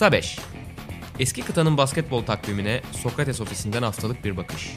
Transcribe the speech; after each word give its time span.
Kısa 0.00 0.12
5 0.12 0.38
Eski 1.18 1.42
kıtanın 1.42 1.76
basketbol 1.76 2.22
takvimine 2.22 2.80
Sokrates 2.92 3.40
ofisinden 3.40 3.82
haftalık 3.82 4.24
bir 4.24 4.36
bakış. 4.36 4.72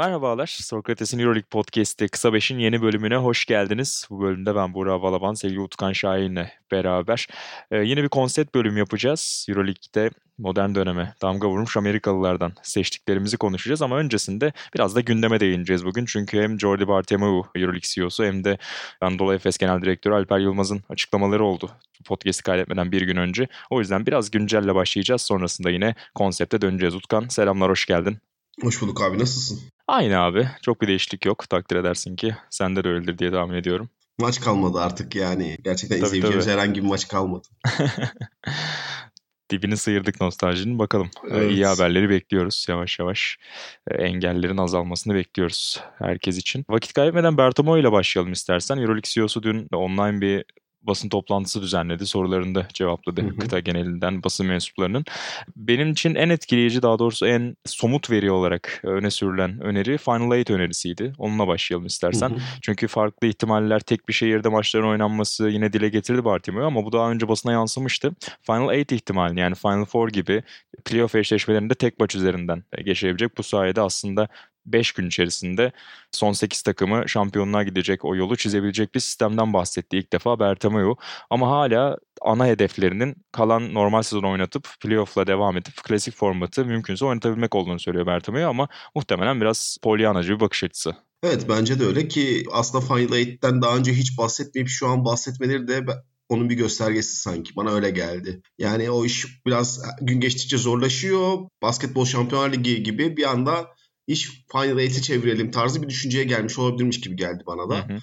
Merhabalar, 0.00 0.46
Sokrates'in 0.46 1.18
Euroleague 1.18 1.48
Podcast'i 1.50 2.08
Kısa 2.08 2.28
5'in 2.28 2.58
yeni 2.58 2.82
bölümüne 2.82 3.16
hoş 3.16 3.44
geldiniz. 3.44 4.06
Bu 4.10 4.20
bölümde 4.20 4.54
ben 4.54 4.74
Burak 4.74 5.02
Balaban, 5.02 5.34
sevgili 5.34 5.60
Utkan 5.60 5.92
Şahin'le 5.92 6.46
beraber 6.70 7.26
ee, 7.70 7.78
yine 7.78 8.02
bir 8.02 8.08
konsept 8.08 8.54
bölüm 8.54 8.76
yapacağız. 8.76 9.46
Euroleague'de 9.48 10.10
modern 10.38 10.74
döneme 10.74 11.14
damga 11.22 11.48
vurmuş 11.48 11.76
Amerikalılardan 11.76 12.52
seçtiklerimizi 12.62 13.36
konuşacağız 13.36 13.82
ama 13.82 13.96
öncesinde 13.96 14.52
biraz 14.74 14.96
da 14.96 15.00
gündeme 15.00 15.40
değineceğiz 15.40 15.84
bugün. 15.84 16.04
Çünkü 16.04 16.42
hem 16.42 16.60
Jordi 16.60 16.88
Bartomeu 16.88 17.44
Euroleague 17.54 17.80
CEO'su 17.94 18.24
hem 18.24 18.44
de 18.44 18.58
Anadolu 19.00 19.34
Efes 19.34 19.58
Genel 19.58 19.82
Direktörü 19.82 20.14
Alper 20.14 20.38
Yılmaz'ın 20.38 20.82
açıklamaları 20.88 21.44
oldu 21.44 21.70
podcast'i 22.04 22.42
kaydetmeden 22.42 22.92
bir 22.92 23.02
gün 23.02 23.16
önce. 23.16 23.48
O 23.70 23.80
yüzden 23.80 24.06
biraz 24.06 24.30
güncelle 24.30 24.74
başlayacağız. 24.74 25.22
Sonrasında 25.22 25.70
yine 25.70 25.94
konsepte 26.14 26.60
döneceğiz. 26.60 26.94
Utkan 26.94 27.28
selamlar, 27.28 27.70
hoş 27.70 27.86
geldin. 27.86 28.18
Hoş 28.62 28.82
bulduk 28.82 29.02
abi 29.02 29.18
nasılsın? 29.18 29.60
Aynı 29.90 30.18
abi. 30.18 30.48
Çok 30.62 30.82
bir 30.82 30.88
değişiklik 30.88 31.26
yok. 31.26 31.48
Takdir 31.48 31.76
edersin 31.76 32.16
ki. 32.16 32.36
Sende 32.50 32.84
de 32.84 32.88
öyledir 32.88 33.18
diye 33.18 33.30
tahmin 33.30 33.54
ediyorum. 33.54 33.90
Maç 34.18 34.40
kalmadı 34.40 34.80
artık 34.80 35.14
yani. 35.14 35.58
Gerçekten 35.64 35.98
tabii, 35.98 36.06
izleyeceğimiz 36.06 36.44
tabii. 36.44 36.54
herhangi 36.54 36.82
bir 36.82 36.88
maç 36.88 37.08
kalmadı. 37.08 37.48
Dibini 39.50 39.76
sıyırdık 39.76 40.20
nostaljinin. 40.20 40.78
Bakalım. 40.78 41.10
Ee, 41.24 41.36
evet. 41.36 41.52
İyi 41.52 41.66
haberleri 41.66 42.10
bekliyoruz 42.10 42.66
yavaş 42.68 42.98
yavaş. 42.98 43.38
Ee, 43.90 43.94
engellerin 44.02 44.56
azalmasını 44.56 45.14
bekliyoruz 45.14 45.80
herkes 45.98 46.38
için. 46.38 46.64
Vakit 46.68 46.92
kaybetmeden 46.92 47.38
Bertomo 47.38 47.78
ile 47.78 47.92
başlayalım 47.92 48.32
istersen. 48.32 48.76
Euroleague 48.76 49.10
CEO'su 49.10 49.42
dün 49.42 49.68
online 49.72 50.20
bir 50.20 50.44
basın 50.82 51.08
toplantısı 51.08 51.62
düzenledi. 51.62 52.06
Sorularını 52.06 52.54
da 52.54 52.66
cevapladı 52.74 53.22
hı 53.22 53.26
hı. 53.26 53.36
kıta 53.38 53.60
genelinden 53.60 54.22
basın 54.22 54.46
mensuplarının. 54.46 55.04
Benim 55.56 55.92
için 55.92 56.14
en 56.14 56.28
etkileyici 56.28 56.82
daha 56.82 56.98
doğrusu 56.98 57.26
en 57.26 57.56
somut 57.66 58.10
veri 58.10 58.30
olarak 58.30 58.80
öne 58.84 59.10
sürülen 59.10 59.60
öneri 59.60 59.98
Final 59.98 60.36
Eight 60.36 60.50
önerisiydi. 60.50 61.12
Onunla 61.18 61.46
başlayalım 61.46 61.86
istersen. 61.86 62.30
Hı 62.30 62.34
hı. 62.34 62.40
Çünkü 62.62 62.88
farklı 62.88 63.26
ihtimaller 63.26 63.80
tek 63.80 64.08
bir 64.08 64.12
şehirde 64.12 64.48
maçların 64.48 64.88
oynanması 64.88 65.48
yine 65.48 65.72
dile 65.72 65.88
getirdi 65.88 66.24
Bartimeo 66.24 66.66
ama 66.66 66.84
bu 66.84 66.92
daha 66.92 67.10
önce 67.10 67.28
basına 67.28 67.52
yansımıştı. 67.52 68.12
Final 68.42 68.74
Eight 68.74 68.92
ihtimali 68.92 69.40
yani 69.40 69.54
Final 69.54 69.84
Four 69.84 70.08
gibi 70.08 70.42
playoff 70.84 71.14
eşleşmelerinde 71.14 71.74
tek 71.74 72.00
maç 72.00 72.14
üzerinden 72.14 72.64
geçebilecek. 72.84 73.38
Bu 73.38 73.42
sayede 73.42 73.80
aslında 73.80 74.28
5 74.66 74.92
gün 74.92 75.06
içerisinde 75.06 75.72
son 76.12 76.32
8 76.32 76.62
takımı 76.62 77.08
şampiyonluğa 77.08 77.62
gidecek 77.62 78.04
o 78.04 78.16
yolu 78.16 78.36
çizebilecek 78.36 78.94
bir 78.94 79.00
sistemden 79.00 79.52
bahsetti 79.52 79.98
ilk 79.98 80.12
defa 80.12 80.40
Bertomeu. 80.40 80.96
Ama 81.30 81.50
hala 81.50 81.96
ana 82.22 82.46
hedeflerinin 82.46 83.16
kalan 83.32 83.74
normal 83.74 84.02
sezon 84.02 84.22
oynatıp 84.22 84.68
playoff'la 84.80 85.26
devam 85.26 85.56
edip 85.56 85.76
klasik 85.84 86.14
formatı 86.14 86.64
mümkünse 86.64 87.04
oynatabilmek 87.04 87.54
olduğunu 87.54 87.80
söylüyor 87.80 88.06
Bertomeu 88.06 88.48
ama 88.48 88.68
muhtemelen 88.94 89.40
biraz 89.40 89.76
polyanacı 89.82 90.34
bir 90.34 90.40
bakış 90.40 90.64
açısı. 90.64 90.94
Evet 91.22 91.46
bence 91.48 91.80
de 91.80 91.84
öyle 91.84 92.08
ki 92.08 92.44
aslında 92.52 92.86
Final 92.86 93.12
Eight'ten 93.12 93.62
daha 93.62 93.76
önce 93.76 93.92
hiç 93.92 94.18
bahsetmeyip 94.18 94.68
şu 94.68 94.88
an 94.88 95.04
bahsetmeleri 95.04 95.68
de 95.68 95.86
onun 96.28 96.50
bir 96.50 96.54
göstergesi 96.54 97.16
sanki. 97.16 97.56
Bana 97.56 97.70
öyle 97.70 97.90
geldi. 97.90 98.42
Yani 98.58 98.90
o 98.90 99.04
iş 99.04 99.26
biraz 99.46 99.82
gün 100.00 100.20
geçtikçe 100.20 100.58
zorlaşıyor. 100.58 101.38
Basketbol 101.62 102.04
Şampiyonlar 102.04 102.52
Ligi 102.52 102.82
gibi 102.82 103.16
bir 103.16 103.30
anda 103.30 103.66
iş 104.10 104.44
Final 104.52 104.78
Eight'e 104.78 105.02
çevirelim 105.02 105.50
tarzı 105.50 105.82
bir 105.82 105.88
düşünceye 105.88 106.24
gelmiş 106.24 106.58
olabilirmiş 106.58 107.00
gibi 107.00 107.16
geldi 107.16 107.42
bana 107.46 107.70
da. 107.70 107.88
Hı 107.88 107.94
hı. 107.94 107.98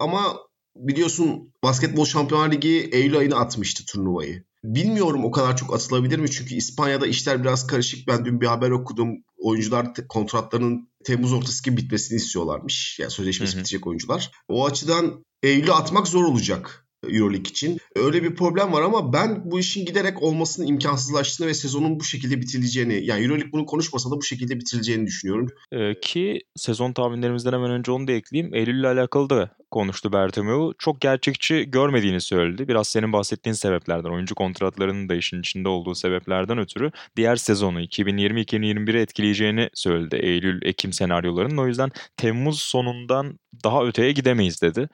Ama 0.00 0.36
biliyorsun 0.76 1.52
Basketbol 1.62 2.04
Şampiyonlar 2.04 2.52
Ligi 2.52 2.88
Eylül 2.92 3.18
ayına 3.18 3.36
atmıştı 3.36 3.84
turnuvayı. 3.86 4.44
Bilmiyorum 4.64 5.24
o 5.24 5.30
kadar 5.30 5.56
çok 5.56 5.74
atılabilir 5.74 6.18
mi? 6.18 6.30
Çünkü 6.30 6.54
İspanya'da 6.54 7.06
işler 7.06 7.42
biraz 7.42 7.66
karışık. 7.66 8.08
Ben 8.08 8.24
dün 8.24 8.40
bir 8.40 8.46
haber 8.46 8.70
okudum. 8.70 9.08
Oyuncular 9.38 9.86
kontratlarının 10.08 10.88
Temmuz 11.04 11.32
ortası 11.32 11.64
gibi 11.64 11.76
bitmesini 11.76 12.16
istiyorlarmış. 12.16 12.98
Yani 13.00 13.10
sözleşmesi 13.10 13.52
hı 13.52 13.56
hı. 13.56 13.60
bitecek 13.60 13.86
oyuncular. 13.86 14.30
O 14.48 14.66
açıdan 14.66 15.24
Eylül'e 15.42 15.72
atmak 15.72 16.08
zor 16.08 16.24
olacak. 16.24 16.81
Euroleague 17.08 17.50
için. 17.50 17.78
Öyle 17.96 18.22
bir 18.22 18.34
problem 18.34 18.72
var 18.72 18.82
ama 18.82 19.12
ben 19.12 19.50
bu 19.50 19.60
işin 19.60 19.86
giderek 19.86 20.22
olmasını 20.22 20.66
imkansızlaştığını 20.66 21.46
ve 21.46 21.54
sezonun 21.54 22.00
bu 22.00 22.04
şekilde 22.04 22.40
bitirileceğini 22.40 23.04
yani 23.04 23.24
Euroleague 23.24 23.52
bunu 23.52 23.66
konuşmasa 23.66 24.10
da 24.10 24.16
bu 24.16 24.22
şekilde 24.22 24.60
bitirileceğini 24.60 25.06
düşünüyorum. 25.06 25.48
Ee, 25.72 26.00
ki 26.00 26.40
sezon 26.56 26.92
tahminlerimizden 26.92 27.52
hemen 27.52 27.70
önce 27.70 27.92
onu 27.92 28.08
da 28.08 28.12
ekleyeyim. 28.12 28.54
Eylül 28.54 28.80
ile 28.80 28.88
alakalı 28.88 29.30
da 29.30 29.50
konuştu 29.72 30.12
Bertomeu. 30.12 30.72
Çok 30.78 31.00
gerçekçi 31.00 31.70
görmediğini 31.70 32.20
söyledi. 32.20 32.68
Biraz 32.68 32.88
senin 32.88 33.12
bahsettiğin 33.12 33.54
sebeplerden, 33.54 34.10
oyuncu 34.10 34.34
kontratlarının 34.34 35.08
da 35.08 35.14
işin 35.14 35.40
içinde 35.40 35.68
olduğu 35.68 35.94
sebeplerden 35.94 36.58
ötürü 36.58 36.90
diğer 37.16 37.36
sezonu 37.36 37.80
2020-2021'i 37.80 39.00
etkileyeceğini 39.00 39.70
söyledi 39.74 40.16
Eylül-Ekim 40.16 40.92
senaryolarının. 40.92 41.56
O 41.56 41.66
yüzden 41.66 41.90
Temmuz 42.16 42.60
sonundan 42.60 43.38
daha 43.64 43.86
öteye 43.86 44.12
gidemeyiz 44.12 44.62
dedi. 44.62 44.88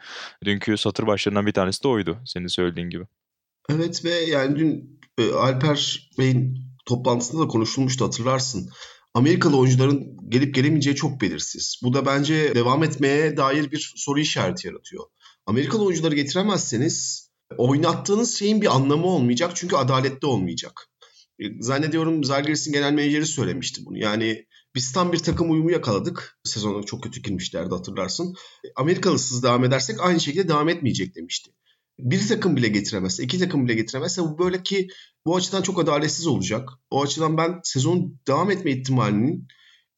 Dünkü 0.45 0.77
satır 0.77 1.07
başlarından 1.07 1.47
bir 1.47 1.53
tanesi 1.53 1.85
de 1.85 1.89
oydu 1.89 2.19
senin 2.27 2.47
söylediğin 2.47 2.91
gibi. 2.91 3.05
Evet 3.71 4.05
ve 4.05 4.11
yani 4.11 4.59
dün 4.59 5.01
e, 5.19 5.33
Alper 5.33 6.11
Bey'in 6.19 6.59
toplantısında 6.87 7.43
da 7.43 7.49
konuşulmuştu 7.49 8.05
hatırlarsın. 8.05 8.71
Amerikalı 9.19 9.57
oyuncuların 9.57 10.17
gelip 10.29 10.55
gelemeyeceği 10.55 10.97
çok 10.97 11.21
belirsiz. 11.21 11.81
Bu 11.83 11.95
da 11.95 12.07
bence 12.07 12.55
devam 12.55 12.85
etmeye 12.85 13.37
dair 13.37 13.71
bir 13.71 13.93
soru 13.97 14.21
işareti 14.21 14.67
yaratıyor. 14.67 15.05
Amerikalı 15.47 15.85
oyuncuları 15.85 16.15
getiremezseniz 16.15 17.29
oynattığınız 17.57 18.39
şeyin 18.39 18.63
bir 18.63 18.77
anlamı 18.77 19.07
olmayacak 19.07 19.53
çünkü 19.55 19.77
adaletli 19.77 20.27
olmayacak. 20.27 20.89
E, 21.39 21.45
zannediyorum 21.61 22.25
Zalgiris'in 22.25 22.73
genel 22.73 22.93
menajeri 22.93 23.27
söylemişti 23.27 23.81
bunu. 23.87 23.99
Yani 23.99 24.47
biz 24.75 24.93
tam 24.93 25.13
bir 25.13 25.19
takım 25.19 25.51
uyumu 25.51 25.71
yakaladık. 25.71 26.39
Sezona 26.45 26.83
çok 26.83 27.03
kötü 27.03 27.23
girmişlerdi 27.23 27.75
hatırlarsın. 27.75 28.35
Amerikalısız 28.77 29.43
devam 29.43 29.65
edersek 29.65 30.01
aynı 30.01 30.21
şekilde 30.21 30.49
devam 30.49 30.69
etmeyecek 30.69 31.15
demişti. 31.15 31.51
Bir 31.99 32.29
takım 32.29 32.57
bile 32.57 32.69
getiremezse, 32.69 33.23
iki 33.23 33.39
takım 33.39 33.65
bile 33.65 33.75
getiremezse 33.75 34.23
bu 34.23 34.39
böyle 34.39 34.63
ki 34.63 34.89
bu 35.27 35.37
açıdan 35.37 35.63
çok 35.63 35.81
adaletsiz 35.81 36.27
olacak. 36.27 36.69
O 36.91 37.03
açıdan 37.03 37.37
ben 37.37 37.61
sezon 37.63 38.19
devam 38.29 38.51
etme 38.51 38.71
ihtimalinin 38.71 39.49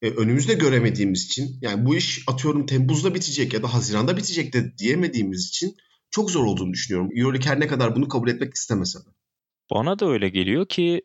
e, 0.01 0.09
önümüzde 0.09 0.53
göremediğimiz 0.53 1.25
için 1.25 1.57
yani 1.61 1.85
bu 1.85 1.95
iş 1.95 2.23
atıyorum 2.27 2.65
Temmuz'da 2.65 3.15
bitecek 3.15 3.53
ya 3.53 3.63
da 3.63 3.73
Haziran'da 3.73 4.17
bitecek 4.17 4.53
de 4.53 4.77
diyemediğimiz 4.77 5.47
için 5.47 5.75
çok 6.11 6.31
zor 6.31 6.45
olduğunu 6.45 6.73
düşünüyorum. 6.73 7.09
Euroleague 7.15 7.51
her 7.51 7.59
ne 7.59 7.67
kadar 7.67 7.95
bunu 7.95 8.07
kabul 8.07 8.29
etmek 8.29 8.53
istemese 8.53 8.99
de. 8.99 9.09
Bana 9.71 9.99
da 9.99 10.05
öyle 10.05 10.29
geliyor 10.29 10.65
ki 10.65 11.01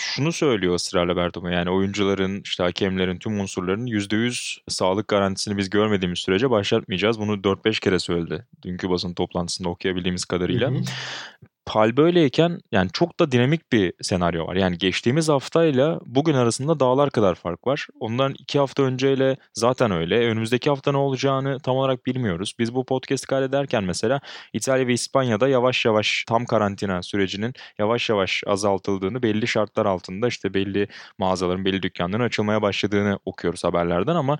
şunu 0.00 0.32
söylüyor 0.32 0.74
ısrarla 0.74 1.16
Bertomo 1.16 1.48
yani 1.48 1.70
oyuncuların 1.70 2.40
işte 2.44 2.62
hakemlerin 2.62 3.18
tüm 3.18 3.40
unsurların 3.40 3.86
%100 3.86 4.58
sağlık 4.68 5.08
garantisini 5.08 5.56
biz 5.56 5.70
görmediğimiz 5.70 6.18
sürece 6.18 6.50
başlatmayacağız. 6.50 7.20
Bunu 7.20 7.32
4-5 7.32 7.80
kere 7.80 7.98
söyledi 7.98 8.46
dünkü 8.62 8.90
basın 8.90 9.14
toplantısında 9.14 9.68
okuyabildiğimiz 9.68 10.24
kadarıyla. 10.24 10.70
Hı 10.70 10.74
hı 10.74 10.82
hal 11.68 11.96
böyleyken 11.96 12.60
yani 12.72 12.90
çok 12.92 13.20
da 13.20 13.32
dinamik 13.32 13.72
bir 13.72 13.92
senaryo 14.02 14.46
var. 14.46 14.56
Yani 14.56 14.78
geçtiğimiz 14.78 15.28
haftayla 15.28 16.00
bugün 16.06 16.34
arasında 16.34 16.80
dağlar 16.80 17.10
kadar 17.10 17.34
fark 17.34 17.66
var. 17.66 17.86
Ondan 18.00 18.34
iki 18.38 18.58
hafta 18.58 18.82
önceyle 18.82 19.36
zaten 19.54 19.90
öyle. 19.90 20.18
Önümüzdeki 20.28 20.70
hafta 20.70 20.92
ne 20.92 20.98
olacağını 20.98 21.60
tam 21.60 21.76
olarak 21.76 22.06
bilmiyoruz. 22.06 22.54
Biz 22.58 22.74
bu 22.74 22.84
podcast 22.84 23.26
kaydederken 23.26 23.84
mesela 23.84 24.20
İtalya 24.52 24.86
ve 24.86 24.92
İspanya'da 24.92 25.48
yavaş 25.48 25.84
yavaş 25.84 26.24
tam 26.28 26.44
karantina 26.44 27.02
sürecinin 27.02 27.54
yavaş 27.78 28.10
yavaş 28.10 28.42
azaltıldığını 28.46 29.22
belli 29.22 29.46
şartlar 29.46 29.86
altında 29.86 30.28
işte 30.28 30.54
belli 30.54 30.88
mağazaların 31.18 31.64
belli 31.64 31.82
dükkanların 31.82 32.24
açılmaya 32.24 32.62
başladığını 32.62 33.18
okuyoruz 33.24 33.64
haberlerden 33.64 34.14
ama 34.14 34.38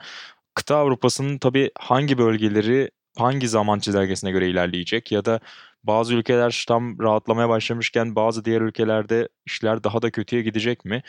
kıta 0.54 0.76
Avrupa'sının 0.76 1.38
tabii 1.38 1.70
hangi 1.78 2.18
bölgeleri 2.18 2.90
hangi 3.18 3.48
zaman 3.48 3.78
çizelgesine 3.78 4.30
göre 4.30 4.48
ilerleyecek 4.48 5.12
ya 5.12 5.24
da 5.24 5.40
bazı 5.84 6.14
ülkeler 6.14 6.64
tam 6.68 6.98
rahatlamaya 6.98 7.48
başlamışken 7.48 8.16
bazı 8.16 8.44
diğer 8.44 8.60
ülkelerde 8.60 9.28
işler 9.46 9.84
daha 9.84 10.02
da 10.02 10.10
kötüye 10.10 10.42
gidecek 10.42 10.84
mi? 10.84 11.02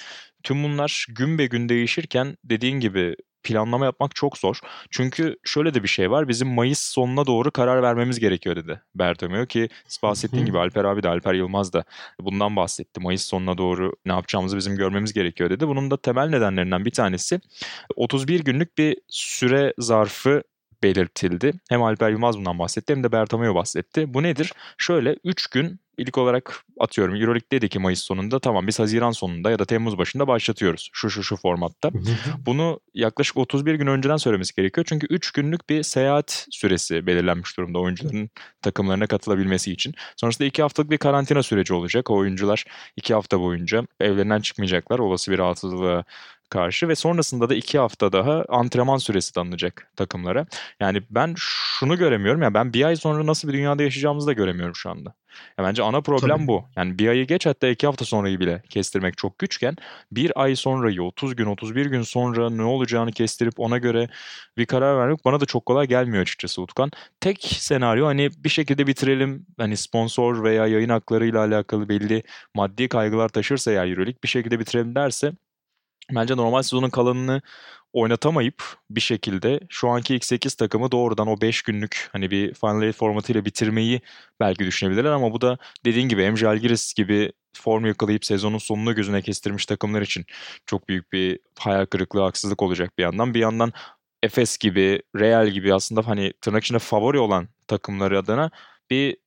Tüm 0.43 0.63
bunlar 0.63 1.05
gün 1.09 1.37
be 1.37 1.45
gün 1.45 1.69
değişirken 1.69 2.37
dediğin 2.43 2.79
gibi 2.79 3.15
planlama 3.43 3.85
yapmak 3.85 4.15
çok 4.15 4.37
zor. 4.37 4.59
Çünkü 4.89 5.35
şöyle 5.43 5.73
de 5.73 5.83
bir 5.83 5.87
şey 5.87 6.11
var. 6.11 6.27
Bizim 6.27 6.47
Mayıs 6.47 6.79
sonuna 6.79 7.25
doğru 7.27 7.51
karar 7.51 7.83
vermemiz 7.83 8.19
gerekiyor 8.19 8.55
dedi 8.55 8.81
Bertomeu 8.95 9.45
ki 9.45 9.69
bahsettiğin 10.03 10.45
gibi 10.45 10.57
Alper 10.57 10.85
abi 10.85 11.03
de 11.03 11.09
Alper 11.09 11.33
Yılmaz 11.33 11.73
da 11.73 11.83
bundan 12.19 12.55
bahsetti. 12.55 12.99
Mayıs 13.01 13.25
sonuna 13.25 13.57
doğru 13.57 13.93
ne 14.05 14.11
yapacağımızı 14.11 14.57
bizim 14.57 14.75
görmemiz 14.75 15.13
gerekiyor 15.13 15.49
dedi. 15.49 15.67
Bunun 15.67 15.91
da 15.91 15.97
temel 15.97 16.29
nedenlerinden 16.29 16.85
bir 16.85 16.91
tanesi 16.91 17.39
31 17.95 18.39
günlük 18.43 18.77
bir 18.77 18.97
süre 19.07 19.73
zarfı 19.77 20.43
belirtildi. 20.83 21.53
Hem 21.69 21.83
Alper 21.83 22.09
Yılmaz 22.09 22.37
bundan 22.37 22.59
bahsetti 22.59 22.93
hem 22.93 23.03
de 23.03 23.11
Bertomeu 23.11 23.55
bahsetti. 23.55 24.13
Bu 24.13 24.23
nedir? 24.23 24.53
Şöyle 24.77 25.15
3 25.23 25.47
gün 25.47 25.79
ilk 25.97 26.17
olarak 26.17 26.63
atıyorum 26.79 27.15
Euroleague 27.15 27.51
dedi 27.51 27.69
ki 27.69 27.79
Mayıs 27.79 28.01
sonunda 28.01 28.39
tamam 28.39 28.67
biz 28.67 28.79
Haziran 28.79 29.11
sonunda 29.11 29.51
ya 29.51 29.59
da 29.59 29.65
Temmuz 29.65 29.97
başında 29.97 30.27
başlatıyoruz 30.27 30.89
şu 30.93 31.09
şu 31.09 31.23
şu 31.23 31.35
formatta. 31.35 31.89
Bunu 32.45 32.79
yaklaşık 32.93 33.37
31 33.37 33.75
gün 33.75 33.87
önceden 33.87 34.17
söylemesi 34.17 34.55
gerekiyor. 34.55 34.85
Çünkü 34.89 35.07
3 35.07 35.31
günlük 35.31 35.69
bir 35.69 35.83
seyahat 35.83 36.47
süresi 36.51 37.07
belirlenmiş 37.07 37.57
durumda 37.57 37.79
oyuncuların 37.79 38.29
takımlarına 38.61 39.07
katılabilmesi 39.07 39.71
için. 39.71 39.93
Sonrasında 40.15 40.47
2 40.47 40.61
haftalık 40.61 40.91
bir 40.91 40.97
karantina 40.97 41.43
süreci 41.43 41.73
olacak. 41.73 42.11
O 42.11 42.15
oyuncular 42.15 42.65
2 42.95 43.13
hafta 43.13 43.39
boyunca 43.39 43.83
evlerinden 43.99 44.41
çıkmayacaklar 44.41 44.99
olası 44.99 45.31
bir 45.31 45.37
rahatsızlığa 45.37 46.03
karşı 46.51 46.87
ve 46.87 46.95
sonrasında 46.95 47.49
da 47.49 47.55
iki 47.55 47.79
hafta 47.79 48.11
daha 48.11 48.45
antrenman 48.49 48.97
süresi 48.97 49.33
tanınacak 49.33 49.91
takımlara. 49.95 50.45
Yani 50.79 51.01
ben 51.09 51.33
şunu 51.37 51.97
göremiyorum 51.97 52.41
ya 52.41 52.53
ben 52.53 52.73
bir 52.73 52.83
ay 52.83 52.95
sonra 52.95 53.25
nasıl 53.25 53.47
bir 53.47 53.53
dünyada 53.53 53.83
yaşayacağımızı 53.83 54.27
da 54.27 54.33
göremiyorum 54.33 54.75
şu 54.75 54.89
anda. 54.89 55.13
Ya 55.57 55.65
bence 55.65 55.83
ana 55.83 56.01
problem 56.01 56.37
Tabii. 56.37 56.47
bu. 56.47 56.65
Yani 56.75 56.99
bir 56.99 57.07
ayı 57.07 57.27
geç 57.27 57.45
hatta 57.45 57.67
iki 57.67 57.87
hafta 57.87 58.05
sonrayı 58.05 58.39
bile 58.39 58.63
kestirmek 58.69 59.17
çok 59.17 59.39
güçken 59.39 59.75
bir 60.11 60.41
ay 60.41 60.55
sonrayı 60.55 61.03
30 61.03 61.35
gün 61.35 61.45
31 61.45 61.85
gün 61.85 62.01
sonra 62.01 62.49
ne 62.49 62.63
olacağını 62.63 63.11
kestirip 63.11 63.59
ona 63.59 63.77
göre 63.77 64.09
bir 64.57 64.65
karar 64.65 64.97
vermek 64.97 65.25
bana 65.25 65.39
da 65.39 65.45
çok 65.45 65.65
kolay 65.65 65.87
gelmiyor 65.87 66.21
açıkçası 66.21 66.61
Utkan. 66.61 66.91
Tek 67.19 67.43
senaryo 67.43 68.05
hani 68.05 68.29
bir 68.37 68.49
şekilde 68.49 68.87
bitirelim 68.87 69.45
hani 69.57 69.77
sponsor 69.77 70.43
veya 70.43 70.67
yayın 70.67 70.89
haklarıyla 70.89 71.39
alakalı 71.39 71.89
belli 71.89 72.23
maddi 72.55 72.89
kaygılar 72.89 73.29
taşırsa 73.29 73.71
eğer 73.71 73.87
Euroleague 73.87 74.23
bir 74.23 74.27
şekilde 74.27 74.59
bitirelim 74.59 74.95
derse 74.95 75.31
bence 76.11 76.37
normal 76.37 76.61
sezonun 76.61 76.89
kalanını 76.89 77.41
oynatamayıp 77.93 78.63
bir 78.89 79.01
şekilde 79.01 79.59
şu 79.69 79.89
anki 79.89 80.15
ilk 80.15 80.25
8 80.25 80.55
takımı 80.55 80.91
doğrudan 80.91 81.27
o 81.27 81.41
5 81.41 81.61
günlük 81.61 82.09
hani 82.11 82.31
bir 82.31 82.53
Final 82.53 82.83
Eight 82.83 82.95
formatıyla 82.95 83.45
bitirmeyi 83.45 84.01
belki 84.39 84.65
düşünebilirler 84.65 85.11
ama 85.11 85.33
bu 85.33 85.41
da 85.41 85.57
dediğin 85.85 86.09
gibi 86.09 86.23
hem 86.23 86.37
Jalgiris 86.37 86.93
gibi 86.93 87.31
form 87.53 87.85
yakalayıp 87.85 88.25
sezonun 88.25 88.57
sonunu 88.57 88.95
gözüne 88.95 89.21
kestirmiş 89.21 89.65
takımlar 89.65 90.01
için 90.01 90.25
çok 90.65 90.89
büyük 90.89 91.11
bir 91.13 91.39
hayal 91.59 91.85
kırıklığı, 91.85 92.21
haksızlık 92.21 92.61
olacak 92.61 92.97
bir 92.97 93.03
yandan. 93.03 93.33
Bir 93.33 93.39
yandan 93.39 93.73
Efes 94.23 94.57
gibi, 94.57 95.01
Real 95.15 95.47
gibi 95.47 95.73
aslında 95.73 96.07
hani 96.07 96.33
tırnak 96.41 96.63
içinde 96.63 96.79
favori 96.79 97.19
olan 97.19 97.47
takımları 97.67 98.19
adına 98.19 98.51
bir 98.89 99.17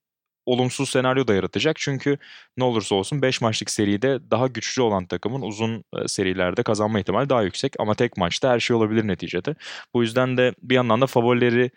olumsuz 0.47 0.91
senaryo 0.91 1.29
da 1.29 1.35
yaratacak. 1.35 1.77
Çünkü 1.77 2.19
ne 2.57 2.65
olursa 2.65 2.95
olsun 2.95 3.23
5 3.23 3.41
maçlık 3.41 3.71
seride 3.71 4.31
daha 4.31 4.47
güçlü 4.47 4.83
olan 4.83 5.07
takımın 5.07 5.43
uzun 5.43 5.85
e, 5.97 6.09
serilerde 6.09 6.63
kazanma 6.63 7.01
ihtimali 7.01 7.29
daha 7.29 7.43
yüksek. 7.43 7.75
Ama 7.79 7.95
tek 7.95 8.17
maçta 8.17 8.51
her 8.51 8.61
şey 8.61 8.77
olabilir 8.77 9.09
neticede. 9.09 9.55
Bu 9.95 10.03
yüzden 10.03 10.37
de 10.37 10.55
bir 10.63 10.75
yandan 10.75 11.01
da 11.01 11.07
favorileri 11.07 11.71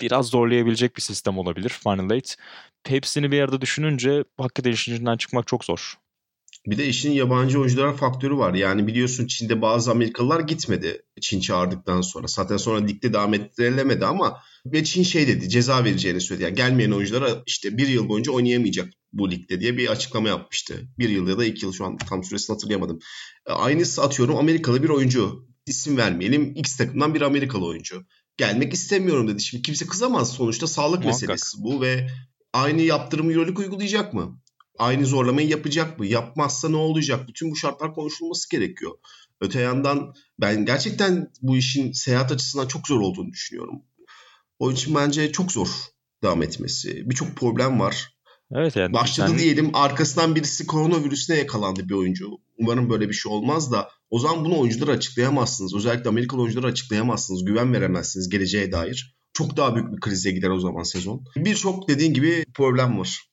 biraz 0.00 0.26
zorlayabilecek 0.26 0.96
bir 0.96 1.02
sistem 1.02 1.38
olabilir 1.38 1.68
Final 1.68 2.10
Eight. 2.10 2.36
Hepsini 2.86 3.30
bir 3.32 3.40
arada 3.40 3.60
düşününce 3.60 4.24
hakikaten 4.38 4.72
işin 4.72 4.94
içinden 4.94 5.16
çıkmak 5.16 5.46
çok 5.46 5.64
zor. 5.64 5.94
Bir 6.66 6.78
de 6.78 6.86
işin 6.86 7.12
yabancı 7.12 7.60
oyuncular 7.60 7.96
faktörü 7.96 8.36
var. 8.36 8.54
Yani 8.54 8.86
biliyorsun 8.86 9.26
Çin'de 9.26 9.62
bazı 9.62 9.90
Amerikalılar 9.90 10.40
gitmedi 10.40 11.02
Çin 11.20 11.40
çağırdıktan 11.40 12.00
sonra. 12.00 12.26
Zaten 12.26 12.56
sonra 12.56 12.84
ligde 12.84 13.12
devam 13.12 13.34
ettirilemedi 13.34 14.06
ama 14.06 14.42
ve 14.66 14.84
Çin 14.84 15.02
şey 15.02 15.28
dedi 15.28 15.48
ceza 15.48 15.84
vereceğini 15.84 16.20
söyledi. 16.20 16.44
Yani 16.44 16.54
gelmeyen 16.54 16.90
oyunculara 16.90 17.42
işte 17.46 17.76
bir 17.76 17.88
yıl 17.88 18.08
boyunca 18.08 18.32
oynayamayacak 18.32 18.92
bu 19.12 19.30
ligde 19.30 19.60
diye 19.60 19.76
bir 19.76 19.88
açıklama 19.88 20.28
yapmıştı. 20.28 20.88
Bir 20.98 21.08
yıl 21.08 21.28
ya 21.28 21.38
da 21.38 21.44
iki 21.44 21.64
yıl 21.66 21.72
şu 21.72 21.84
an 21.84 21.96
tam 21.96 22.24
süresini 22.24 22.54
hatırlayamadım. 22.54 22.98
E, 23.46 23.52
aynısı 23.52 24.02
atıyorum 24.02 24.36
Amerikalı 24.36 24.82
bir 24.82 24.88
oyuncu. 24.88 25.46
isim 25.66 25.96
vermeyelim. 25.96 26.52
X 26.56 26.76
takımdan 26.76 27.14
bir 27.14 27.20
Amerikalı 27.20 27.66
oyuncu. 27.66 28.04
Gelmek 28.36 28.72
istemiyorum 28.74 29.28
dedi. 29.28 29.42
Şimdi 29.42 29.62
kimse 29.62 29.86
kızamaz. 29.86 30.32
Sonuçta 30.32 30.66
sağlık 30.66 31.04
Muhakkak. 31.04 31.28
meselesi 31.28 31.58
bu 31.58 31.80
ve 31.80 32.08
aynı 32.52 32.82
yaptırımı 32.82 33.32
Euroleague 33.32 33.64
uygulayacak 33.64 34.14
mı? 34.14 34.40
Aynı 34.80 35.06
zorlamayı 35.06 35.48
yapacak 35.48 35.98
mı? 35.98 36.06
Yapmazsa 36.06 36.68
ne 36.68 36.76
olacak? 36.76 37.28
Bütün 37.28 37.50
bu 37.50 37.56
şartlar 37.56 37.94
konuşulması 37.94 38.50
gerekiyor. 38.50 38.92
Öte 39.40 39.60
yandan 39.60 40.14
ben 40.40 40.66
gerçekten 40.66 41.30
bu 41.42 41.56
işin 41.56 41.92
seyahat 41.92 42.32
açısından 42.32 42.66
çok 42.66 42.88
zor 42.88 43.00
olduğunu 43.00 43.32
düşünüyorum. 43.32 43.82
O 44.58 44.72
için 44.72 44.94
bence 44.94 45.32
çok 45.32 45.52
zor 45.52 45.68
devam 46.22 46.42
etmesi. 46.42 47.10
Birçok 47.10 47.36
problem 47.36 47.80
var. 47.80 48.08
Evet 48.52 48.76
yani. 48.76 48.92
Başladı 48.92 49.28
sen... 49.28 49.38
diyelim 49.38 49.70
arkasından 49.74 50.34
birisi 50.34 50.66
koronavirüsüne 50.66 51.36
yakalandı 51.36 51.88
bir 51.88 51.94
oyuncu. 51.94 52.30
Umarım 52.58 52.90
böyle 52.90 53.08
bir 53.08 53.14
şey 53.14 53.32
olmaz 53.32 53.72
da 53.72 53.88
o 54.10 54.18
zaman 54.18 54.44
bunu 54.44 54.58
oyunculara 54.58 54.92
açıklayamazsınız. 54.92 55.74
Özellikle 55.74 56.08
Amerikalı 56.08 56.40
oyunculara 56.40 56.66
açıklayamazsınız. 56.66 57.44
Güven 57.44 57.72
veremezsiniz 57.72 58.28
geleceğe 58.28 58.72
dair. 58.72 59.16
Çok 59.32 59.56
daha 59.56 59.74
büyük 59.74 59.92
bir 59.92 60.00
krize 60.00 60.30
gider 60.30 60.48
o 60.48 60.60
zaman 60.60 60.82
sezon. 60.82 61.24
Birçok 61.36 61.88
dediğin 61.88 62.14
gibi 62.14 62.44
problem 62.54 62.98
var. 62.98 63.29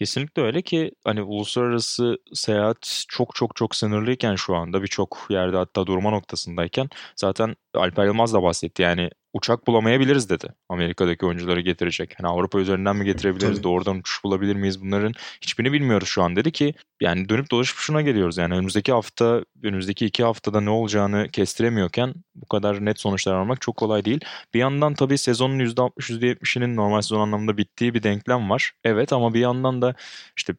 Kesinlikle 0.00 0.42
öyle 0.42 0.62
ki 0.62 0.92
hani 1.04 1.22
uluslararası 1.22 2.18
seyahat 2.34 3.04
çok 3.08 3.34
çok 3.34 3.56
çok 3.56 3.74
sınırlıyken 3.76 4.34
şu 4.36 4.56
anda 4.56 4.82
birçok 4.82 5.26
yerde 5.30 5.56
hatta 5.56 5.86
durma 5.86 6.10
noktasındayken 6.10 6.88
zaten 7.16 7.56
Alper 7.74 8.04
Yılmaz 8.06 8.34
da 8.34 8.42
bahsetti. 8.42 8.82
Yani 8.82 9.10
uçak 9.32 9.66
bulamayabiliriz 9.66 10.30
dedi. 10.30 10.48
Amerika'daki 10.68 11.26
oyuncuları 11.26 11.60
getirecek. 11.60 12.14
Hani 12.18 12.28
Avrupa 12.28 12.60
üzerinden 12.60 12.96
mi 12.96 13.04
getirebiliriz? 13.04 13.54
Tabii. 13.56 13.64
Doğrudan 13.64 13.96
uçuş 13.98 14.24
bulabilir 14.24 14.56
miyiz? 14.56 14.82
Bunların 14.82 15.12
hiçbirini 15.40 15.72
bilmiyoruz 15.72 16.08
şu 16.08 16.22
an 16.22 16.36
dedi 16.36 16.52
ki 16.52 16.74
yani 17.00 17.28
dönüp 17.28 17.50
dolaşıp 17.50 17.76
şuna 17.76 18.00
geliyoruz. 18.02 18.38
Yani 18.38 18.54
önümüzdeki 18.54 18.92
hafta, 18.92 19.44
önümüzdeki 19.62 20.06
iki 20.06 20.24
haftada 20.24 20.60
ne 20.60 20.70
olacağını 20.70 21.28
kestiremiyorken 21.32 22.14
bu 22.34 22.46
kadar 22.48 22.84
net 22.84 23.00
sonuçlar 23.00 23.34
almak 23.34 23.60
çok 23.60 23.76
kolay 23.76 24.04
değil. 24.04 24.20
Bir 24.54 24.58
yandan 24.58 24.94
tabii 24.94 25.18
sezonun 25.18 25.58
%60, 25.58 25.90
%70'inin 25.98 26.76
normal 26.76 27.00
sezon 27.00 27.20
anlamında 27.20 27.56
bittiği 27.56 27.94
bir 27.94 28.02
denklem 28.02 28.50
var. 28.50 28.72
Evet 28.84 29.12
ama 29.12 29.34
bir 29.34 29.40
yandan 29.40 29.82
da 29.82 29.94
işte 30.36 30.54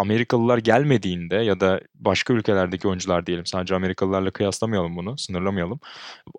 Amerikalılar 0.00 0.58
gelmediğinde 0.58 1.36
ya 1.36 1.60
da 1.60 1.80
başka 1.94 2.32
ülkelerdeki 2.32 2.88
oyuncular 2.88 3.26
diyelim 3.26 3.46
sadece 3.46 3.74
Amerikalılarla 3.74 4.30
kıyaslamayalım 4.30 4.96
bunu 4.96 5.18
sınırlamayalım. 5.18 5.80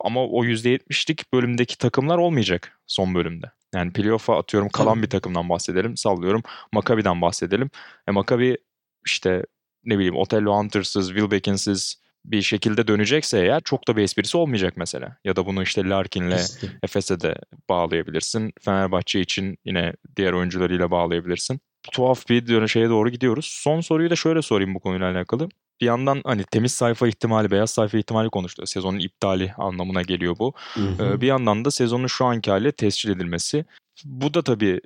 Ama 0.01 0.25
o 0.25 0.45
%70'lik 0.45 1.33
bölümdeki 1.33 1.77
takımlar 1.77 2.17
olmayacak 2.17 2.79
son 2.87 3.15
bölümde. 3.15 3.51
Yani 3.75 3.93
playoff'a 3.93 4.37
atıyorum 4.37 4.69
kalan 4.69 5.03
bir 5.03 5.09
takımdan 5.09 5.49
bahsedelim 5.49 5.97
sallıyorum 5.97 6.43
Maccabi'den 6.73 7.21
bahsedelim. 7.21 7.69
E 8.07 8.11
Maccabi 8.11 8.57
işte 9.05 9.45
ne 9.85 9.97
bileyim 9.97 10.15
Otello 10.15 10.57
Hunters'ız, 10.57 11.07
Will 11.07 11.31
Beckins'siz 11.31 12.01
bir 12.25 12.41
şekilde 12.41 12.87
dönecekse 12.87 13.39
eğer 13.39 13.61
çok 13.61 13.87
da 13.87 13.97
bir 13.97 14.03
esprisi 14.03 14.37
olmayacak 14.37 14.73
mesela. 14.77 15.17
Ya 15.25 15.35
da 15.35 15.45
bunu 15.45 15.63
işte 15.63 15.89
Larkin'le 15.89 16.37
Efes'e 16.83 17.19
de 17.19 17.35
bağlayabilirsin. 17.69 18.53
Fenerbahçe 18.61 19.19
için 19.19 19.57
yine 19.65 19.93
diğer 20.15 20.33
oyuncularıyla 20.33 20.91
bağlayabilirsin 20.91 21.61
tuhaf 21.91 22.29
bir 22.29 22.67
şeye 22.67 22.89
doğru 22.89 23.09
gidiyoruz. 23.09 23.45
Son 23.45 23.81
soruyu 23.81 24.09
da 24.09 24.15
şöyle 24.15 24.41
sorayım 24.41 24.75
bu 24.75 24.79
konuyla 24.79 25.11
alakalı. 25.11 25.49
Bir 25.81 25.85
yandan 25.85 26.21
hani 26.25 26.43
temiz 26.43 26.71
sayfa 26.71 27.07
ihtimali, 27.07 27.51
beyaz 27.51 27.71
sayfa 27.71 27.97
ihtimali 27.97 28.29
konuştu. 28.29 28.67
Sezonun 28.67 28.99
iptali 28.99 29.53
anlamına 29.57 30.01
geliyor 30.01 30.35
bu. 30.39 30.53
Hı 30.73 30.79
hı. 30.79 31.03
Ee, 31.03 31.21
bir 31.21 31.27
yandan 31.27 31.65
da 31.65 31.71
sezonun 31.71 32.07
şu 32.07 32.25
anki 32.25 32.51
hali 32.51 32.71
tescil 32.71 33.09
edilmesi. 33.09 33.65
Bu 34.05 34.33
da 34.33 34.41
tabii 34.41 34.81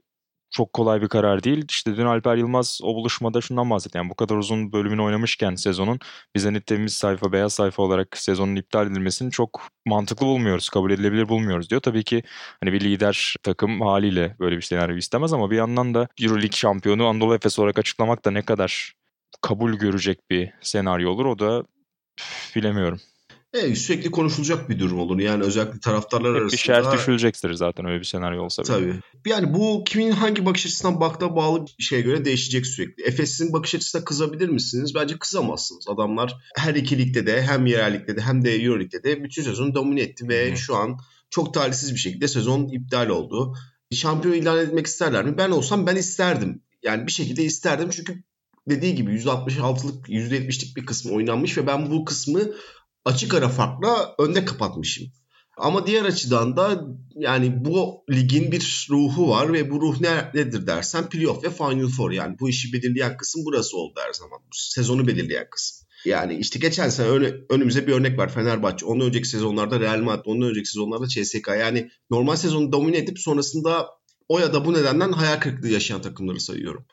çok 0.56 0.74
kolay 0.74 1.02
bir 1.02 1.08
karar 1.08 1.44
değil. 1.44 1.66
İşte 1.70 1.98
dün 1.98 2.06
Alper 2.06 2.36
Yılmaz 2.36 2.80
o 2.84 2.96
buluşmada 2.96 3.42
şundan 3.42 3.70
bahsetti. 3.70 3.98
Yani 3.98 4.10
bu 4.10 4.16
kadar 4.16 4.36
uzun 4.36 4.72
bölümünü 4.72 5.02
oynamışken 5.02 5.56
sezonun 5.56 6.00
biz 6.36 6.46
hani 6.46 6.62
temiz 6.62 6.94
sayfa, 6.94 7.32
beyaz 7.32 7.54
sayfa 7.54 7.84
olarak 7.84 8.18
sezonun 8.18 8.56
iptal 8.56 8.88
edilmesini 8.88 9.32
çok 9.32 9.68
mantıklı 9.86 10.26
bulmuyoruz, 10.26 10.70
kabul 10.70 10.92
edilebilir 10.92 11.30
bulmuyoruz 11.30 11.70
diyor. 11.70 11.82
Tabii 11.82 12.04
ki 12.04 12.24
hani 12.64 12.74
bir 12.74 12.82
lider 12.82 13.36
takım 13.44 13.82
haliyle 13.82 14.36
böyle 14.40 14.58
bir 14.58 14.62
senaryo 14.62 14.96
istemez 14.96 15.34
ama 15.34 15.52
bir 15.52 15.58
yandan 15.58 15.94
da 15.94 16.08
Euroleague 16.22 16.52
şampiyonu 16.52 17.08
Anadolu 17.08 17.36
Efes 17.36 17.60
olarak 17.60 17.80
açıklamak 17.80 18.26
da 18.26 18.32
ne 18.32 18.42
kadar 18.42 18.94
kabul 19.42 19.74
görecek 19.74 20.20
bir 20.30 20.54
senaryo 20.62 21.12
olur 21.12 21.26
o 21.26 21.40
da 21.40 21.64
bilemiyorum. 22.56 23.00
Evet, 23.56 23.78
sürekli 23.78 24.12
konuşulacak 24.12 24.70
bir 24.70 24.80
durum 24.80 25.00
olur. 25.00 25.20
Yani 25.20 25.44
özellikle 25.44 25.80
taraftarlar 25.80 26.36
Hep 26.36 26.42
arasında. 26.42 26.58
Bir 26.58 26.58
şerh 26.58 26.94
düşülecektir 26.94 27.54
zaten 27.54 27.86
öyle 27.86 28.00
bir 28.00 28.06
senaryo 28.06 28.44
olsa 28.44 28.64
bile. 28.64 28.72
Tabii. 28.72 29.00
Yani 29.26 29.54
bu 29.54 29.84
kimin 29.86 30.12
hangi 30.12 30.46
bakış 30.46 30.66
açısından 30.66 31.00
baktığına 31.00 31.36
bağlı 31.36 31.66
bir 31.80 31.84
şeye 31.84 32.02
göre 32.02 32.26
değişecek 32.26 32.68
sürekli. 32.68 33.04
Efes'in 33.04 33.54
bakış 33.54 33.76
açısına 33.76 34.04
kızabilir 34.04 34.50
misiniz? 34.50 34.96
Bence 34.96 35.18
kızamazsınız. 35.20 35.86
Adamlar 35.88 36.38
her 36.56 36.76
iki 36.76 36.98
ligde 36.98 37.28
de 37.28 37.42
hem 37.42 37.66
yerellikte 37.66 38.16
de 38.16 38.22
hem 38.22 38.46
de 38.46 38.56
Euroleague'de 38.56 39.04
de 39.04 39.24
bütün 39.24 39.44
sezonu 39.44 39.76
domine 39.76 40.02
etti 40.02 40.30
ve 40.30 40.52
Hı. 40.52 40.58
şu 40.58 40.76
an 40.76 40.98
çok 41.30 41.54
talihsiz 41.54 41.94
bir 41.94 42.00
şekilde 42.00 42.28
sezon 42.28 42.68
iptal 42.68 43.10
oldu. 43.10 43.54
Şampiyon 43.94 44.36
ilan 44.36 44.58
etmek 44.58 44.88
isterler 44.88 45.26
mi? 45.26 45.38
Ben 45.38 45.52
olsam 45.52 45.88
ben 45.88 45.96
isterdim. 45.96 46.62
Yani 46.84 47.08
bir 47.08 47.12
şekilde 47.12 47.44
isterdim 47.44 47.90
çünkü 47.90 48.24
dediği 48.70 48.96
gibi 48.96 49.12
%66'lık 49.12 50.10
%70'lik 50.10 50.78
bir 50.78 50.86
kısmı 50.86 51.12
oynanmış 51.12 51.58
ve 51.58 51.68
ben 51.68 51.92
bu 51.92 52.06
kısmı 52.06 52.42
açık 53.06 53.34
ara 53.34 53.50
farkla 53.50 54.16
önde 54.20 54.46
kapatmışım. 54.46 55.12
Ama 55.58 55.88
diğer 55.88 56.06
açıdan 56.06 56.58
da 56.58 56.86
yani 57.16 57.66
bu 57.66 58.04
ligin 58.12 58.52
bir 58.52 58.88
ruhu 58.90 59.30
var 59.30 59.54
ve 59.54 59.72
bu 59.72 59.82
ruh 59.82 60.02
ne, 60.02 60.32
nedir 60.34 60.68
dersen 60.68 61.10
playoff 61.10 61.44
ve 61.44 61.50
Final 61.50 61.88
Four 61.88 62.12
yani 62.12 62.40
bu 62.40 62.50
işi 62.50 62.74
belirleyen 62.74 63.18
kısım 63.18 63.42
burası 63.46 63.78
oldu 63.78 64.00
her 64.08 64.14
zaman. 64.14 64.40
Bu 64.40 64.52
sezonu 64.52 65.08
belirleyen 65.08 65.48
kısım. 65.52 65.88
Yani 66.06 66.36
işte 66.36 66.60
geçen 66.60 66.90
sene 66.90 67.08
ön, 67.08 67.46
önümüze 67.50 67.88
bir 67.88 67.94
örnek 67.94 68.18
var 68.18 68.34
Fenerbahçe. 68.34 68.86
Ondan 68.86 69.08
önceki 69.08 69.28
sezonlarda 69.28 69.80
Real 69.80 70.00
Madrid, 70.00 70.26
ondan 70.26 70.50
önceki 70.50 70.70
sezonlarda 70.70 71.08
CSK. 71.08 71.48
Yani 71.48 71.90
normal 72.10 72.36
sezonu 72.36 72.72
domine 72.72 72.98
edip 72.98 73.20
sonrasında 73.20 73.88
o 74.30 74.40
ya 74.40 74.54
da 74.54 74.66
bu 74.66 74.74
nedenden 74.74 75.12
hayal 75.12 75.40
kırıklığı 75.40 75.70
yaşayan 75.70 76.02
takımları 76.02 76.40
sayıyorum. 76.40 76.86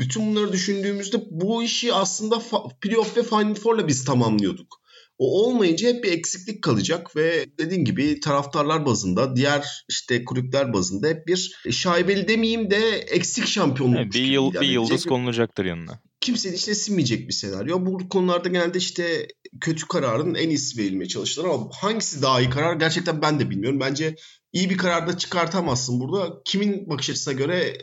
Bütün 0.00 0.26
bunları 0.26 0.52
düşündüğümüzde 0.52 1.22
bu 1.30 1.62
işi 1.62 1.94
aslında 1.94 2.42
playoff 2.80 3.16
ve 3.16 3.22
Final 3.22 3.54
Four'la 3.54 3.88
biz 3.88 4.04
tamamlıyorduk. 4.04 4.85
O 5.18 5.46
olmayınca 5.46 5.88
hep 5.88 6.04
bir 6.04 6.12
eksiklik 6.12 6.62
kalacak 6.62 7.16
ve 7.16 7.46
dediğin 7.58 7.84
gibi 7.84 8.20
taraftarlar 8.20 8.86
bazında, 8.86 9.36
diğer 9.36 9.84
işte 9.88 10.24
kulüpler 10.24 10.72
bazında 10.72 11.08
hep 11.08 11.26
bir 11.26 11.56
şaibeli 11.70 12.28
demeyeyim 12.28 12.70
de 12.70 12.88
eksik 12.98 13.46
şampiyonluk. 13.46 13.96
Yani 13.96 14.12
bir, 14.12 14.24
yıl, 14.24 14.52
bir 14.52 14.68
yıldız 14.68 15.04
konulacaktır 15.04 15.64
yanına. 15.64 16.00
Kimsenin 16.20 16.54
içine 16.54 16.74
sinmeyecek 16.74 17.28
bir 17.28 17.32
senaryo. 17.32 17.86
Bu 17.86 18.08
konularda 18.08 18.48
genelde 18.48 18.78
işte 18.78 19.28
kötü 19.60 19.88
kararın 19.88 20.34
en 20.34 20.48
iyisi 20.48 20.82
verilmeye 20.82 21.08
çalışılır 21.08 21.48
ama 21.48 21.68
hangisi 21.72 22.22
daha 22.22 22.40
iyi 22.40 22.50
karar 22.50 22.74
gerçekten 22.74 23.22
ben 23.22 23.40
de 23.40 23.50
bilmiyorum. 23.50 23.80
Bence 23.80 24.16
iyi 24.52 24.70
bir 24.70 24.76
karar 24.76 25.06
da 25.06 25.18
çıkartamazsın 25.18 26.00
burada. 26.00 26.40
Kimin 26.44 26.90
bakış 26.90 27.10
açısına 27.10 27.34
göre 27.34 27.76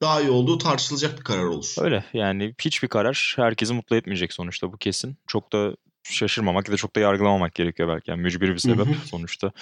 daha 0.00 0.20
iyi 0.20 0.30
olduğu 0.30 0.58
tartışılacak 0.58 1.18
bir 1.18 1.24
karar 1.24 1.44
olur. 1.44 1.74
Öyle 1.78 2.04
yani 2.12 2.54
hiçbir 2.60 2.88
karar 2.88 3.34
herkesi 3.36 3.72
mutlu 3.72 3.96
etmeyecek 3.96 4.32
sonuçta 4.32 4.72
bu 4.72 4.76
kesin. 4.76 5.16
Çok 5.26 5.52
da 5.52 5.76
şaşırmamak 6.02 6.68
ya 6.68 6.72
da 6.72 6.76
çok 6.76 6.96
da 6.96 7.00
yargılamamak 7.00 7.54
gerekiyor 7.54 7.88
belki. 7.88 8.10
Yani 8.10 8.22
mücbir 8.22 8.48
bir 8.48 8.58
sebep 8.58 8.86
sonuçta. 9.04 9.52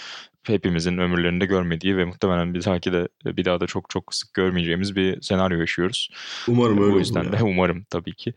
Hepimizin 0.46 0.98
ömürlerinde 0.98 1.46
görmediği 1.46 1.96
ve 1.96 2.04
muhtemelen 2.04 2.54
bir 2.54 2.64
dahaki 2.64 2.92
de 2.92 3.08
bir 3.24 3.44
daha 3.44 3.60
da 3.60 3.66
çok 3.66 3.90
çok 3.90 4.14
sık 4.14 4.34
görmeyeceğimiz 4.34 4.96
bir 4.96 5.22
senaryo 5.22 5.60
yaşıyoruz. 5.60 6.10
Umarım 6.48 6.82
öyle 6.82 6.94
O 6.94 6.98
yüzden 6.98 7.32
de 7.32 7.36
ya. 7.36 7.42
umarım 7.44 7.84
tabii 7.90 8.14
ki. 8.14 8.34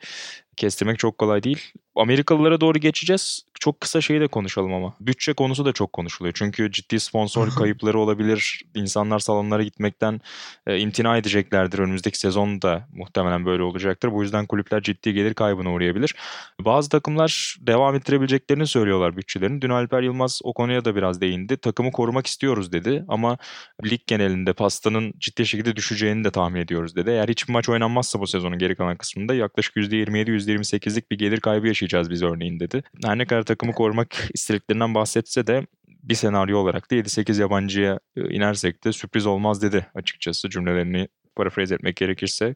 Kestirmek 0.59 0.99
çok 0.99 1.17
kolay 1.17 1.43
değil. 1.43 1.71
Amerikalılara 1.95 2.61
doğru 2.61 2.79
geçeceğiz. 2.79 3.45
Çok 3.59 3.81
kısa 3.81 4.01
şeyi 4.01 4.21
de 4.21 4.27
konuşalım 4.27 4.73
ama. 4.73 4.93
Bütçe 5.01 5.33
konusu 5.33 5.65
da 5.65 5.73
çok 5.73 5.93
konuşuluyor. 5.93 6.33
Çünkü 6.37 6.71
ciddi 6.71 6.99
sponsor 6.99 7.49
kayıpları 7.55 7.99
olabilir. 7.99 8.61
İnsanlar 8.75 9.19
salonlara 9.19 9.63
gitmekten 9.63 10.21
e, 10.67 10.79
imtina 10.79 11.17
edeceklerdir. 11.17 11.79
Önümüzdeki 11.79 12.19
sezon 12.19 12.61
da 12.61 12.87
muhtemelen 12.93 13.45
böyle 13.45 13.63
olacaktır. 13.63 14.11
Bu 14.11 14.23
yüzden 14.23 14.45
kulüpler 14.45 14.81
ciddi 14.81 15.13
gelir 15.13 15.33
kaybına 15.33 15.73
uğrayabilir. 15.73 16.15
Bazı 16.59 16.89
takımlar 16.89 17.57
devam 17.59 17.95
ettirebileceklerini 17.95 18.67
söylüyorlar 18.67 19.17
bütçelerini. 19.17 19.61
Dün 19.61 19.69
Alper 19.69 20.01
Yılmaz 20.01 20.39
o 20.43 20.53
konuya 20.53 20.85
da 20.85 20.95
biraz 20.95 21.21
değindi. 21.21 21.57
Takımı 21.57 21.91
korumak 22.00 22.27
istiyoruz 22.27 22.72
dedi 22.72 23.06
ama 23.08 23.38
lig 23.86 24.00
genelinde 24.08 24.53
pastanın 24.53 25.13
ciddi 25.18 25.46
şekilde 25.46 25.75
düşeceğini 25.75 26.24
de 26.24 26.32
tahmin 26.32 26.62
ediyoruz 26.62 26.96
dedi. 26.96 27.10
Eğer 27.10 27.29
hiçbir 27.29 27.53
maç 27.53 27.70
oynanmazsa 27.70 28.20
bu 28.20 28.27
sezonun 28.27 28.60
geri 28.60 28.75
kalan 28.75 28.98
kısmında 28.98 29.34
yaklaşık 29.34 29.75
%27-%28'lik 29.75 31.12
bir 31.12 31.18
gelir 31.18 31.39
kaybı 31.39 31.68
yaşayacağız 31.68 32.10
biz 32.10 32.24
örneğin 32.24 32.60
dedi. 32.60 32.84
Her 33.03 33.18
ne 33.18 33.25
kadar 33.25 33.44
takımı 33.44 33.74
korumak 33.74 34.29
istediklerinden 34.34 34.96
bahsetse 34.96 35.48
de 35.48 35.68
bir 35.88 36.15
senaryo 36.15 36.58
olarak 36.58 36.91
da 36.91 36.96
7-8 36.96 37.41
yabancıya 37.41 38.00
e, 38.15 38.36
inersek 38.36 38.84
de 38.84 38.91
sürpriz 38.91 39.25
olmaz 39.25 39.62
dedi 39.62 39.86
açıkçası 39.96 40.50
cümlelerini 40.50 41.08
paraphrase 41.36 41.75
etmek 41.75 41.96
gerekirse, 41.96 42.56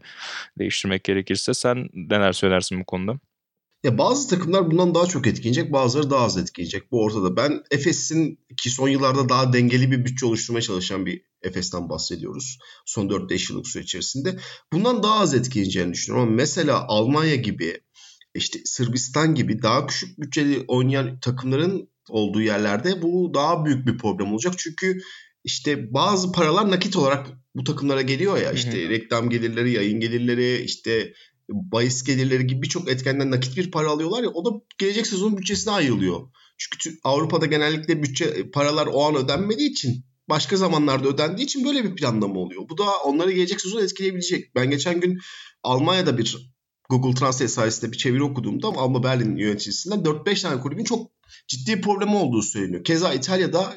değiştirmek 0.59 1.03
gerekirse. 1.03 1.53
Sen 1.53 1.89
neler 1.93 2.33
söylersin 2.33 2.79
bu 2.79 2.85
konuda? 2.85 3.19
Ya 3.83 3.97
bazı 3.97 4.29
takımlar 4.29 4.71
bundan 4.71 4.95
daha 4.95 5.05
çok 5.05 5.27
etkilenecek, 5.27 5.73
bazıları 5.73 6.09
daha 6.09 6.25
az 6.25 6.37
etkilenecek. 6.37 6.91
Bu 6.91 7.03
ortada. 7.03 7.35
Ben 7.37 7.63
Efes'in 7.71 8.39
ki 8.57 8.69
son 8.69 8.89
yıllarda 8.89 9.29
daha 9.29 9.53
dengeli 9.53 9.91
bir 9.91 10.05
bütçe 10.05 10.25
oluşturmaya 10.25 10.61
çalışan 10.61 11.05
bir 11.05 11.21
Efes'ten 11.41 11.89
bahsediyoruz. 11.89 12.59
Son 12.85 13.07
4-5 13.07 13.51
yıllık 13.51 13.67
süre 13.67 13.83
içerisinde. 13.83 14.39
Bundan 14.73 15.03
daha 15.03 15.19
az 15.19 15.33
etkileneceğini 15.33 15.93
düşünüyorum 15.93 16.27
ama 16.27 16.35
mesela 16.35 16.85
Almanya 16.87 17.35
gibi, 17.35 17.81
işte 18.35 18.59
Sırbistan 18.65 19.35
gibi 19.35 19.61
daha 19.61 19.87
küçük 19.87 20.21
bütçeli 20.21 20.65
oynayan 20.67 21.19
takımların 21.19 21.89
olduğu 22.09 22.41
yerlerde 22.41 23.01
bu 23.01 23.31
daha 23.33 23.65
büyük 23.65 23.87
bir 23.87 23.97
problem 23.97 24.33
olacak. 24.33 24.53
Çünkü 24.57 24.99
işte 25.43 25.93
bazı 25.93 26.31
paralar 26.31 26.71
nakit 26.71 26.97
olarak 26.97 27.27
bu 27.55 27.63
takımlara 27.63 28.01
geliyor 28.01 28.37
ya. 28.37 28.51
İşte 28.51 28.89
reklam 28.89 29.29
gelirleri, 29.29 29.71
yayın 29.71 29.99
gelirleri, 29.99 30.61
işte 30.61 31.13
bahis 31.49 32.03
gelirleri 32.03 32.47
gibi 32.47 32.61
birçok 32.61 32.89
etkenden 32.89 33.31
nakit 33.31 33.57
bir 33.57 33.71
para 33.71 33.89
alıyorlar 33.89 34.23
ya 34.23 34.29
o 34.29 34.45
da 34.45 34.49
gelecek 34.77 35.07
sezonun 35.07 35.37
bütçesine 35.37 35.73
ayrılıyor. 35.73 36.21
Çünkü 36.57 36.99
Avrupa'da 37.03 37.45
genellikle 37.45 38.03
bütçe 38.03 38.51
paralar 38.51 38.87
o 38.87 39.03
an 39.03 39.15
ödenmediği 39.15 39.69
için 39.69 40.05
başka 40.29 40.57
zamanlarda 40.57 41.07
ödendiği 41.07 41.45
için 41.45 41.65
böyle 41.65 41.83
bir 41.83 41.95
planlama 41.95 42.39
oluyor. 42.39 42.69
Bu 42.69 42.77
da 42.77 42.97
onları 43.05 43.31
gelecek 43.31 43.61
sezon 43.61 43.83
etkileyebilecek. 43.83 44.55
Ben 44.55 44.69
geçen 44.69 44.99
gün 44.99 45.19
Almanya'da 45.63 46.17
bir 46.17 46.53
Google 46.89 47.13
Translate 47.13 47.47
sayesinde 47.47 47.91
bir 47.91 47.97
çeviri 47.97 48.23
okuduğumda 48.23 48.67
Alma 48.67 49.03
Berlin 49.03 49.35
yöneticisinden 49.35 49.99
4-5 49.99 50.41
tane 50.41 50.61
kulübün 50.61 50.83
çok 50.83 51.11
ciddi 51.47 51.81
problemi 51.81 52.15
olduğu 52.15 52.41
söyleniyor. 52.41 52.83
Keza 52.83 53.13
İtalya'da 53.13 53.73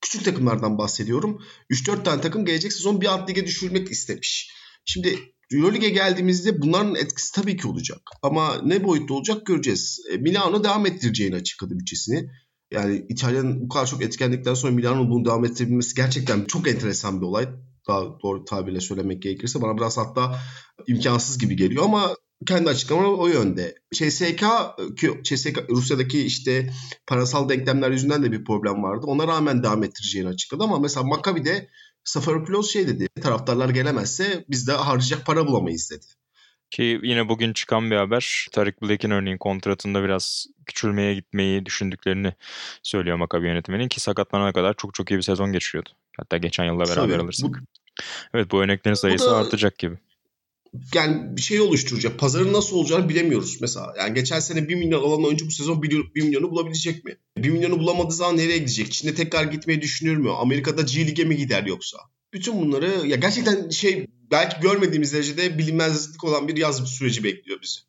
küçük 0.00 0.24
takımlardan 0.24 0.78
bahsediyorum. 0.78 1.42
3-4 1.70 2.04
tane 2.04 2.20
takım 2.20 2.44
gelecek 2.44 2.72
sezon 2.72 3.00
bir 3.00 3.06
alt 3.06 3.30
lige 3.30 3.46
düşürmek 3.46 3.90
istemiş. 3.90 4.50
Şimdi 4.84 5.18
Euroleague'e 5.52 5.90
geldiğimizde 5.90 6.62
bunların 6.62 6.94
etkisi 6.94 7.32
tabii 7.32 7.56
ki 7.56 7.68
olacak. 7.68 8.00
Ama 8.22 8.62
ne 8.64 8.84
boyutta 8.84 9.14
olacak 9.14 9.46
göreceğiz. 9.46 10.00
E, 10.12 10.16
Milano 10.16 10.64
devam 10.64 10.86
ettireceğini 10.86 11.34
açıkladı 11.34 11.78
bütçesini. 11.78 12.30
Yani 12.70 13.06
İtalya'nın 13.08 13.62
bu 13.62 13.68
kadar 13.68 13.86
çok 13.86 14.02
etkenlikten 14.02 14.54
sonra 14.54 14.72
Milano'nun 14.72 15.10
bunu 15.10 15.24
devam 15.24 15.44
ettirebilmesi 15.44 15.94
gerçekten 15.94 16.44
çok 16.44 16.68
enteresan 16.68 17.20
bir 17.20 17.26
olay. 17.26 17.48
Daha 17.88 18.20
doğru 18.22 18.44
tabirle 18.44 18.80
söylemek 18.80 19.22
gerekirse 19.22 19.62
bana 19.62 19.76
biraz 19.76 19.98
hatta 19.98 20.40
imkansız 20.86 21.38
gibi 21.38 21.56
geliyor 21.56 21.84
ama 21.84 22.16
kendi 22.46 22.70
açıklamaları 22.70 23.10
o 23.10 23.26
yönde. 23.26 23.74
CSK, 23.94 24.44
CSK 25.24 25.70
Rusya'daki 25.70 26.22
işte 26.22 26.70
parasal 27.06 27.48
denklemler 27.48 27.90
yüzünden 27.90 28.22
de 28.22 28.32
bir 28.32 28.44
problem 28.44 28.82
vardı. 28.82 29.06
Ona 29.06 29.26
rağmen 29.26 29.62
devam 29.62 29.84
ettireceğini 29.84 30.28
açıkladı 30.28 30.64
ama 30.64 30.78
mesela 30.78 31.06
Maccabi'de 31.06 31.68
Safaropoulos 32.04 32.70
şey 32.72 32.88
dedi. 32.88 33.08
Taraftarlar 33.22 33.68
gelemezse 33.68 34.44
biz 34.48 34.68
de 34.68 34.72
harcayacak 34.72 35.26
para 35.26 35.46
bulamayız 35.46 35.90
dedi. 35.90 36.06
Ki 36.70 37.00
yine 37.02 37.28
bugün 37.28 37.52
çıkan 37.52 37.90
bir 37.90 37.96
haber. 37.96 38.46
Tarık 38.52 38.82
Blake'in 38.82 39.10
örneğin 39.12 39.38
kontratında 39.38 40.02
biraz 40.04 40.46
küçülmeye 40.66 41.14
gitmeyi 41.14 41.66
düşündüklerini 41.66 42.32
söylüyor 42.82 43.16
Maccabi 43.16 43.46
yönetiminin 43.46 43.88
ki 43.88 44.00
sakatlanana 44.00 44.52
kadar 44.52 44.74
çok 44.76 44.94
çok 44.94 45.10
iyi 45.10 45.16
bir 45.16 45.22
sezon 45.22 45.52
geçiriyordu. 45.52 45.90
Hatta 46.16 46.36
geçen 46.36 46.64
yılla 46.64 46.84
beraber 46.84 46.94
Tabii, 46.94 47.14
alırsak. 47.22 47.50
bu- 47.50 47.56
Evet 48.34 48.50
bu 48.50 48.62
örneklerin 48.62 48.94
sayısı 48.94 49.26
da- 49.30 49.36
artacak 49.36 49.78
gibi. 49.78 49.96
Yani 50.94 51.36
bir 51.36 51.42
şey 51.42 51.60
oluşturacak. 51.60 52.18
Pazarın 52.18 52.52
nasıl 52.52 52.76
olacağını 52.76 53.08
bilemiyoruz 53.08 53.58
mesela. 53.60 53.94
Yani 53.98 54.14
geçen 54.14 54.40
sene 54.40 54.68
1 54.68 54.74
milyon 54.74 55.02
alan 55.02 55.24
oyuncu 55.24 55.46
bu 55.46 55.50
sezon 55.50 55.82
1, 55.82 56.04
milyonu 56.14 56.50
bulabilecek 56.50 57.04
mi? 57.04 57.16
1 57.36 57.50
milyonu 57.50 57.78
bulamadığı 57.78 58.14
zaman 58.14 58.36
nereye 58.36 58.58
gidecek? 58.58 58.92
Çin'e 58.92 59.14
tekrar 59.14 59.44
gitmeyi 59.44 59.82
düşünür 59.82 60.16
mü? 60.16 60.30
Amerika'da 60.30 60.82
G 60.82 61.06
Lig'e 61.06 61.24
mi 61.24 61.36
gider 61.36 61.66
yoksa? 61.66 61.98
Bütün 62.32 62.60
bunları 62.60 63.06
ya 63.06 63.16
gerçekten 63.16 63.68
şey 63.68 64.06
belki 64.30 64.60
görmediğimiz 64.60 65.12
derecede 65.12 65.58
bilinmezlik 65.58 66.24
olan 66.24 66.48
bir 66.48 66.56
yaz 66.56 66.88
süreci 66.88 67.24
bekliyor 67.24 67.58
bizi. 67.62 67.80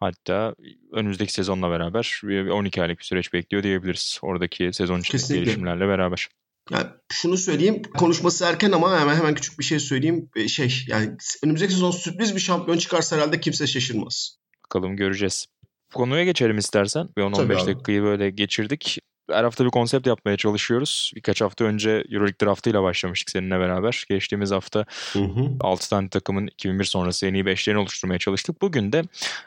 Hatta 0.00 0.54
önümüzdeki 0.92 1.32
sezonla 1.32 1.70
beraber 1.70 2.20
bir 2.24 2.48
12 2.48 2.82
aylık 2.82 2.98
bir 2.98 3.04
süreç 3.04 3.32
bekliyor 3.32 3.62
diyebiliriz. 3.62 4.18
Oradaki 4.22 4.70
sezon 4.72 5.00
içindeki 5.00 5.10
Kesinlikle. 5.12 5.44
gelişimlerle 5.44 5.88
beraber. 5.88 6.28
Yani 6.70 6.86
şunu 7.12 7.36
söyleyeyim 7.36 7.82
konuşması 7.98 8.44
erken 8.44 8.72
ama 8.72 9.00
hemen 9.00 9.16
hemen 9.16 9.34
küçük 9.34 9.58
bir 9.58 9.64
şey 9.64 9.78
söyleyeyim. 9.80 10.30
Ee, 10.36 10.48
Şey 10.48 10.84
yani 10.86 11.16
önümüzdeki 11.44 11.72
sezon 11.72 11.90
sürpriz 11.90 12.34
bir 12.34 12.40
şampiyon 12.40 12.78
çıkarsa 12.78 13.16
herhalde 13.16 13.40
kimse 13.40 13.66
şaşırmaz. 13.66 14.36
Bakalım 14.64 14.96
göreceğiz. 14.96 15.46
Konuya 15.94 16.24
geçelim 16.24 16.58
istersen. 16.58 17.08
Bir 17.16 17.22
10-15 17.22 17.32
Tabii 17.36 17.56
abi. 17.56 17.66
dakikayı 17.66 18.02
böyle 18.02 18.30
geçirdik. 18.30 18.98
Her 19.32 19.44
hafta 19.44 19.64
bir 19.64 19.70
konsept 19.70 20.06
yapmaya 20.06 20.36
çalışıyoruz. 20.36 21.12
Birkaç 21.16 21.40
hafta 21.40 21.64
önce 21.64 21.90
Euroleague 21.90 22.40
draftıyla 22.42 22.82
başlamıştık 22.82 23.30
seninle 23.30 23.60
beraber. 23.60 24.04
Geçtiğimiz 24.08 24.50
hafta 24.50 24.84
Hı 25.12 25.18
hı. 25.18 25.50
6 25.60 25.90
tane 25.90 26.08
takımın 26.08 26.46
2001 26.46 26.84
sonrası 26.84 27.26
en 27.26 27.34
iyi 27.34 27.44
5'lerini 27.44 27.76
oluşturmaya 27.76 28.18
çalıştık. 28.18 28.62
Bugün 28.62 28.92
de 28.92 29.02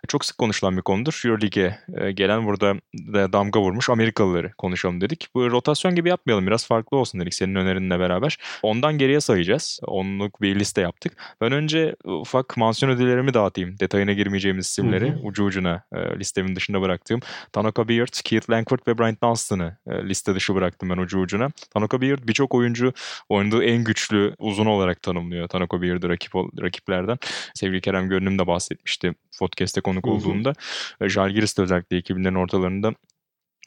çok 0.07 0.25
sık 0.25 0.37
konuşulan 0.37 0.77
bir 0.77 0.81
konudur. 0.81 1.21
Euroleague'e 1.25 1.79
e, 2.05 2.11
gelen 2.11 2.45
burada 2.45 2.73
da 2.95 3.33
damga 3.33 3.61
vurmuş 3.61 3.89
Amerikalıları 3.89 4.53
konuşalım 4.53 5.01
dedik. 5.01 5.27
Bu 5.35 5.51
rotasyon 5.51 5.95
gibi 5.95 6.09
yapmayalım 6.09 6.47
biraz 6.47 6.67
farklı 6.67 6.97
olsun 6.97 7.21
dedik 7.21 7.33
senin 7.33 7.55
önerinle 7.55 7.99
beraber. 7.99 8.37
Ondan 8.63 8.97
geriye 8.97 9.21
sayacağız. 9.21 9.79
Onluk 9.87 10.41
bir 10.41 10.59
liste 10.59 10.81
yaptık. 10.81 11.13
Ben 11.41 11.51
önce 11.51 11.95
ufak 12.03 12.57
mansiyon 12.57 12.91
ödüllerimi 12.91 13.33
dağıtayım. 13.33 13.79
Detayına 13.79 14.13
girmeyeceğimiz 14.13 14.65
isimleri 14.65 15.11
Hı 15.11 15.15
hı. 15.15 15.19
ucu 15.23 15.43
ucuna 15.43 15.83
e, 15.93 16.19
listemin 16.19 16.55
dışında 16.55 16.81
bıraktığım. 16.81 17.19
Tanaka 17.53 17.87
Beard, 17.87 18.21
Keith 18.23 18.49
Langford 18.49 18.79
ve 18.87 18.97
Bryant 18.97 19.23
Dunstan'ı 19.23 19.74
e, 19.87 20.09
liste 20.09 20.35
dışı 20.35 20.55
bıraktım 20.55 20.89
ben 20.89 20.97
ucu 20.97 21.19
ucuna. 21.19 21.49
Tanaka 21.73 22.01
Beard 22.01 22.19
birçok 22.27 22.55
oyuncu 22.55 22.93
oynadığı 23.29 23.63
en 23.63 23.83
güçlü 23.83 24.35
uzun 24.39 24.65
olarak 24.65 25.01
tanımlıyor 25.01 25.47
Tanaka 25.47 25.81
Beard'ı 25.81 26.09
rakip, 26.09 26.35
rakiplerden. 26.35 27.17
Sevgili 27.53 27.81
Kerem 27.81 28.09
Görünüm 28.09 28.39
de 28.39 28.47
bahsetmişti 28.47 29.13
podcast'te 29.39 29.81
konuk 29.81 30.07
olduğunda. 30.07 30.53
E, 31.01 31.09
Žalgiris 31.09 31.57
de 31.57 31.61
özellikle 31.61 31.99
2000'lerin 31.99 32.37
ortalarında 32.37 32.93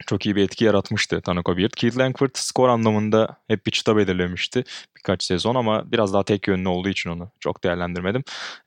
çok 0.07 0.26
iyi 0.26 0.37
bir 0.37 0.43
etki 0.43 0.64
yaratmıştı 0.64 1.21
Tanako 1.21 1.57
Beard. 1.57 1.71
Keith 1.76 1.99
Langford 1.99 2.31
skor 2.35 2.69
anlamında 2.69 3.37
hep 3.49 3.67
bir 3.67 3.71
çıta 3.71 3.97
belirlemişti 3.97 4.64
birkaç 4.97 5.25
sezon 5.25 5.55
ama 5.55 5.93
biraz 5.93 6.12
daha 6.12 6.25
tek 6.25 6.49
yönlü 6.49 6.69
olduğu 6.69 6.88
için 6.88 7.11
onu 7.11 7.31
çok 7.40 7.64
değerlendirmedim. 7.64 8.25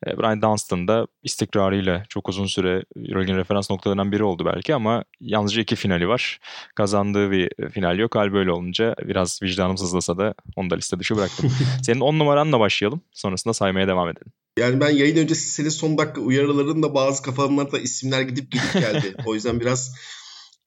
E, 0.07 0.17
Brian 0.17 0.41
Dunstan 0.41 0.87
da 0.87 1.07
istikrarıyla 1.23 2.03
çok 2.09 2.29
uzun 2.29 2.45
süre 2.45 2.83
Euroleague'in 2.95 3.37
referans 3.37 3.69
noktalarından 3.69 4.11
biri 4.11 4.23
oldu 4.23 4.45
belki 4.45 4.75
ama 4.75 5.03
yalnızca 5.19 5.61
iki 5.61 5.75
finali 5.75 6.07
var. 6.07 6.39
Kazandığı 6.75 7.31
bir 7.31 7.69
final 7.71 7.99
yok. 7.99 8.15
Hal 8.15 8.33
böyle 8.33 8.51
olunca 8.51 8.95
biraz 9.05 9.39
vicdanım 9.43 9.77
sızlasa 9.77 10.17
da 10.17 10.33
onu 10.55 10.69
da 10.69 10.75
liste 10.75 10.99
dışı 10.99 11.15
bıraktım. 11.15 11.51
Senin 11.83 11.99
10 11.99 12.19
numaranla 12.19 12.59
başlayalım. 12.59 13.01
Sonrasında 13.11 13.53
saymaya 13.53 13.87
devam 13.87 14.09
edelim. 14.09 14.31
Yani 14.59 14.79
ben 14.79 14.89
yayın 14.89 15.17
öncesi 15.17 15.51
senin 15.51 15.69
son 15.69 15.97
dakika 15.97 16.21
uyarılarında 16.21 16.93
bazı 16.93 17.23
kafamlarda 17.23 17.79
isimler 17.79 18.21
gidip 18.21 18.51
gidip 18.51 18.73
geldi. 18.73 19.15
o 19.25 19.35
yüzden 19.35 19.59
biraz 19.59 19.95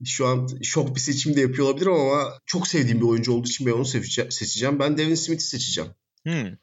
şu 0.05 0.27
an 0.27 0.49
şok 0.63 0.97
bir 0.97 1.01
seçim 1.01 1.37
de 1.37 1.41
yapıyor 1.41 1.69
olabilirim 1.69 1.93
ama 1.93 2.39
çok 2.47 2.69
sevdiğim 2.69 3.01
bir 3.01 3.07
oyuncu 3.07 3.33
olduğu 3.33 3.49
için 3.49 3.67
ben 3.67 3.73
onu 3.73 3.85
seçeceğim. 3.85 4.79
Ben 4.79 4.99
Devin 4.99 5.15
Smith'i 5.15 5.45
seçeceğim. 5.45 5.91
Hmm. 6.23 6.57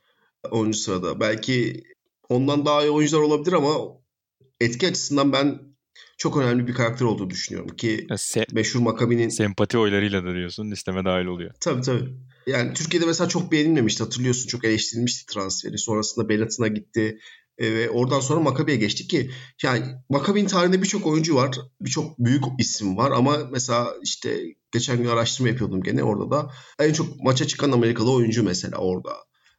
10. 0.51 0.71
sırada. 0.71 1.19
Belki 1.19 1.83
ondan 2.29 2.65
daha 2.65 2.83
iyi 2.83 2.89
oyuncular 2.89 3.21
olabilir 3.21 3.53
ama 3.53 3.77
etki 4.61 4.87
açısından 4.87 5.33
ben 5.33 5.61
çok 6.17 6.37
önemli 6.37 6.67
bir 6.67 6.73
karakter 6.73 7.05
olduğunu 7.05 7.29
düşünüyorum 7.29 7.75
ki 7.75 8.07
Se- 8.09 8.53
meşhur 8.53 8.79
Makabi'nin 8.79 9.29
sempati 9.29 9.77
oylarıyla 9.77 10.23
da 10.25 10.33
diyorsun 10.33 10.71
listeme 10.71 11.05
dahil 11.05 11.25
oluyor. 11.25 11.51
Tabii 11.59 11.81
tabii. 11.81 12.09
Yani 12.47 12.73
Türkiye'de 12.73 13.05
mesela 13.05 13.27
çok 13.27 13.51
beğenilmemişti 13.51 14.03
hatırlıyorsun. 14.03 14.47
Çok 14.47 14.65
eleştirilmişti 14.65 15.33
transferi. 15.33 15.77
Sonrasında 15.77 16.29
Belat'ına 16.29 16.67
gitti. 16.67 17.19
E, 17.61 17.73
ve 17.73 17.89
oradan 17.89 18.19
sonra 18.19 18.39
Makabi'ye 18.39 18.77
geçtik 18.77 19.09
ki 19.09 19.31
yani 19.63 19.85
Makabi'nin 20.09 20.47
tarihinde 20.47 20.81
birçok 20.81 21.07
oyuncu 21.07 21.35
var. 21.35 21.57
Birçok 21.81 22.19
büyük 22.19 22.43
isim 22.59 22.97
var 22.97 23.11
ama 23.11 23.37
mesela 23.51 23.93
işte 24.03 24.39
geçen 24.71 24.97
gün 24.97 25.05
araştırma 25.05 25.49
yapıyordum 25.49 25.83
gene 25.83 26.03
orada 26.03 26.31
da 26.31 26.51
en 26.79 26.93
çok 26.93 27.23
maça 27.23 27.47
çıkan 27.47 27.71
Amerikalı 27.71 28.11
oyuncu 28.11 28.43
mesela 28.43 28.77
orada. 28.77 29.09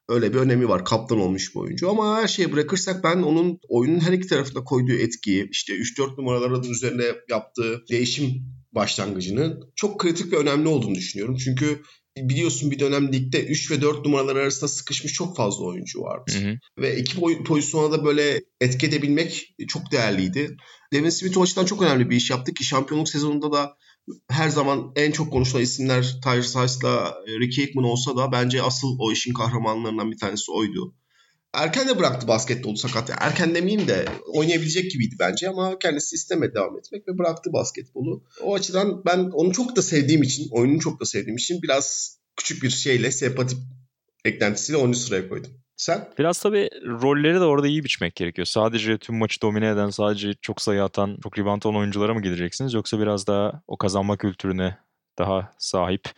Öyle 0.09 0.33
bir 0.33 0.39
önemi 0.39 0.69
var. 0.69 0.85
Kaptan 0.85 1.21
olmuş 1.21 1.55
bir 1.55 1.61
oyuncu. 1.61 1.91
Ama 1.91 2.17
her 2.17 2.29
şeyi 2.29 2.53
bırakırsak 2.53 3.05
ben 3.05 3.23
onun 3.23 3.59
oyunun 3.69 4.01
her 4.01 4.13
iki 4.13 4.27
tarafında 4.27 4.65
koyduğu 4.65 4.93
etkiyi, 4.93 5.49
işte 5.51 5.73
3-4 5.73 6.19
numaraların 6.19 6.71
üzerine 6.71 7.05
yaptığı 7.31 7.83
değişim 7.91 8.31
başlangıcının 8.73 9.73
çok 9.77 10.01
kritik 10.01 10.33
ve 10.33 10.37
önemli 10.37 10.69
olduğunu 10.69 10.95
düşünüyorum. 10.95 11.37
Çünkü 11.37 11.83
biliyorsun 12.17 12.71
bir 12.71 12.79
dönem 12.79 13.13
ligde 13.13 13.45
3 13.45 13.71
ve 13.71 13.83
4 13.83 14.05
numaralar 14.05 14.37
arasında 14.37 14.69
sıkışmış 14.69 15.13
çok 15.13 15.37
fazla 15.37 15.65
oyuncu 15.65 16.01
vardı. 16.03 16.33
Hı 16.33 16.51
hı. 16.51 16.59
Ve 16.79 16.97
iki 16.97 17.21
pozisyona 17.45 17.93
da 17.93 18.05
böyle 18.05 18.43
etki 18.61 18.87
edebilmek 18.87 19.55
çok 19.69 19.93
değerliydi. 19.93 20.57
Devin 20.93 21.11
Smith 21.11 21.39
o 21.39 21.43
açıdan 21.43 21.65
çok 21.65 21.83
önemli 21.83 22.11
bir 22.11 22.17
iş 22.17 22.31
yaptı 22.31 22.55
ki 22.55 22.65
şampiyonluk 22.65 23.09
sezonunda 23.09 23.53
da 23.53 23.77
her 24.29 24.49
zaman 24.49 24.93
en 24.97 25.13
çok 25.13 25.33
konuşulan 25.33 25.63
isimler 25.63 26.21
Tyrese 26.25 26.61
Hice'la 26.61 27.15
Ricky 27.27 27.67
Hickman 27.67 27.85
olsa 27.85 28.17
da 28.17 28.33
bence 28.33 28.63
asıl 28.63 28.97
o 28.99 29.13
işin 29.13 29.33
kahramanlarından 29.33 30.11
bir 30.11 30.19
tanesi 30.19 30.53
oydu. 30.53 30.95
Erken 31.55 31.89
de 31.89 31.99
bıraktı 31.99 32.29
basketbolu 32.29 32.77
sakat. 32.77 33.11
Erken 33.21 33.55
demeyeyim 33.55 33.89
de 33.89 34.05
oynayabilecek 34.27 34.91
gibiydi 34.91 35.17
bence 35.21 35.49
ama 35.49 35.79
kendisi 35.79 36.15
istemedi 36.15 36.55
devam 36.55 36.79
etmek 36.79 37.09
ve 37.09 37.19
bıraktı 37.19 37.53
basketbolu. 37.53 38.25
O 38.43 38.55
açıdan 38.55 39.05
ben 39.07 39.19
onu 39.19 39.53
çok 39.53 39.77
da 39.77 39.83
sevdiğim 39.83 40.23
için, 40.23 40.49
oyununu 40.51 40.81
çok 40.81 41.01
da 41.01 41.05
sevdiğim 41.05 41.37
için 41.37 41.63
biraz 41.63 42.17
küçük 42.37 42.63
bir 42.63 42.71
şeyle, 42.71 43.11
sempati 43.11 43.57
eklentisiyle 44.25 44.77
onu 44.77 44.95
sıraya 44.95 45.29
koydum. 45.29 45.51
Sen? 45.77 46.09
Biraz 46.19 46.39
tabii 46.39 46.69
rolleri 46.87 47.41
de 47.41 47.45
orada 47.45 47.67
iyi 47.67 47.85
biçmek 47.85 48.17
gerekiyor. 48.17 48.47
Sadece 48.47 48.99
tüm 48.99 49.17
maçı 49.19 49.41
domine 49.41 49.69
eden, 49.69 49.91
sadece 49.91 50.35
çok 50.43 50.63
sayı 50.63 50.83
atan, 50.83 51.19
çok 51.23 51.39
rebound 51.39 51.63
olan 51.63 51.77
oyunculara 51.77 52.15
mı 52.15 52.23
gideceksiniz? 52.23 52.75
Yoksa 52.75 53.01
biraz 53.01 53.27
daha 53.27 53.63
o 53.67 53.77
kazanma 53.77 54.17
kültürüne 54.17 54.79
daha 55.19 55.53
sahip, 55.59 56.09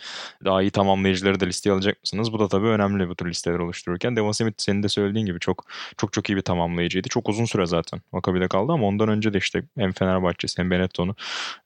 daha 0.44 0.62
iyi 0.62 0.70
tamamlayıcıları 0.70 1.40
da 1.40 1.44
listeye 1.44 1.72
alacak 1.72 2.00
mısınız? 2.02 2.32
Bu 2.32 2.38
da 2.38 2.48
tabii 2.48 2.66
önemli 2.66 3.08
bu 3.08 3.14
tür 3.14 3.30
listeler 3.30 3.58
oluştururken. 3.58 4.16
Devon 4.16 4.32
Smith 4.32 4.54
senin 4.58 4.82
de 4.82 4.88
söylediğin 4.88 5.26
gibi 5.26 5.40
çok 5.40 5.64
çok 5.96 6.12
çok 6.12 6.30
iyi 6.30 6.36
bir 6.36 6.42
tamamlayıcıydı. 6.42 7.08
Çok 7.08 7.28
uzun 7.28 7.44
süre 7.44 7.66
zaten 7.66 8.00
Maccabi'de 8.12 8.48
kaldı 8.48 8.72
ama 8.72 8.86
ondan 8.86 9.08
önce 9.08 9.34
de 9.34 9.38
işte 9.38 9.62
hem 9.78 9.92
Fenerbahçe 9.92 10.48
hem 10.56 10.70
Benetton'u 10.70 11.14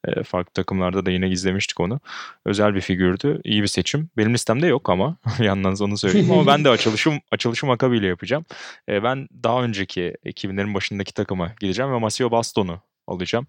e, 0.04 0.22
farklı 0.22 0.52
takımlarda 0.52 1.06
da 1.06 1.10
yine 1.10 1.28
izlemiştik 1.30 1.80
onu. 1.80 2.00
Özel 2.44 2.74
bir 2.74 2.80
figürdü. 2.80 3.40
İyi 3.44 3.62
bir 3.62 3.66
seçim. 3.66 4.10
Benim 4.16 4.34
listemde 4.34 4.66
yok 4.66 4.90
ama 4.90 5.16
yandan 5.38 5.76
onu 5.80 5.98
söyleyeyim 5.98 6.32
ama 6.32 6.46
ben 6.46 6.64
de 6.64 6.70
açılışım 6.70 7.20
açılışı 7.32 7.66
Maccabi 7.66 7.98
ile 7.98 8.06
yapacağım. 8.06 8.44
E, 8.88 9.02
ben 9.02 9.28
daha 9.44 9.62
önceki 9.62 10.14
2000'lerin 10.24 10.74
başındaki 10.74 11.14
takıma 11.14 11.52
gideceğim 11.60 11.92
ve 11.92 11.98
Masio 11.98 12.30
Baston'u 12.30 12.80
alacağım. 13.06 13.46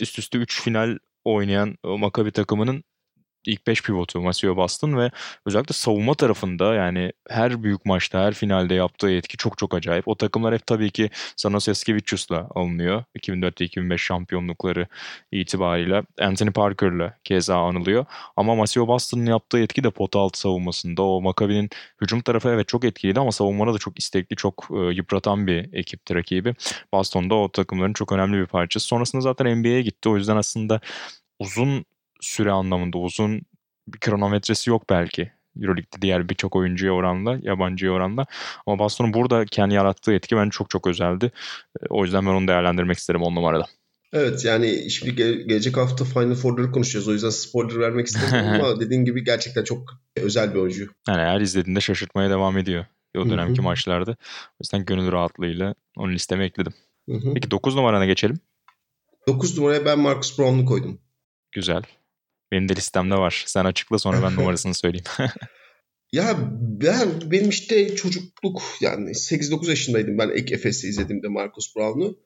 Üst 0.00 0.18
üste 0.18 0.38
3 0.38 0.62
final 0.62 0.98
oynayan 1.24 1.78
o 1.82 1.98
Maccabi 1.98 2.32
takımının 2.32 2.84
ilk 3.46 3.66
5 3.66 3.82
pivotu 3.82 4.20
Masio 4.20 4.56
Boston 4.56 4.96
ve 4.96 5.10
özellikle 5.46 5.72
savunma 5.74 6.14
tarafında 6.14 6.74
yani 6.74 7.12
her 7.28 7.62
büyük 7.62 7.84
maçta, 7.86 8.20
her 8.24 8.34
finalde 8.34 8.74
yaptığı 8.74 9.10
etki 9.10 9.36
çok 9.36 9.58
çok 9.58 9.74
acayip. 9.74 10.08
O 10.08 10.14
takımlar 10.14 10.54
hep 10.54 10.66
tabii 10.66 10.90
ki 10.90 11.10
Sanos 11.36 11.68
Eskevicius'la 11.68 12.48
alınıyor. 12.54 13.04
2004-2005 13.18 13.98
şampiyonlukları 13.98 14.86
itibariyle. 15.32 16.02
Anthony 16.20 16.50
Parker'la 16.50 17.14
keza 17.24 17.56
anılıyor. 17.56 18.06
Ama 18.36 18.54
Masio 18.54 18.88
Boston'ın 18.88 19.26
yaptığı 19.26 19.58
etki 19.58 19.84
de 19.84 19.90
pot 19.90 20.16
altı 20.16 20.40
savunmasında. 20.40 21.02
O 21.02 21.20
Maccabi'nin 21.20 21.70
hücum 22.02 22.20
tarafı 22.20 22.48
evet 22.48 22.68
çok 22.68 22.84
etkiliydi 22.84 23.20
ama 23.20 23.32
savunmada 23.32 23.74
da 23.74 23.78
çok 23.78 23.98
istekli, 23.98 24.36
çok 24.36 24.68
e, 24.70 24.76
yıpratan 24.76 25.46
bir 25.46 25.72
ekipti 25.72 26.14
rakibi. 26.14 26.54
Boston 26.92 27.30
da 27.30 27.34
o 27.34 27.52
takımların 27.52 27.92
çok 27.92 28.12
önemli 28.12 28.38
bir 28.38 28.46
parçası. 28.46 28.86
Sonrasında 28.86 29.22
zaten 29.22 29.58
NBA'ye 29.58 29.82
gitti. 29.82 30.08
O 30.08 30.16
yüzden 30.16 30.36
aslında 30.36 30.80
uzun 31.38 31.84
süre 32.20 32.50
anlamında 32.50 32.98
uzun 32.98 33.42
bir 33.88 34.00
kronometresi 34.00 34.70
yok 34.70 34.90
belki. 34.90 35.32
Euroleague'de 35.60 36.02
diğer 36.02 36.28
birçok 36.28 36.56
oyuncuya 36.56 36.92
oranla, 36.92 37.38
yabancıya 37.42 37.92
oranla. 37.92 38.26
Ama 38.66 38.78
Boston'un 38.78 39.14
burada 39.14 39.44
kendi 39.44 39.74
yarattığı 39.74 40.12
etki 40.12 40.36
bence 40.36 40.50
çok 40.50 40.70
çok 40.70 40.86
özeldi. 40.86 41.32
E, 41.82 41.86
o 41.90 42.04
yüzden 42.04 42.26
ben 42.26 42.30
onu 42.30 42.48
değerlendirmek 42.48 42.98
isterim 42.98 43.22
on 43.22 43.34
numarada. 43.34 43.66
Evet 44.12 44.44
yani 44.44 44.90
şimdi 44.90 45.14
gelecek 45.14 45.76
hafta 45.76 46.04
Final 46.04 46.34
Four'ları 46.34 46.72
konuşacağız. 46.72 47.08
O 47.08 47.12
yüzden 47.12 47.30
spoiler 47.30 47.80
vermek 47.80 48.06
istemiyorum 48.06 48.50
ama 48.64 48.80
dediğin 48.80 49.04
gibi 49.04 49.24
gerçekten 49.24 49.64
çok 49.64 50.00
özel 50.16 50.54
bir 50.54 50.58
oyuncu. 50.58 50.90
Yani 51.08 51.20
eğer 51.20 51.40
izlediğinde 51.40 51.80
şaşırtmaya 51.80 52.30
devam 52.30 52.58
ediyor. 52.58 52.84
O 53.16 53.30
dönemki 53.30 53.60
maçlarda. 53.60 54.10
O 54.50 54.58
yüzden 54.62 54.84
gönül 54.84 55.12
rahatlığıyla 55.12 55.74
onu 55.96 56.12
listeme 56.12 56.44
ekledim. 56.44 56.74
Peki 57.34 57.50
9 57.50 57.74
numarana 57.74 58.06
geçelim. 58.06 58.38
9 59.26 59.58
numaraya 59.58 59.84
ben 59.84 59.98
Marcus 59.98 60.38
Brown'u 60.38 60.64
koydum. 60.64 60.98
Güzel. 61.52 61.82
Benim 62.52 62.68
de 62.68 62.76
listemde 62.76 63.14
var. 63.14 63.44
Sen 63.46 63.64
açıkla 63.64 63.98
sonra 63.98 64.22
ben 64.22 64.36
numarasını 64.36 64.74
söyleyeyim. 64.74 65.04
ya 66.12 66.36
ben 66.60 67.08
benim 67.30 67.48
işte 67.48 67.96
çocukluk 67.96 68.62
yani 68.80 69.10
8-9 69.10 69.68
yaşındaydım 69.68 70.18
ben 70.18 70.30
ilk 70.36 70.52
Efes'i 70.52 70.88
izlediğimde 70.88 71.28
Marcus 71.28 71.76
Brown'u. 71.76 72.18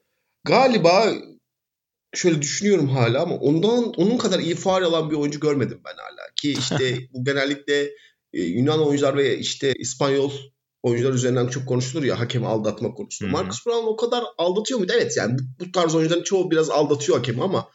Galiba 0.44 1.12
şöyle 2.14 2.42
düşünüyorum 2.42 2.88
hala 2.88 3.22
ama 3.22 3.37
ondan 3.37 3.92
onun 3.92 4.18
kadar 4.18 4.38
iyi 4.38 4.54
faal 4.54 4.82
alan 4.82 5.11
bir 5.11 5.16
oyuncu 5.16 5.40
görmedim 5.40 5.80
ben 5.85 5.96
hala. 5.96 6.35
Ki 6.37 6.52
işte 6.52 6.98
bu 7.12 7.24
genellikle 7.24 7.90
e, 8.32 8.42
Yunan 8.42 8.87
oyuncular 8.87 9.16
ve 9.16 9.38
işte 9.38 9.74
İspanyol 9.78 10.32
oyuncular 10.82 11.12
üzerinden 11.12 11.46
çok 11.46 11.68
konuşulur 11.68 12.04
ya 12.04 12.20
hakem 12.20 12.46
aldatma 12.46 12.94
konusunda. 12.94 13.30
Marcus 13.30 13.66
Brown 13.66 13.87
o 13.87 13.96
kadar 13.96 14.24
aldatıyor 14.38 14.80
muydu? 14.80 14.92
Evet 14.96 15.16
yani 15.16 15.38
bu, 15.38 15.64
bu 15.64 15.72
tarz 15.72 15.94
oyuncuların 15.94 16.22
çoğu 16.22 16.50
biraz 16.50 16.70
aldatıyor 16.70 17.18
hakemi 17.18 17.42
ama 17.42 17.68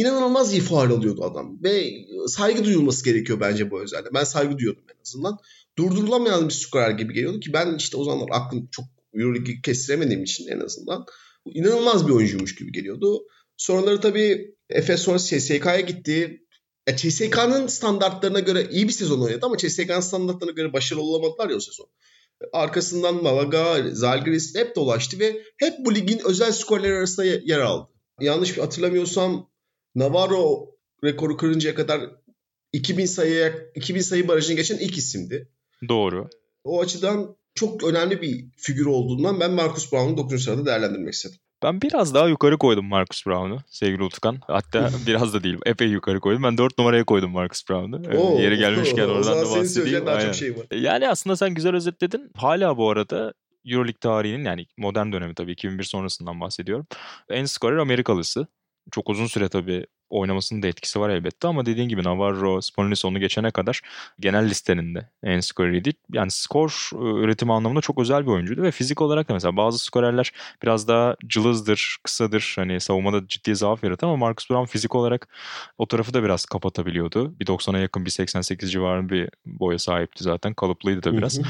inanılmaz 0.00 0.52
iyi 0.52 0.62
faal 0.62 0.90
alıyordu 0.90 1.24
adam. 1.24 1.62
Ve 1.62 1.92
saygı 2.26 2.64
duyulması 2.64 3.04
gerekiyor 3.04 3.40
bence 3.40 3.70
bu 3.70 3.82
özellikle. 3.82 4.14
Ben 4.14 4.24
saygı 4.24 4.58
duyuyordum 4.58 4.84
en 4.94 5.00
azından. 5.00 5.38
Durdurulamayan 5.78 6.48
bir 6.48 6.54
skorer 6.54 6.90
gibi 6.90 7.14
geliyordu 7.14 7.40
ki 7.40 7.52
ben 7.52 7.74
işte 7.76 7.96
o 7.96 8.04
zamanlar 8.04 8.28
aklım 8.32 8.68
çok 8.70 8.84
Euroleague'i 9.14 9.62
kestiremediğim 9.62 10.22
için 10.22 10.48
en 10.48 10.60
azından 10.60 11.04
inanılmaz 11.44 12.08
bir 12.08 12.12
oyuncuymuş 12.12 12.54
gibi 12.54 12.72
geliyordu. 12.72 13.22
Sonraları 13.56 14.00
tabii 14.00 14.54
Efes 14.68 15.00
sonra 15.00 15.18
CSK'ya 15.18 15.80
gitti. 15.80 16.44
Ya 16.88 16.96
CSK'nın 16.96 17.66
standartlarına 17.66 18.40
göre 18.40 18.68
iyi 18.70 18.88
bir 18.88 18.92
sezon 18.92 19.20
oynadı 19.20 19.46
ama 19.46 19.56
CSK'nın 19.56 20.00
standartlarına 20.00 20.54
göre 20.54 20.72
başarılı 20.72 21.02
olamadılar 21.02 21.50
ya 21.50 21.56
o 21.56 21.60
sezon. 21.60 21.86
Arkasından 22.52 23.22
Malaga, 23.22 23.90
Zalgiris 23.92 24.54
hep 24.54 24.76
dolaştı 24.76 25.18
ve 25.18 25.42
hep 25.56 25.74
bu 25.78 25.94
ligin 25.94 26.20
özel 26.24 26.52
skorları 26.52 26.96
arasında 26.96 27.26
yer 27.26 27.58
aldı. 27.58 27.88
Yanlış 28.20 28.56
bir 28.56 28.60
hatırlamıyorsam 28.60 29.50
Navarro 29.94 30.66
rekoru 31.04 31.36
kırıncaya 31.36 31.74
kadar 31.74 32.00
2000 32.72 33.06
sayıya 33.06 33.52
2000 33.74 34.00
sayı 34.00 34.28
barajını 34.28 34.56
geçen 34.56 34.78
ilk 34.78 34.98
isimdi. 34.98 35.48
Doğru. 35.88 36.28
O 36.64 36.80
açıdan 36.80 37.36
çok 37.54 37.84
önemli 37.84 38.22
bir 38.22 38.44
figür 38.56 38.86
olduğundan 38.86 39.40
ben 39.40 39.52
Marcus 39.52 39.92
Brown'u 39.92 40.16
9. 40.16 40.44
sırada 40.44 40.66
değerlendirmek 40.66 41.14
istedim. 41.14 41.38
Ben 41.62 41.82
biraz 41.82 42.14
daha 42.14 42.28
yukarı 42.28 42.58
koydum 42.58 42.86
Marcus 42.86 43.26
Brown'u 43.26 43.58
sevgili 43.66 44.02
Utkan. 44.02 44.38
Hatta 44.46 44.90
biraz 45.06 45.34
da 45.34 45.42
değil 45.42 45.58
epey 45.66 45.88
yukarı 45.88 46.20
koydum. 46.20 46.42
Ben 46.42 46.58
4 46.58 46.78
numaraya 46.78 47.04
koydum 47.04 47.30
Marcus 47.30 47.62
Brown'u. 47.70 48.12
Ee, 48.12 48.16
Oo, 48.16 48.40
Yeri 48.40 48.58
gelmişken 48.58 49.08
oo, 49.08 49.12
oradan 49.12 49.46
da 49.46 49.50
bahsedeyim. 49.50 50.06
Daha 50.06 50.20
çok 50.20 50.34
şey 50.34 50.56
var. 50.56 50.66
Yani 50.72 51.08
aslında 51.08 51.36
sen 51.36 51.54
güzel 51.54 51.74
özetledin. 51.74 52.30
Hala 52.36 52.76
bu 52.76 52.90
arada 52.90 53.34
Euroleague 53.64 53.98
tarihinin 54.00 54.44
yani 54.44 54.66
modern 54.76 55.12
dönemi 55.12 55.34
tabii 55.34 55.52
2001 55.52 55.84
sonrasından 55.84 56.40
bahsediyorum. 56.40 56.86
En 57.30 57.44
skorer 57.44 57.76
Amerikalısı 57.76 58.46
çok 58.92 59.10
uzun 59.10 59.26
süre 59.26 59.48
tabii 59.48 59.86
oynamasının 60.10 60.62
da 60.62 60.66
etkisi 60.66 61.00
var 61.00 61.10
elbette 61.10 61.48
ama 61.48 61.66
dediğin 61.66 61.88
gibi 61.88 62.04
Navarro, 62.04 62.60
Spolinis 62.60 63.04
onu 63.04 63.18
geçene 63.18 63.50
kadar 63.50 63.80
genel 64.20 64.50
listenin 64.50 64.94
de 64.94 65.08
en 65.22 65.40
skoreriydi. 65.40 65.92
Yani 66.12 66.30
skor 66.30 66.90
e, 66.92 66.96
üretimi 66.96 67.52
anlamında 67.52 67.80
çok 67.80 67.98
özel 67.98 68.22
bir 68.26 68.30
oyuncuydu 68.30 68.62
ve 68.62 68.70
fizik 68.70 69.02
olarak 69.02 69.28
da 69.28 69.34
mesela 69.34 69.56
bazı 69.56 69.78
skorerler 69.78 70.32
biraz 70.62 70.88
daha 70.88 71.16
cılızdır, 71.26 71.96
kısadır. 72.02 72.52
Hani 72.56 72.80
savunmada 72.80 73.28
ciddi 73.28 73.56
zaaf 73.56 73.84
yaratır 73.84 74.06
ama 74.06 74.16
Marcus 74.16 74.50
Brown 74.50 74.64
fizik 74.64 74.94
olarak 74.94 75.28
o 75.78 75.86
tarafı 75.86 76.14
da 76.14 76.22
biraz 76.22 76.44
kapatabiliyordu. 76.44 77.40
Bir 77.40 77.46
90'a 77.46 77.78
yakın 77.78 78.04
bir 78.04 78.10
88 78.10 78.72
civarında 78.72 79.12
bir 79.12 79.28
boya 79.46 79.78
sahipti 79.78 80.24
zaten. 80.24 80.54
Kalıplıydı 80.54 81.02
da 81.02 81.16
biraz. 81.16 81.40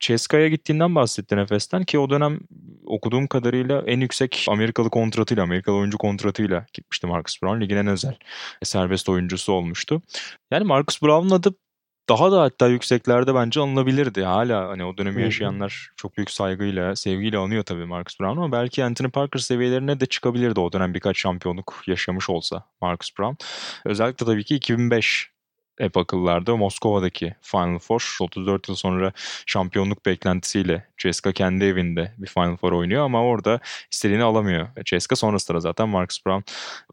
Ceska'ya 0.00 0.48
gittiğinden 0.48 0.94
bahsettin 0.94 1.38
Efes'ten 1.38 1.84
ki 1.84 1.98
o 1.98 2.10
dönem 2.10 2.40
okuduğum 2.86 3.26
kadarıyla 3.26 3.82
en 3.86 4.00
yüksek 4.00 4.46
Amerikalı 4.48 4.90
kontratıyla, 4.90 5.42
Amerikalı 5.42 5.76
oyuncu 5.76 5.98
kontratıyla 5.98 6.66
gitmişti 6.72 7.06
Marcus 7.06 7.42
Brown. 7.42 7.60
Ligin 7.60 7.73
en 7.76 7.86
özel 7.86 8.16
serbest 8.62 9.08
oyuncusu 9.08 9.52
olmuştu. 9.52 10.02
Yani 10.50 10.64
Marcus 10.64 11.02
Brown'un 11.02 11.30
adı 11.30 11.54
daha 12.08 12.32
da 12.32 12.42
hatta 12.42 12.68
yükseklerde 12.68 13.34
bence 13.34 13.60
alınabilirdi. 13.60 14.24
Hala 14.24 14.68
hani 14.68 14.84
o 14.84 14.96
dönemi 14.96 15.22
yaşayanlar 15.22 15.90
çok 15.96 16.16
büyük 16.16 16.30
saygıyla, 16.30 16.96
sevgiyle 16.96 17.38
anıyor 17.38 17.62
tabii 17.64 17.84
Marcus 17.84 18.20
Brown 18.20 18.36
ama 18.36 18.52
belki 18.52 18.84
Anthony 18.84 19.10
Parker 19.10 19.40
seviyelerine 19.40 20.00
de 20.00 20.06
çıkabilirdi 20.06 20.60
o 20.60 20.72
dönem 20.72 20.94
birkaç 20.94 21.18
şampiyonluk 21.18 21.82
yaşamış 21.86 22.30
olsa 22.30 22.64
Marcus 22.80 23.10
Brown. 23.18 23.36
Özellikle 23.84 24.26
tabii 24.26 24.44
ki 24.44 24.56
2005 24.56 25.33
hep 25.78 25.96
akıllarda 25.96 26.56
Moskova'daki 26.56 27.34
Final 27.42 27.78
Four 27.78 28.16
34 28.20 28.68
yıl 28.68 28.76
sonra 28.76 29.12
şampiyonluk 29.46 30.06
beklentisiyle 30.06 30.86
Ceska 30.98 31.32
kendi 31.32 31.64
evinde 31.64 32.12
bir 32.18 32.26
Final 32.26 32.56
Four 32.56 32.72
oynuyor 32.72 33.04
ama 33.04 33.22
orada 33.22 33.60
istediğini 33.90 34.22
alamıyor. 34.22 34.68
Ceska 34.84 35.16
sonrasında 35.16 35.60
zaten 35.60 35.88
Marcus 35.88 36.26
Brown 36.26 36.42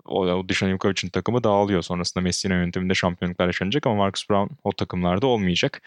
o, 0.06 0.26
o 0.26 0.48
Dusan 0.48 0.70
Ivkovic'in 0.70 1.10
takımı 1.10 1.44
dağılıyor. 1.44 1.82
Sonrasında 1.82 2.24
Messina 2.24 2.54
yönetiminde 2.54 2.94
şampiyonluklar 2.94 3.48
yaşanacak 3.48 3.88
ama 3.88 3.96
Marcus 3.96 4.30
Brown 4.30 4.54
o 4.64 4.72
takımlarda 4.72 5.28
olmayacak. 5.28 5.82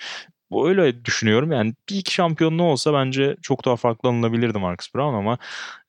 Bu 0.55 0.69
öyle 0.69 1.05
düşünüyorum. 1.05 1.53
Yani 1.53 1.75
bir 1.91 1.97
iki 1.97 2.15
şampiyonluğu 2.15 2.63
olsa 2.63 2.93
bence 2.93 3.37
çok 3.43 3.65
daha 3.65 3.77
farklı 3.77 4.09
alınabilirdi 4.09 4.59
Marcus 4.59 4.95
Brown 4.95 5.15
ama 5.15 5.39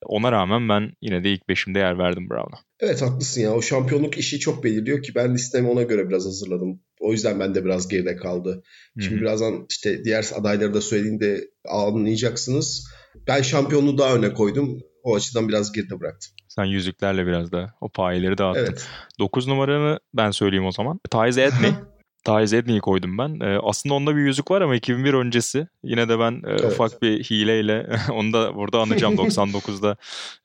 ona 0.06 0.32
rağmen 0.32 0.68
ben 0.68 0.92
yine 1.00 1.24
de 1.24 1.32
ilk 1.32 1.48
beşimde 1.48 1.78
yer 1.78 1.98
verdim 1.98 2.30
Brown'a. 2.30 2.58
Evet 2.80 3.02
haklısın 3.02 3.40
ya. 3.40 3.54
O 3.54 3.62
şampiyonluk 3.62 4.18
işi 4.18 4.38
çok 4.38 4.64
belirliyor 4.64 5.02
ki 5.02 5.14
ben 5.14 5.34
listemi 5.34 5.68
ona 5.68 5.82
göre 5.82 6.08
biraz 6.08 6.26
hazırladım. 6.26 6.80
O 7.00 7.12
yüzden 7.12 7.40
ben 7.40 7.54
de 7.54 7.64
biraz 7.64 7.88
geride 7.88 8.16
kaldı. 8.16 8.62
Şimdi 9.00 9.14
Hı-hı. 9.14 9.20
birazdan 9.20 9.66
işte 9.70 10.04
diğer 10.04 10.30
adayları 10.34 10.74
da 10.74 10.80
söylediğinde 10.80 11.50
anlayacaksınız. 11.68 12.88
Ben 13.28 13.42
şampiyonluğu 13.42 13.98
daha 13.98 14.14
öne 14.14 14.34
koydum. 14.34 14.80
O 15.02 15.14
açıdan 15.14 15.48
biraz 15.48 15.72
geride 15.72 16.00
bıraktım. 16.00 16.32
Sen 16.48 16.64
yüzüklerle 16.64 17.26
biraz 17.26 17.52
da 17.52 17.74
o 17.80 17.88
payeleri 17.88 18.38
dağıttın. 18.38 18.64
Evet. 18.64 18.86
9 19.18 19.46
numaranı 19.46 19.98
ben 20.14 20.30
söyleyeyim 20.30 20.66
o 20.66 20.72
zaman. 20.72 21.00
Tyze 21.10 21.42
Edney. 21.42 21.70
Tyze 22.26 22.56
Edney'i 22.56 22.80
koydum 22.80 23.18
ben. 23.18 23.40
Ee, 23.40 23.58
aslında 23.62 23.94
onda 23.94 24.16
bir 24.16 24.20
yüzük 24.20 24.50
var 24.50 24.60
ama 24.60 24.76
2001 24.76 25.14
öncesi. 25.14 25.68
Yine 25.82 26.08
de 26.08 26.18
ben 26.18 26.32
e, 26.32 26.40
evet. 26.46 26.64
ufak 26.64 27.02
bir 27.02 27.24
hileyle 27.24 27.86
onu 28.12 28.32
da 28.32 28.54
burada 28.54 28.80
anacağım. 28.80 29.14
99'da 29.16 29.96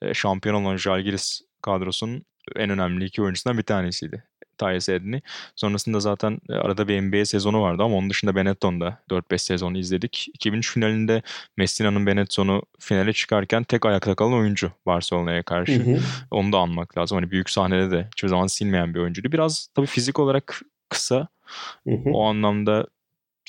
e, 0.01 0.13
şampiyon 0.13 0.55
olan 0.55 0.77
Jalgiris 0.77 1.41
kadrosunun 1.61 2.25
en 2.55 2.69
önemli 2.69 3.05
iki 3.05 3.21
oyuncusundan 3.21 3.57
bir 3.57 3.63
tanesiydi. 3.63 4.23
Tyus 4.57 4.89
Edney. 4.89 5.21
Sonrasında 5.55 5.99
zaten 5.99 6.39
e, 6.49 6.53
arada 6.53 6.87
bir 6.87 7.01
NBA 7.01 7.25
sezonu 7.25 7.61
vardı 7.61 7.83
ama 7.83 7.95
onun 7.95 8.09
dışında 8.09 8.35
Benetton'da 8.35 8.97
4-5 9.09 9.37
sezonu 9.37 9.77
izledik. 9.77 10.27
2003 10.33 10.73
finalinde 10.73 11.21
Messina'nın 11.57 12.05
Benetton'u 12.05 12.61
finale 12.79 13.13
çıkarken 13.13 13.63
tek 13.63 13.85
ayakta 13.85 14.15
kalan 14.15 14.33
oyuncu 14.33 14.71
Barcelona'ya 14.85 15.43
karşı. 15.43 15.83
Hı 15.83 15.91
hı. 15.91 15.99
Onu 16.31 16.51
da 16.51 16.57
anmak 16.57 16.97
lazım. 16.97 17.17
Hani 17.17 17.31
büyük 17.31 17.49
sahnede 17.49 17.91
de 17.91 18.07
hiçbir 18.15 18.29
zaman 18.29 18.47
silmeyen 18.47 18.93
bir 18.93 18.99
oyuncuydu. 18.99 19.31
Biraz 19.31 19.67
tabii 19.75 19.87
fizik 19.87 20.19
olarak 20.19 20.61
kısa. 20.89 21.27
Hı 21.87 21.91
hı. 21.91 22.09
O 22.13 22.23
anlamda 22.23 22.87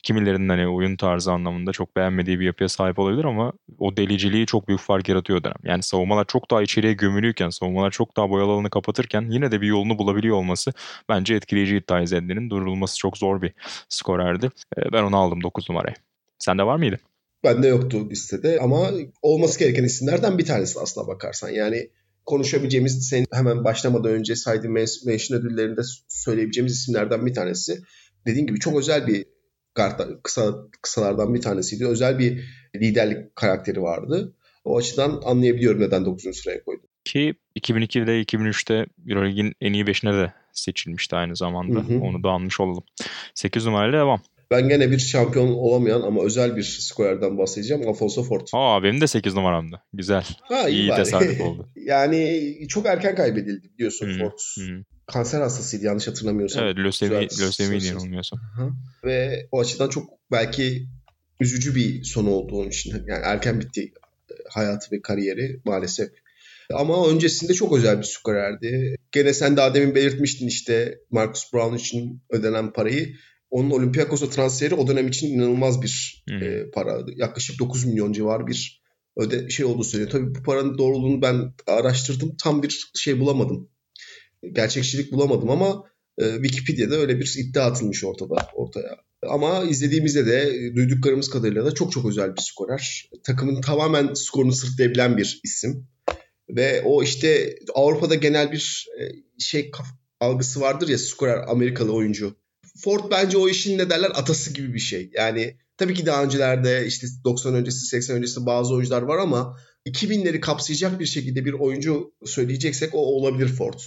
kimilerinin 0.03 0.49
hani 0.49 0.69
oyun 0.69 0.97
tarzı 0.97 1.33
anlamında 1.33 1.73
çok 1.73 1.97
beğenmediği 1.97 2.41
bir 2.41 2.45
yapıya 2.45 2.69
sahip 2.69 2.99
olabilir 2.99 3.25
ama 3.25 3.53
o 3.79 3.97
deliciliği 3.97 4.47
çok 4.47 4.69
büyük 4.69 4.81
fark 4.81 5.09
yaratıyor 5.09 5.43
dönem. 5.45 5.57
Yani 5.65 5.83
savunmalar 5.83 6.25
çok 6.25 6.51
daha 6.51 6.62
içeriye 6.62 6.93
gömülüyken, 6.93 7.51
savunmalar 7.51 7.91
çok 7.91 8.17
daha 8.17 8.31
boyalı 8.31 8.53
alanı 8.53 8.71
kapatırken 8.71 9.27
yine 9.31 9.53
de 9.53 9.61
bir 9.61 9.67
yolunu 9.67 9.99
bulabiliyor 9.99 10.37
olması 10.37 10.73
bence 11.09 11.35
etkileyici 11.35 11.77
iddia 11.77 12.07
Zendi'nin 12.07 12.51
durulması 12.51 12.99
çok 12.99 13.19
zor 13.19 13.43
bir 13.43 13.53
skorerdi. 13.88 14.51
Ee, 14.79 14.93
ben 14.93 15.03
onu 15.03 15.17
aldım 15.17 15.43
9 15.43 15.71
numarayı. 15.71 15.95
Sende 16.38 16.67
var 16.67 16.77
mıydı? 16.77 16.99
Bende 17.45 17.69
yoktu 17.69 18.11
listede 18.11 18.59
ama 18.61 18.91
olması 19.23 19.59
gereken 19.59 19.85
isimlerden 19.85 20.38
bir 20.38 20.45
tanesi 20.45 20.81
aslına 20.81 21.07
bakarsan. 21.07 21.49
Yani 21.49 21.88
konuşabileceğimiz, 22.27 23.09
senin 23.09 23.27
hemen 23.33 23.65
başlamadan 23.65 24.13
önce 24.13 24.37
saydığın 24.37 24.73
mention 24.73 25.39
ödüllerinde 25.39 25.81
söyleyebileceğimiz 26.09 26.73
isimlerden 26.73 27.27
bir 27.27 27.35
tanesi. 27.35 27.79
Dediğim 28.27 28.47
gibi 28.47 28.59
çok 28.59 28.79
özel 28.79 29.07
bir 29.07 29.27
kısa 30.23 30.55
kısalardan 30.83 31.35
bir 31.35 31.41
tanesiydi. 31.41 31.87
Özel 31.87 32.19
bir 32.19 32.45
liderlik 32.77 33.37
karakteri 33.37 33.83
vardı. 33.83 34.35
O 34.65 34.79
açıdan 34.79 35.21
anlayabiliyorum 35.25 35.81
neden 35.81 36.05
9. 36.05 36.37
sıraya 36.37 36.65
koydum. 36.65 36.85
Ki 37.05 37.35
2002'de 37.61 38.23
2003'te 38.23 38.87
Euroleague'in 39.09 39.53
en 39.61 39.73
iyi 39.73 39.85
5'ine 39.85 40.23
de 40.23 40.33
seçilmişti 40.53 41.17
aynı 41.17 41.37
zamanda. 41.37 41.81
Hı 41.81 41.95
hı. 41.95 42.01
Onu 42.01 42.23
da 42.23 42.31
anmış 42.31 42.61
olalım. 42.61 42.85
8 43.35 43.67
numarayla 43.67 43.99
devam. 43.99 44.21
Ben 44.53 44.69
gene 44.69 44.91
bir 44.91 44.99
şampiyon 44.99 45.49
olamayan 45.49 46.03
ama 46.03 46.25
özel 46.25 46.57
bir 46.57 46.62
skorerden 46.62 47.38
bahsedeceğim. 47.38 47.88
Alfonso 47.88 48.23
Ford. 48.23 48.47
Aa 48.53 48.83
benim 48.83 49.01
de 49.01 49.07
8 49.07 49.35
numaramdı. 49.35 49.83
Güzel. 49.93 50.25
Ha, 50.43 50.69
iyi, 50.69 50.81
iyi 50.81 50.95
tesadüf 50.95 51.41
oldu. 51.47 51.69
yani 51.77 52.51
çok 52.69 52.87
erken 52.87 53.15
kaybedildi 53.15 53.71
biliyorsun 53.75 54.07
hmm. 54.07 54.19
Ford. 54.19 54.38
Hmm. 54.57 54.83
Kanser 55.07 55.41
hastasıydı 55.41 55.85
yanlış 55.85 56.09
hatırlamıyorsam. 56.09 56.65
Evet 56.65 56.77
lösemi, 56.77 57.15
lösemi 57.25 57.85
yanılmıyorsam. 57.85 58.41
Ve 59.05 59.47
o 59.53 59.61
açıdan 59.61 59.88
çok 59.88 60.11
belki 60.33 60.87
üzücü 61.41 61.75
bir 61.75 62.05
son 62.05 62.27
oldu 62.27 62.57
onun 62.57 62.69
için. 62.69 62.91
Yani 63.07 63.23
erken 63.25 63.61
bitti 63.61 63.93
hayatı 64.51 64.97
ve 64.97 65.03
kariyeri 65.03 65.61
maalesef. 65.65 66.09
Ama 66.75 67.09
öncesinde 67.09 67.55
çok 67.55 67.77
özel 67.77 67.99
bir 67.99 68.05
skorerdi. 68.05 68.97
Gene 69.12 69.35
sen 69.35 69.57
daha 69.57 69.75
demin 69.75 69.95
belirtmiştin 69.95 70.47
işte 70.47 70.99
Marcus 71.11 71.53
Brown 71.53 71.77
için 71.77 72.23
ödenen 72.31 72.73
parayı 72.73 73.15
onun 73.53 73.71
Olympiakos'a 73.71 74.31
transferi 74.31 74.75
o 74.75 74.87
dönem 74.87 75.09
için 75.09 75.27
inanılmaz 75.27 75.83
bir 75.83 76.25
hmm. 76.29 76.43
e, 76.43 76.71
para. 76.71 77.07
Yaklaşık 77.17 77.59
9 77.59 77.85
milyon 77.85 78.12
civarı 78.12 78.47
bir 78.47 78.83
öde 79.17 79.51
şey 79.51 79.67
olduğu 79.67 79.85
söyleniyor. 79.85 80.11
Tabii 80.11 80.35
bu 80.35 80.43
paranın 80.43 80.79
doğruluğunu 80.79 81.23
ben 81.23 81.53
araştırdım. 81.67 82.37
Tam 82.43 82.62
bir 82.62 82.91
şey 82.95 83.21
bulamadım. 83.21 83.69
Gerçekçilik 84.53 85.12
bulamadım 85.12 85.51
ama 85.51 85.85
e, 86.19 86.35
Wikipedia'da 86.35 86.95
öyle 86.95 87.21
bir 87.21 87.35
iddia 87.38 87.67
atılmış 87.67 88.05
ortada 88.05 88.35
ortaya. 88.55 88.97
Ama 89.29 89.65
izlediğimizde 89.65 90.27
de 90.27 90.41
e, 90.41 90.75
duyduklarımız 90.75 91.31
kadarıyla 91.31 91.65
da 91.65 91.75
çok 91.75 91.93
çok 91.93 92.07
özel 92.07 92.37
bir 92.37 92.41
skorer. 92.41 93.11
Takımın 93.25 93.61
tamamen 93.61 94.15
skorunu 94.15 94.53
sırtlayabilen 94.53 95.17
bir 95.17 95.41
isim. 95.45 95.87
Ve 96.49 96.83
o 96.85 97.03
işte 97.03 97.59
Avrupa'da 97.75 98.15
genel 98.15 98.53
bir 98.53 98.88
e, 99.01 99.03
şey 99.38 99.71
algısı 100.21 100.61
vardır 100.61 100.88
ya 100.88 100.99
skorer 100.99 101.45
Amerikalı 101.49 101.93
oyuncu 101.93 102.42
Ford 102.79 103.11
bence 103.11 103.39
o 103.39 103.49
işin 103.49 103.79
ne 103.79 103.91
derler 103.91 104.11
atası 104.15 104.53
gibi 104.53 104.75
bir 104.75 104.79
şey. 104.79 105.11
Yani 105.15 105.57
tabii 105.77 105.95
ki 105.95 106.07
daha 106.07 106.25
öncelerde 106.25 106.87
işte 106.87 107.07
90 107.25 107.55
öncesi 107.55 107.87
80 107.87 108.17
öncesi 108.17 108.47
bazı 108.47 108.75
oyuncular 108.75 109.03
var 109.03 109.19
ama 109.19 109.57
2000'leri 109.87 110.41
kapsayacak 110.41 111.01
bir 111.01 111.07
şekilde 111.07 111.45
bir 111.45 111.53
oyuncu 111.53 112.15
söyleyeceksek 112.25 112.95
o 112.95 112.99
olabilir 112.99 113.49
Ford. 113.49 113.81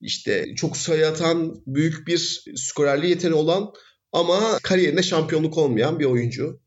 İşte 0.00 0.54
çok 0.56 0.76
sayı 0.76 1.06
atan, 1.06 1.62
büyük 1.66 2.06
bir 2.06 2.44
skorerli 2.56 3.08
yeteneği 3.08 3.40
olan 3.40 3.72
ama 4.12 4.58
kariyerinde 4.62 5.02
şampiyonluk 5.02 5.58
olmayan 5.58 5.98
bir 5.98 6.04
oyuncu. 6.04 6.60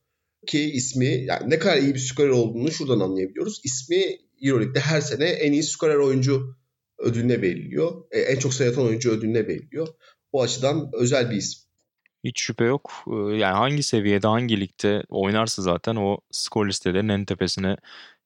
Ki 0.48 0.72
ismi 0.72 1.06
yani 1.06 1.50
ne 1.50 1.60
kadar 1.60 1.78
iyi 1.78 1.94
bir 1.94 2.00
skorer 2.00 2.30
olduğunu 2.30 2.72
şuradan 2.72 3.00
anlayabiliyoruz. 3.00 3.62
İsmi 3.64 4.04
Euroleague'de 4.42 4.80
her 4.80 5.02
sene 5.02 5.26
en 5.26 5.52
iyi 5.52 5.64
skorer 5.64 5.96
oyuncu 5.96 6.56
ödülüne 6.98 7.42
veriliyor. 7.42 8.04
E, 8.12 8.20
en 8.20 8.40
çok 8.40 8.54
sayı 8.54 8.70
atan 8.70 8.86
oyuncu 8.86 9.12
ödülüne 9.12 9.48
veriliyor. 9.48 9.88
Bu 10.36 10.42
açıdan 10.42 10.90
özel 10.94 11.30
bir 11.30 11.36
isim. 11.36 11.62
Hiç 12.24 12.42
şüphe 12.42 12.64
yok. 12.64 12.92
Yani 13.32 13.56
hangi 13.56 13.84
seviyede, 13.84 14.28
hangi 14.28 14.60
ligde 14.60 15.04
oynarsa 15.10 15.62
zaten 15.62 15.96
o 15.96 16.18
skor 16.32 16.68
listelerinin 16.68 17.10
en 17.10 17.26
tepesine 17.26 17.78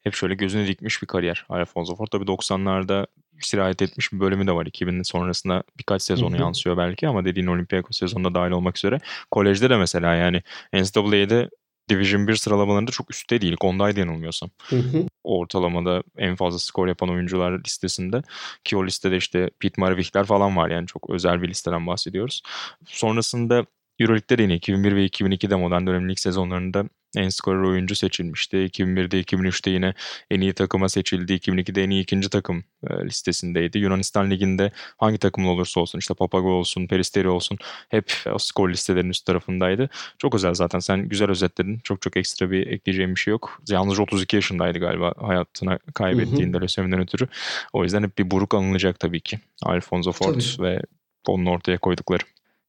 hep 0.01 0.13
şöyle 0.13 0.35
gözünü 0.35 0.67
dikmiş 0.67 1.01
bir 1.01 1.07
kariyer 1.07 1.45
Alfonso 1.49 1.95
Ford. 1.95 2.07
Tabii 2.11 2.25
90'larda 2.25 3.07
sirayet 3.41 3.81
etmiş 3.81 4.13
bir 4.13 4.19
bölümü 4.19 4.47
de 4.47 4.51
var. 4.51 4.65
2000'in 4.65 5.03
sonrasında 5.03 5.63
birkaç 5.79 6.01
sezonu 6.01 6.33
Hı-hı. 6.33 6.41
yansıyor 6.41 6.77
belki 6.77 7.07
ama 7.07 7.25
dediğin 7.25 7.47
Olympiakos 7.47 7.97
sezonunda 7.97 8.33
dahil 8.33 8.51
olmak 8.51 8.77
üzere. 8.77 8.99
Kolejde 9.31 9.69
de 9.69 9.77
mesela 9.77 10.15
yani 10.15 10.43
NCAA'de 10.73 11.49
Division 11.89 12.27
1 12.27 12.35
sıralamalarında 12.35 12.91
çok 12.91 13.11
üstte 13.11 13.41
değil. 13.41 13.55
Ondaydı 13.61 13.99
yanılmıyorsam. 13.99 14.49
Hı 14.63 14.75
hı. 14.75 15.05
Ortalamada 15.23 16.03
en 16.17 16.35
fazla 16.35 16.59
skor 16.59 16.87
yapan 16.87 17.09
oyuncular 17.09 17.59
listesinde. 17.59 18.21
Ki 18.63 18.77
o 18.77 18.85
listede 18.85 19.17
işte 19.17 19.49
Pete 19.59 19.81
Maravic'ler 19.81 20.25
falan 20.25 20.57
var. 20.57 20.69
Yani 20.69 20.87
çok 20.87 21.09
özel 21.09 21.41
bir 21.41 21.47
listeden 21.47 21.87
bahsediyoruz. 21.87 22.41
Sonrasında 22.85 23.65
Euroleague'de 23.99 24.37
de 24.37 24.41
yine 24.41 24.55
2001 24.55 24.95
ve 24.95 25.05
2002'de 25.05 25.55
modern 25.55 25.87
dönemin 25.87 26.09
ilk 26.09 26.19
sezonlarında 26.19 26.85
en 27.17 27.29
skorer 27.29 27.61
oyuncu 27.61 27.95
seçilmişti. 27.95 28.57
2001'de 28.57 29.21
2003'te 29.21 29.69
yine 29.69 29.93
en 30.31 30.41
iyi 30.41 30.53
takıma 30.53 30.89
seçildi. 30.89 31.33
2002'de 31.33 31.83
en 31.83 31.89
iyi 31.89 32.03
ikinci 32.03 32.29
takım 32.29 32.63
e, 32.89 33.05
listesindeydi. 33.05 33.79
Yunanistan 33.79 34.31
Ligi'nde 34.31 34.71
hangi 34.97 35.17
takımın 35.17 35.47
olursa 35.47 35.79
olsun 35.79 35.99
işte 35.99 36.13
Papagol 36.13 36.51
olsun, 36.51 36.87
Peristeri 36.87 37.29
olsun 37.29 37.57
hep 37.89 38.13
o 38.33 38.39
skor 38.39 38.69
listelerinin 38.69 39.09
üst 39.09 39.25
tarafındaydı. 39.25 39.89
Çok 40.17 40.35
özel 40.35 40.53
zaten 40.53 40.79
sen 40.79 41.09
güzel 41.09 41.29
özetledin. 41.29 41.79
Çok 41.83 42.01
çok 42.01 42.17
ekstra 42.17 42.51
bir 42.51 42.67
ekleyeceğim 42.67 43.15
bir 43.15 43.19
şey 43.19 43.31
yok. 43.31 43.61
Yalnızca 43.69 44.03
32 44.03 44.35
yaşındaydı 44.35 44.79
galiba 44.79 45.13
hayatını 45.17 45.79
kaybettiğinde 45.93 46.57
lösemiden 46.57 46.99
ötürü. 46.99 47.27
O 47.73 47.83
yüzden 47.83 48.03
hep 48.03 48.17
bir 48.17 48.31
buruk 48.31 48.53
anılacak 48.53 48.99
tabii 48.99 49.21
ki. 49.21 49.39
Alfonso 49.63 50.11
Fort 50.11 50.57
tabii. 50.57 50.63
ve 50.67 50.81
onun 51.27 51.45
ortaya 51.45 51.77
koydukları. 51.77 52.23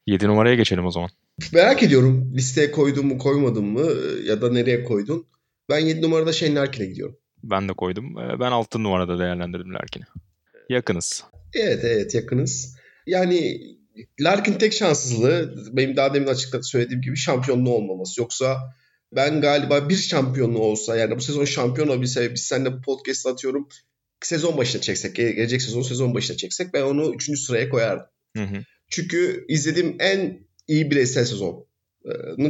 7 0.06 0.28
numaraya 0.28 0.54
geçelim 0.54 0.86
o 0.86 0.90
zaman. 0.90 1.10
Merak 1.52 1.82
ediyorum 1.82 2.32
listeye 2.36 2.70
koydun 2.70 3.06
mu 3.06 3.18
koymadın 3.18 3.64
mı 3.64 3.90
ya 4.24 4.42
da 4.42 4.52
nereye 4.52 4.84
koydun? 4.84 5.26
Ben 5.70 5.78
7 5.78 6.02
numarada 6.02 6.32
Shane 6.32 6.54
Larkin'e 6.54 6.86
gidiyorum. 6.86 7.16
Ben 7.42 7.68
de 7.68 7.72
koydum. 7.72 8.18
Ee, 8.18 8.40
ben 8.40 8.50
6 8.50 8.82
numarada 8.82 9.18
değerlendirdim 9.18 9.74
Larkin'i. 9.74 10.04
Yakınız. 10.68 11.24
Evet 11.54 11.84
evet 11.84 12.14
yakınız. 12.14 12.76
Yani 13.06 13.60
Larkin 14.20 14.52
tek 14.52 14.72
şanssızlığı 14.72 15.54
benim 15.76 15.96
daha 15.96 16.14
demin 16.14 16.26
açıkta 16.26 16.62
söylediğim 16.62 17.02
gibi 17.02 17.16
şampiyonluğu 17.16 17.74
olmaması. 17.74 18.20
Yoksa 18.20 18.74
ben 19.16 19.40
galiba 19.40 19.88
bir 19.88 19.96
şampiyonluğu 19.96 20.62
olsa 20.62 20.96
yani 20.96 21.16
bu 21.16 21.20
sezon 21.20 21.44
şampiyon 21.44 21.88
olabilse 21.88 22.34
biz 22.34 22.42
seninle 22.42 22.72
bu 22.72 22.82
podcast 22.82 23.26
atıyorum 23.26 23.68
sezon 24.20 24.56
başına 24.56 24.80
çeksek 24.80 25.16
gelecek 25.16 25.62
sezon 25.62 25.82
sezon 25.82 26.14
başına 26.14 26.36
çeksek 26.36 26.74
ben 26.74 26.82
onu 26.82 27.14
3. 27.14 27.38
sıraya 27.40 27.68
koyardım. 27.68 28.06
Hı 28.36 28.42
hı. 28.42 28.56
Çünkü 28.88 29.44
izlediğim 29.48 29.96
en 30.00 30.49
iyi 30.70 30.90
bireysel 30.90 31.24
sezonu 31.24 31.66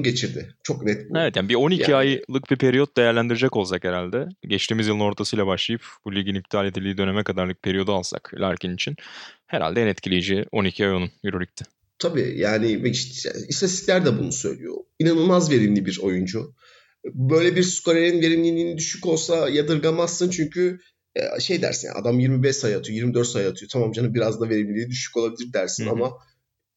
geçirdi. 0.03 0.55
Çok 0.63 0.85
net 0.85 1.11
bu. 1.11 1.19
Evet 1.19 1.37
yani 1.37 1.49
bir 1.49 1.55
12 1.55 1.83
yani, 1.83 1.95
aylık 1.95 2.51
bir 2.51 2.57
periyot 2.57 2.97
değerlendirecek 2.97 3.57
olsak 3.57 3.85
herhalde. 3.85 4.29
Geçtiğimiz 4.49 4.89
yılın 4.89 5.01
ortasıyla 5.01 5.47
başlayıp 5.47 5.83
bu 6.05 6.15
ligin 6.15 6.35
iptal 6.35 6.67
edildiği 6.67 6.99
döneme 6.99 7.25
kadarlık 7.25 7.63
periyodu 7.63 7.93
alsak 7.93 8.35
Larkin 8.35 8.75
için 8.75 8.97
herhalde 9.47 9.83
en 9.83 9.87
etkileyici 9.87 10.45
12 10.53 10.87
ay 10.87 10.95
onun 10.95 11.11
Euroleague'de. 11.25 11.65
Tabii 11.99 12.35
yani 12.37 12.89
işte, 12.89 13.33
istatistikler 13.49 14.05
de 14.07 14.19
bunu 14.19 14.33
söylüyor. 14.33 14.75
İnanılmaz 14.99 15.51
verimli 15.51 15.87
bir 15.87 15.99
oyuncu. 16.03 16.55
Böyle 17.05 17.57
bir 17.57 17.63
skorerin 17.63 18.23
verimliliğinin 18.23 18.77
düşük 18.77 19.07
olsa 19.07 19.49
yadırgamazsın 19.49 20.31
çünkü 20.31 20.81
e, 21.17 21.41
şey 21.41 21.63
dersin 21.63 21.89
yani 21.89 21.99
adam 21.99 22.21
25 22.21 22.57
sayı 22.57 22.77
atıyor, 22.77 22.97
24 22.97 23.27
sayı 23.27 23.49
atıyor. 23.49 23.71
Tamam 23.73 23.93
canım 23.93 24.15
biraz 24.15 24.41
da 24.41 24.49
verimliliği 24.49 24.91
düşük 24.91 25.17
olabilir 25.17 25.53
dersin 25.53 25.85
Hı-hı. 25.85 25.93
ama 25.93 26.13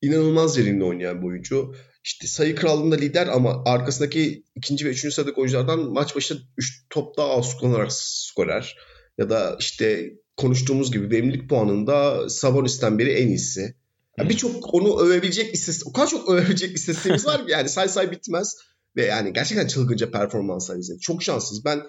inanılmaz 0.03 0.57
verimli 0.57 0.83
oynayan 0.83 1.21
bir 1.21 1.27
oyuncu. 1.27 1.75
İşte 2.03 2.27
sayı 2.27 2.55
krallığında 2.55 2.95
lider 2.95 3.27
ama 3.27 3.63
arkasındaki 3.65 4.43
ikinci 4.55 4.85
ve 4.85 4.89
üçüncü 4.89 5.15
sıradaki 5.15 5.39
oyunculardan 5.39 5.79
maç 5.79 6.15
başına 6.15 6.39
3 6.57 6.85
top 6.89 7.17
daha 7.17 7.29
az 7.29 7.57
kullanarak 7.57 7.93
skorer. 7.93 8.77
Ya 9.17 9.29
da 9.29 9.55
işte 9.59 10.13
konuştuğumuz 10.37 10.91
gibi 10.91 11.11
verimlilik 11.11 11.49
puanında 11.49 12.29
Sabonis'ten 12.29 12.99
beri 12.99 13.11
en 13.11 13.27
iyisi. 13.27 13.75
Yani 14.17 14.29
Birçok 14.29 14.73
onu 14.73 14.99
övebilecek 14.99 15.53
istatistik, 15.53 15.87
o 15.87 15.93
kadar 15.93 16.07
çok 16.07 16.29
övebilecek 16.29 16.77
istatistiğimiz 16.77 17.25
var 17.25 17.45
ki 17.45 17.51
yani 17.51 17.69
say 17.69 17.87
say 17.87 18.11
bitmez. 18.11 18.55
Ve 18.95 19.05
yani 19.05 19.33
gerçekten 19.33 19.67
çılgınca 19.67 20.11
performanslar 20.11 20.77
izledi. 20.77 20.99
Çok 20.99 21.23
şanssız. 21.23 21.65
Ben 21.65 21.81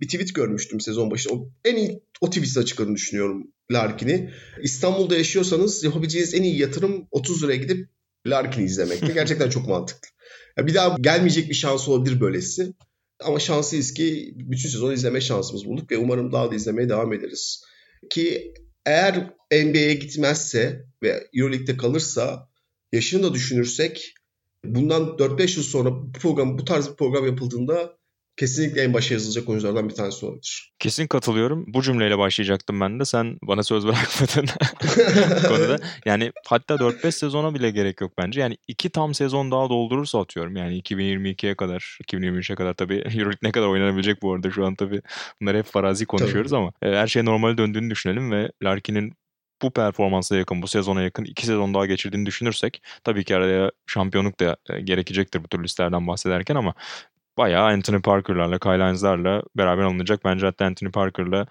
bir 0.00 0.06
tweet 0.06 0.34
görmüştüm 0.34 0.80
sezon 0.80 1.10
başında. 1.10 1.34
O, 1.34 1.48
en 1.64 1.76
iyi 1.76 2.02
o 2.20 2.30
tweet'e 2.30 2.60
açıkladığını 2.60 2.94
düşünüyorum 2.94 3.52
Larkin'i. 3.72 4.30
İstanbul'da 4.62 5.16
yaşıyorsanız 5.16 5.84
yapabileceğiniz 5.84 6.34
en 6.34 6.42
iyi 6.42 6.58
yatırım 6.58 7.08
30 7.10 7.42
liraya 7.42 7.56
gidip 7.56 7.88
Larkin'i 8.26 8.64
izlemekti. 8.64 9.14
Gerçekten 9.14 9.50
çok 9.50 9.68
mantıklı. 9.68 10.08
Yani 10.58 10.66
bir 10.66 10.74
daha 10.74 10.96
gelmeyecek 11.00 11.48
bir 11.48 11.54
şans 11.54 11.88
olabilir 11.88 12.20
böylesi. 12.20 12.72
Ama 13.20 13.38
şanslıyız 13.38 13.94
ki 13.94 14.34
bütün 14.36 14.68
sezon 14.68 14.92
izleme 14.92 15.20
şansımız 15.20 15.64
bulduk 15.64 15.90
ve 15.90 15.98
umarım 15.98 16.32
daha 16.32 16.50
da 16.50 16.54
izlemeye 16.54 16.88
devam 16.88 17.12
ederiz. 17.12 17.64
Ki 18.10 18.54
eğer 18.86 19.30
NBA'ye 19.52 19.94
gitmezse 19.94 20.84
ve 21.02 21.28
Euroleague'de 21.34 21.76
kalırsa 21.76 22.48
yaşını 22.92 23.22
da 23.22 23.34
düşünürsek 23.34 24.14
bundan 24.64 25.02
4-5 25.02 25.56
yıl 25.56 25.64
sonra 25.64 25.92
bu 25.92 26.12
program 26.12 26.58
bu 26.58 26.64
tarz 26.64 26.90
bir 26.90 26.96
program 26.96 27.26
yapıldığında 27.26 27.98
kesinlikle 28.36 28.82
en 28.82 28.94
başa 28.94 29.14
yazılacak 29.14 29.48
oyunculardan 29.48 29.88
bir 29.88 29.94
tanesi 29.94 30.26
olabilir. 30.26 30.72
Kesin 30.78 31.06
katılıyorum. 31.06 31.64
Bu 31.68 31.82
cümleyle 31.82 32.18
başlayacaktım 32.18 32.80
ben 32.80 33.00
de. 33.00 33.04
Sen 33.04 33.38
bana 33.42 33.62
söz 33.62 33.86
bırakmadın 33.86 34.46
konuda. 35.48 35.78
Yani 36.06 36.32
hatta 36.46 36.74
4-5 36.74 37.12
sezona 37.12 37.54
bile 37.54 37.70
gerek 37.70 38.00
yok 38.00 38.12
bence. 38.18 38.40
Yani 38.40 38.56
iki 38.68 38.90
tam 38.90 39.14
sezon 39.14 39.50
daha 39.50 39.68
doldurursa 39.68 40.20
atıyorum. 40.20 40.56
Yani 40.56 40.80
2022'ye 40.80 41.54
kadar, 41.54 41.98
2023'e 42.04 42.54
kadar 42.54 42.74
tabii 42.74 42.94
Euroleague 43.14 43.38
ne 43.42 43.52
kadar 43.52 43.66
oynanabilecek 43.66 44.22
bu 44.22 44.32
arada 44.32 44.50
şu 44.50 44.66
an 44.66 44.74
tabii. 44.74 45.02
Bunları 45.40 45.58
hep 45.58 45.66
farazi 45.66 46.06
konuşuyoruz 46.06 46.50
tabii. 46.50 46.60
ama 46.60 46.72
e, 46.82 46.98
her 46.98 47.06
şey 47.06 47.24
normal 47.24 47.58
döndüğünü 47.58 47.90
düşünelim 47.90 48.30
ve 48.30 48.52
Larkin'in 48.62 49.14
bu 49.62 49.70
performansa 49.70 50.36
yakın, 50.36 50.62
bu 50.62 50.66
sezona 50.66 51.02
yakın 51.02 51.24
iki 51.24 51.46
sezon 51.46 51.74
daha 51.74 51.86
geçirdiğini 51.86 52.26
düşünürsek 52.26 52.82
tabii 53.04 53.24
ki 53.24 53.36
araya 53.36 53.70
şampiyonluk 53.86 54.40
da 54.40 54.56
e, 54.70 54.80
gerekecektir 54.80 55.44
bu 55.44 55.48
tür 55.48 55.64
listelerden 55.64 56.06
bahsederken 56.06 56.54
ama 56.54 56.74
bayağı 57.38 57.64
Anthony 57.64 58.00
Parker'larla, 58.00 58.58
Kyle 58.58 58.88
Hines'larla 58.88 59.42
beraber 59.56 59.82
alınacak. 59.82 60.24
Bence 60.24 60.46
hatta 60.46 60.64
Anthony 60.64 60.90
Parker'la 60.90 61.46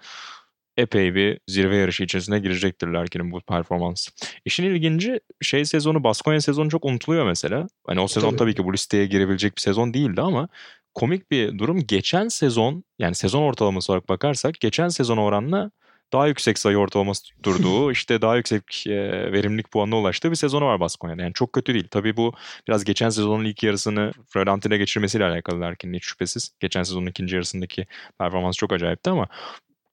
epey 0.76 1.14
bir 1.14 1.40
zirve 1.48 1.76
yarışı 1.76 2.04
içerisine 2.04 2.38
girecektir 2.38 2.86
Larkin'in 2.86 3.32
bu 3.32 3.40
performans. 3.40 4.08
İşin 4.44 4.64
ilginci 4.64 5.20
şey 5.40 5.64
sezonu, 5.64 6.04
Baskonya 6.04 6.40
sezonu 6.40 6.70
çok 6.70 6.84
unutuluyor 6.84 7.26
mesela. 7.26 7.66
Hani 7.86 8.00
o 8.00 8.08
sezon 8.08 8.28
tabii. 8.28 8.38
tabii 8.38 8.54
ki 8.54 8.64
bu 8.64 8.72
listeye 8.72 9.06
girebilecek 9.06 9.56
bir 9.56 9.60
sezon 9.60 9.94
değildi 9.94 10.20
ama 10.20 10.48
komik 10.94 11.30
bir 11.30 11.58
durum. 11.58 11.86
Geçen 11.86 12.28
sezon 12.28 12.84
yani 12.98 13.14
sezon 13.14 13.42
ortalaması 13.42 13.92
olarak 13.92 14.08
bakarsak 14.08 14.60
geçen 14.60 14.88
sezon 14.88 15.16
oranla 15.16 15.70
daha 16.12 16.26
yüksek 16.26 16.58
sayı 16.58 16.76
ortalaması 16.76 17.22
tutturduğu 17.22 17.92
işte 17.92 18.22
daha 18.22 18.36
yüksek 18.36 18.86
e, 18.86 19.32
verimlilik 19.32 19.70
puanına 19.70 19.96
ulaştığı 19.96 20.30
bir 20.30 20.36
sezonu 20.36 20.66
var 20.66 20.80
Baskonya'da. 20.80 21.22
Yani 21.22 21.32
çok 21.32 21.52
kötü 21.52 21.74
değil. 21.74 21.88
Tabii 21.90 22.16
bu 22.16 22.32
biraz 22.68 22.84
geçen 22.84 23.08
sezonun 23.08 23.44
ilk 23.44 23.62
yarısını 23.62 24.12
Florentine 24.28 24.76
geçirmesiyle 24.76 25.24
alakalı 25.24 25.60
Larkin'in 25.60 25.94
hiç 25.94 26.04
şüphesiz. 26.04 26.50
Geçen 26.60 26.82
sezonun 26.82 27.06
ikinci 27.06 27.34
yarısındaki 27.34 27.86
performans 28.18 28.56
çok 28.56 28.72
acayipti 28.72 29.10
ama 29.10 29.28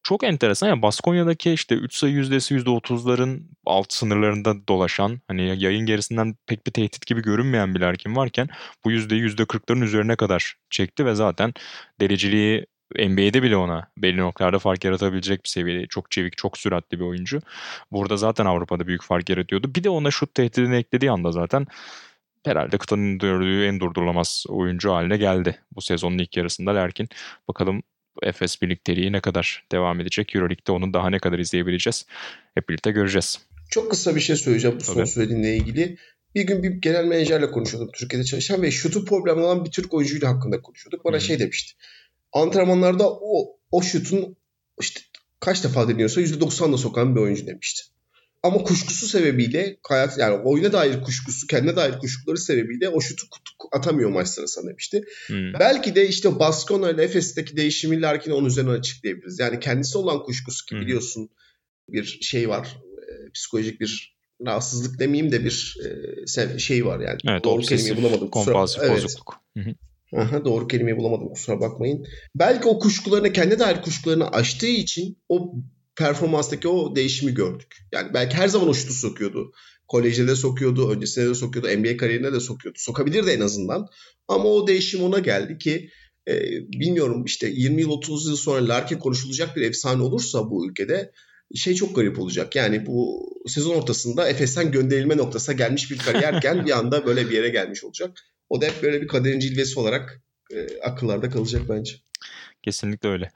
çok 0.04 0.24
enteresan 0.24 0.68
ya 0.68 0.82
Baskonya'daki 0.82 1.52
işte 1.52 1.76
3 1.76 1.96
sayı 1.96 2.14
yüzdesi 2.14 2.56
%30'ların 2.56 3.42
alt 3.66 3.94
sınırlarında 3.94 4.68
dolaşan 4.68 5.22
hani 5.28 5.64
yayın 5.64 5.86
gerisinden 5.86 6.36
pek 6.48 6.68
bir 6.68 6.72
tehdit 6.72 7.06
gibi 7.06 7.22
görünmeyen 7.22 7.76
bir 7.76 7.80
Larkin 7.80 8.16
varken 8.16 8.50
bu 8.86 8.92
yüzdeyi 8.92 9.22
%40'ların 9.24 9.84
üzerine 9.84 10.16
kadar 10.16 10.56
çekti 10.70 11.06
ve 11.06 11.16
zaten 11.16 11.54
dereceliği 12.02 12.66
NBA'de 12.96 13.44
bile 13.44 13.58
ona 13.58 13.88
belli 13.98 14.18
noktalarda 14.18 14.60
fark 14.60 14.86
yaratabilecek 14.86 15.44
bir 15.44 15.50
seviyede. 15.50 15.88
Çok 15.88 16.12
çevik, 16.12 16.38
çok 16.38 16.58
süratli 16.58 17.00
bir 17.00 17.06
oyuncu. 17.06 17.42
Burada 17.92 18.18
zaten 18.18 18.46
Avrupa'da 18.46 18.88
büyük 18.88 19.04
fark 19.04 19.30
yaratıyordu. 19.30 19.76
Bir 19.76 19.84
de 19.84 19.90
ona 19.90 20.12
şut 20.12 20.34
tehdidini 20.34 20.76
eklediği 20.76 21.12
anda 21.12 21.32
zaten 21.32 21.68
herhalde 22.46 22.78
kıtanın 22.78 23.18
gördüğü 23.18 23.66
en 23.66 23.80
durdurulamaz 23.80 24.46
oyuncu 24.50 24.92
haline 24.92 25.18
geldi. 25.18 25.60
Bu 25.76 25.82
sezonun 25.82 26.18
ilk 26.18 26.38
yarısında 26.38 26.72
Lerkin. 26.72 27.10
Bakalım 27.48 27.84
Efes 28.24 28.62
birlikteliği 28.62 29.12
ne 29.12 29.22
kadar 29.22 29.64
devam 29.72 30.02
edecek? 30.02 30.36
Euroleague'de 30.36 30.72
onu 30.72 30.94
daha 30.94 31.10
ne 31.10 31.20
kadar 31.20 31.40
izleyebileceğiz? 31.40 32.06
Hep 32.56 32.70
birlikte 32.70 32.92
göreceğiz. 32.92 33.40
Çok 33.70 33.92
kısa 33.92 34.16
bir 34.16 34.22
şey 34.22 34.36
söyleyeceğim 34.36 34.78
bu 34.80 34.84
Tabii. 34.84 34.96
son 34.96 35.06
söylediğinle 35.06 35.56
ilgili. 35.56 35.98
Bir 36.36 36.42
gün 36.42 36.64
bir 36.64 36.70
genel 36.70 37.06
menajerle 37.06 37.52
konuşuyordum 37.52 37.92
Türkiye'de 37.94 38.26
çalışan 38.26 38.62
ve 38.62 38.72
şutu 38.72 39.06
problemli 39.06 39.42
olan 39.42 39.66
bir 39.66 39.72
Türk 39.72 39.94
oyuncuyla 39.94 40.30
hakkında 40.30 40.62
konuşuyorduk. 40.62 41.06
Bana 41.06 41.14
hmm. 41.14 41.22
şey 41.22 41.40
demişti 41.40 41.74
antrenmanlarda 42.34 43.10
o, 43.12 43.58
o 43.72 43.82
şutun 43.82 44.36
işte 44.82 45.02
kaç 45.40 45.64
defa 45.64 45.88
deniyorsa 45.88 46.22
%90'da 46.22 46.78
sokan 46.78 47.16
bir 47.16 47.22
oyuncu 47.22 47.48
demişti. 47.48 47.84
Ama 48.44 48.64
kuşkusu 48.64 49.08
sebebiyle 49.08 49.78
hayat 49.84 50.18
yani 50.18 50.36
oyuna 50.44 50.74
dair 50.74 51.02
kuşkusu, 51.02 51.48
kendine 51.48 51.76
dair 51.76 52.00
kuşkuları 52.00 52.38
sebebiyle 52.38 52.90
o 52.90 53.02
şutu 53.02 53.26
atamıyor 53.72 54.10
maç 54.10 54.28
sırasında 54.28 54.70
demişti. 54.70 55.04
Hmm. 55.28 55.54
Belki 55.54 55.96
de 55.96 56.08
işte 56.08 56.40
Baskona 56.40 56.90
ile 56.90 57.04
Efes'teki 57.04 57.58
değişimi 57.58 58.02
Larkin'i 58.02 58.34
onun 58.34 58.48
üzerine 58.48 58.72
açıklayabiliriz. 58.72 59.40
Yani 59.40 59.60
kendisi 59.60 59.98
olan 59.98 60.24
kuşkusu 60.24 60.66
ki 60.66 60.76
hmm. 60.76 60.82
biliyorsun 60.82 61.30
bir 61.90 62.20
şey 62.22 62.50
var. 62.50 62.78
E, 62.98 63.32
psikolojik 63.32 63.82
bir 63.82 64.20
rahatsızlık 64.46 65.00
demeyeyim 65.00 65.32
de 65.32 65.46
bir 65.46 65.78
e, 66.38 66.60
şey 66.60 66.86
var 66.86 67.00
yani. 67.00 67.18
Evet, 67.28 67.44
Doğru 67.44 67.62
kelimeyi 67.62 67.98
bulamadım. 67.98 68.30
Kompulsif 68.30 68.84
evet. 68.84 69.16
hı. 69.58 69.76
Aha, 70.18 70.46
doğru 70.46 70.68
kelimeyi 70.68 70.98
bulamadım 70.98 71.30
kusura 71.30 71.60
bakmayın. 71.60 72.06
Belki 72.36 72.68
o 72.68 72.80
kuşkularını 72.80 73.34
kendi 73.34 73.60
dair 73.60 73.82
kuşkularını 73.82 74.30
aştığı 74.30 74.68
için 74.68 75.18
o 75.30 75.54
performanstaki 75.96 76.68
o 76.68 76.96
değişimi 76.96 77.34
gördük. 77.34 77.76
Yani 77.92 78.14
belki 78.14 78.38
her 78.38 78.48
zaman 78.48 78.70
o 78.70 78.74
şutu 78.74 78.94
sokuyordu. 78.94 79.52
Kolejde 79.88 80.28
de 80.28 80.36
sokuyordu, 80.36 80.90
öncesinde 80.92 81.30
de 81.30 81.36
sokuyordu, 81.36 81.80
NBA 81.80 81.98
kariyerinde 81.98 82.34
de 82.34 82.40
sokuyordu. 82.40 82.80
Sokabilirdi 82.82 83.30
en 83.30 83.42
azından. 83.42 83.88
Ama 84.28 84.44
o 84.44 84.68
değişim 84.68 85.04
ona 85.04 85.20
geldi 85.20 85.58
ki 85.58 85.90
e, 86.28 86.42
bilmiyorum 86.72 87.26
işte 87.26 87.48
20 87.48 87.82
yıl 87.82 87.90
30 87.90 88.28
yıl 88.28 88.36
sonra 88.36 88.68
Larkin 88.68 88.98
konuşulacak 88.98 89.56
bir 89.56 89.62
efsane 89.62 90.04
olursa 90.04 90.50
bu 90.50 90.70
ülkede 90.70 91.12
şey 91.56 91.74
çok 91.76 91.96
garip 91.96 92.20
olacak. 92.20 92.56
Yani 92.56 92.86
bu 92.86 93.30
sezon 93.48 93.76
ortasında 93.76 94.30
Efes'ten 94.30 94.72
gönderilme 94.72 95.18
noktasına 95.18 95.56
gelmiş 95.56 95.92
bir 95.92 95.98
kariyerken 95.98 96.66
bir 96.66 96.72
anda 96.72 97.06
böyle 97.06 97.30
bir 97.30 97.36
yere 97.36 97.50
gelmiş 97.50 97.84
olacak. 97.84 98.12
O 98.50 98.62
da 98.62 98.66
hep 98.66 98.84
böyle 98.84 99.02
bir 99.02 99.08
kaderin 99.08 99.40
cilvesi 99.40 99.80
olarak 99.80 100.22
e, 100.54 100.82
akıllarda 100.82 101.30
kalacak 101.30 101.62
bence. 101.70 101.96
Kesinlikle 102.64 103.10
öyle. 103.10 103.32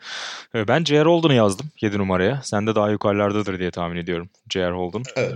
Ee, 0.56 0.68
ben 0.68 0.84
J.R. 0.84 1.06
Holden'u 1.06 1.34
yazdım 1.34 1.72
7 1.82 1.98
numaraya. 1.98 2.42
Sen 2.44 2.68
de 2.68 2.76
daha 2.76 2.92
yukarılardadır 2.92 3.60
diye 3.60 3.72
tahmin 3.72 3.98
ediyorum 3.98 4.30
J.R. 4.50 4.72
Holden. 4.72 5.04
Evet. 5.16 5.34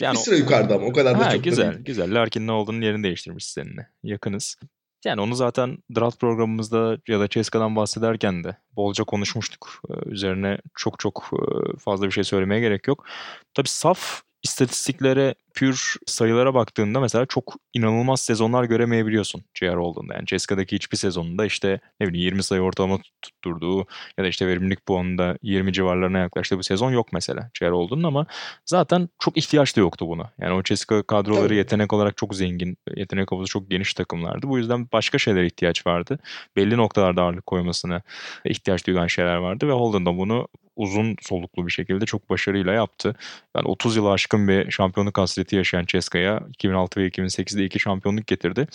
Yani 0.00 0.14
bir 0.14 0.18
sıra 0.18 0.36
yukarıda 0.36 0.74
ama 0.74 0.86
o 0.86 0.92
kadar 0.92 1.20
da 1.20 1.26
ha, 1.26 1.32
çok 1.32 1.44
güzel, 1.44 1.66
da 1.66 1.72
değil. 1.72 1.84
güzel. 1.84 2.14
Larkin 2.14 2.46
ne 2.46 2.52
olduğunu 2.52 2.84
yerini 2.84 3.04
değiştirmiş 3.04 3.46
seninle. 3.46 3.88
Yakınız. 4.02 4.56
Yani 5.04 5.20
onu 5.20 5.34
zaten 5.34 5.78
draft 5.94 6.20
programımızda 6.20 6.98
ya 7.08 7.20
da 7.20 7.28
Ceska'dan 7.28 7.76
bahsederken 7.76 8.44
de 8.44 8.56
bolca 8.76 9.04
konuşmuştuk. 9.04 9.82
Ee, 9.90 10.10
Üzerine 10.10 10.58
çok 10.76 10.98
çok 10.98 11.30
e, 11.32 11.76
fazla 11.78 12.06
bir 12.06 12.12
şey 12.12 12.24
söylemeye 12.24 12.60
gerek 12.60 12.88
yok. 12.88 13.06
Tabii 13.54 13.68
saf 13.68 14.22
istatistiklere, 14.42 15.34
pür 15.54 15.96
sayılara 16.06 16.54
baktığında 16.54 17.00
mesela 17.00 17.26
çok 17.26 17.54
inanılmaz 17.74 18.20
sezonlar 18.20 18.64
göremeyebiliyorsun 18.64 19.44
J.R. 19.54 19.74
Holden'da. 19.74 20.14
Yani 20.14 20.26
Ceska'daki 20.26 20.76
hiçbir 20.76 20.96
sezonunda 20.96 21.46
işte 21.46 21.80
ne 22.00 22.08
bileyim 22.08 22.24
20 22.24 22.42
sayı 22.42 22.60
ortalama 22.60 22.98
tutturduğu 23.22 23.78
ya 24.18 24.24
da 24.24 24.28
işte 24.28 24.46
verimlilik 24.46 24.86
puanında 24.86 25.38
20 25.42 25.72
civarlarına 25.72 26.18
yaklaştığı 26.18 26.58
bir 26.58 26.62
sezon 26.62 26.90
yok 26.90 27.12
mesela 27.12 27.50
J.R. 27.54 27.70
Holden'ın 27.70 28.02
ama 28.02 28.26
zaten 28.66 29.08
çok 29.18 29.36
ihtiyaç 29.36 29.76
da 29.76 29.80
yoktu 29.80 30.08
buna. 30.08 30.32
Yani 30.40 30.54
o 30.54 30.62
Ceska 30.62 31.02
kadroları 31.02 31.48
Tabii. 31.48 31.56
yetenek 31.56 31.92
olarak 31.92 32.16
çok 32.16 32.34
zengin, 32.34 32.76
yetenek 32.96 33.32
havuzu 33.32 33.48
çok 33.48 33.70
geniş 33.70 33.94
takımlardı. 33.94 34.48
Bu 34.48 34.58
yüzden 34.58 34.88
başka 34.92 35.18
şeylere 35.18 35.46
ihtiyaç 35.46 35.86
vardı. 35.86 36.18
Belli 36.56 36.76
noktalarda 36.76 37.22
ağırlık 37.22 37.46
koymasına 37.46 38.02
ihtiyaç 38.44 38.86
duyulan 38.86 39.06
şeyler 39.06 39.36
vardı 39.36 39.68
ve 39.68 39.72
Holden 39.72 40.06
da 40.06 40.16
bunu 40.16 40.48
uzun 40.76 41.16
soluklu 41.22 41.66
bir 41.66 41.72
şekilde 41.72 42.06
çok 42.06 42.30
başarıyla 42.30 42.72
yaptı. 42.72 43.16
Yani 43.56 43.68
30 43.68 43.96
yılı 43.96 44.10
aşkın 44.10 44.48
bir 44.48 44.70
şampiyonluk 44.70 45.18
hasreti 45.18 45.56
yaşayan 45.56 45.84
Ceska'ya 45.86 46.40
2006 46.48 47.00
ve 47.00 47.08
2008'de 47.08 47.64
iki 47.64 47.80
şampiyonluk 47.80 48.26
getirdi. 48.26 48.66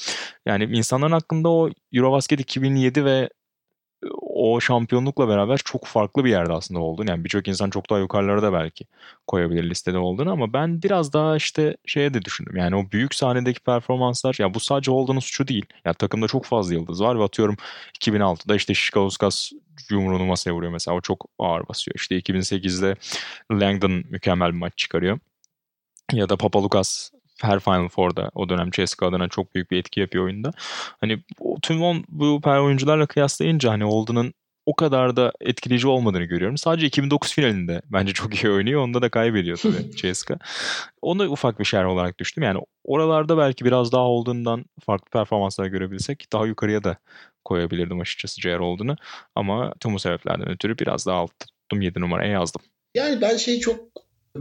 Yani 0.45 0.63
insanların 0.63 1.11
aklında 1.11 1.49
o 1.49 1.69
Eurobasket 1.93 2.39
2007 2.39 3.05
ve 3.05 3.29
o 4.37 4.59
şampiyonlukla 4.59 5.27
beraber 5.27 5.57
çok 5.57 5.85
farklı 5.85 6.25
bir 6.25 6.29
yerde 6.29 6.53
aslında 6.53 6.79
oldun. 6.79 7.07
Yani 7.07 7.23
birçok 7.23 7.47
insan 7.47 7.69
çok 7.69 7.89
daha 7.89 7.99
yukarılarda 7.99 8.53
belki 8.53 8.85
koyabilir 9.27 9.69
listede 9.69 9.97
olduğunu 9.97 10.31
ama 10.31 10.53
ben 10.53 10.81
biraz 10.81 11.13
daha 11.13 11.35
işte 11.35 11.77
şeye 11.85 12.13
de 12.13 12.21
düşündüm. 12.25 12.55
Yani 12.55 12.75
o 12.75 12.91
büyük 12.91 13.15
sahnedeki 13.15 13.59
performanslar 13.59 14.35
ya 14.39 14.53
bu 14.53 14.59
sadece 14.59 14.91
Holden'ın 14.91 15.19
suçu 15.19 15.47
değil. 15.47 15.65
Ya 15.85 15.93
takımda 15.93 16.27
çok 16.27 16.45
fazla 16.45 16.73
yıldız 16.73 17.01
var 17.01 17.19
ve 17.19 17.23
atıyorum 17.23 17.55
2006'da 18.01 18.55
işte 18.55 18.73
Şikauskas 18.73 19.51
yumruğunu 19.91 20.25
masaya 20.25 20.51
vuruyor 20.51 20.71
mesela. 20.71 20.97
O 20.97 21.01
çok 21.01 21.25
ağır 21.39 21.67
basıyor. 21.67 21.95
İşte 21.95 22.19
2008'de 22.19 22.95
Langdon 23.51 23.91
mükemmel 23.91 24.53
bir 24.53 24.57
maç 24.57 24.73
çıkarıyor. 24.77 25.19
Ya 26.13 26.29
da 26.29 26.37
Papalukas 26.37 27.11
her 27.41 27.59
Final 27.59 27.89
Four'da 27.89 28.31
o 28.35 28.49
dönem 28.49 28.71
CSKA 28.71 29.07
adına 29.07 29.27
çok 29.27 29.55
büyük 29.55 29.71
bir 29.71 29.77
etki 29.77 29.99
yapıyor 29.99 30.23
oyunda. 30.23 30.51
Hani 31.01 31.19
tüm 31.61 31.83
on, 31.83 32.05
bu 32.09 32.41
per 32.41 32.57
oyuncularla 32.57 33.05
kıyaslayınca 33.05 33.71
hani 33.71 33.83
Holden'ın 33.83 34.33
o 34.67 34.75
kadar 34.75 35.15
da 35.15 35.31
etkileyici 35.41 35.87
olmadığını 35.87 36.23
görüyorum. 36.23 36.57
Sadece 36.57 36.87
2009 36.87 37.33
finalinde 37.33 37.81
bence 37.85 38.13
çok 38.13 38.43
iyi 38.43 38.51
oynuyor. 38.51 38.81
Onda 38.81 39.01
da 39.01 39.09
kaybediyor 39.09 39.57
tabii 39.57 39.91
CSKA. 39.95 40.37
Onu 41.01 41.29
ufak 41.29 41.59
bir 41.59 41.65
şer 41.65 41.83
olarak 41.83 42.19
düştüm. 42.19 42.43
Yani 42.43 42.59
oralarda 42.83 43.37
belki 43.37 43.65
biraz 43.65 43.91
daha 43.91 44.01
olduğundan 44.01 44.65
farklı 44.85 45.09
performanslar 45.09 45.65
görebilsek 45.65 46.33
daha 46.33 46.45
yukarıya 46.45 46.83
da 46.83 46.97
koyabilirdim 47.45 47.99
açıkçası 47.99 48.41
J.R. 48.41 48.59
olduğunu. 48.59 48.95
Ama 49.35 49.73
tüm 49.79 49.93
bu 49.93 49.99
sebeplerden 49.99 50.49
ötürü 50.49 50.77
biraz 50.79 51.05
daha 51.05 51.17
alt 51.17 51.31
tuttum 51.39 51.81
7 51.81 51.99
numaraya 51.99 52.31
yazdım. 52.31 52.61
Yani 52.95 53.21
ben 53.21 53.37
şey 53.37 53.59
çok 53.59 53.79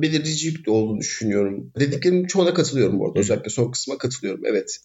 belirleyici 0.03 0.71
olduğunu 0.71 1.01
düşünüyorum. 1.01 1.73
Dediklerimin 1.79 2.27
çoğuna 2.27 2.55
katılıyorum 2.55 2.99
bu 2.99 3.07
arada. 3.07 3.21
Özellikle 3.21 3.51
son 3.51 3.71
kısma 3.71 3.99
katılıyorum. 3.99 4.47
Evet 4.47 4.79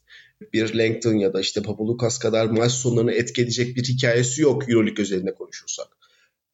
bir 0.54 0.74
Langton 0.74 1.14
ya 1.14 1.34
da 1.34 1.42
işte 1.42 1.62
Papalukas 1.62 2.20
kadar 2.20 2.46
maç 2.46 2.72
sonlarını 2.72 3.12
etkileyecek 3.12 3.76
bir 3.76 3.84
hikayesi 3.84 4.42
yok 4.42 4.70
Euroleague 4.70 5.02
özelinde 5.02 5.34
konuşursak. 5.34 5.88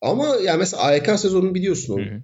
Ama 0.02 0.38
yani 0.43 0.58
mesela 0.58 0.84
AYK 0.84 1.06
sezonunu 1.06 1.56
biliyorsun 1.56 1.93
onun. 1.93 2.24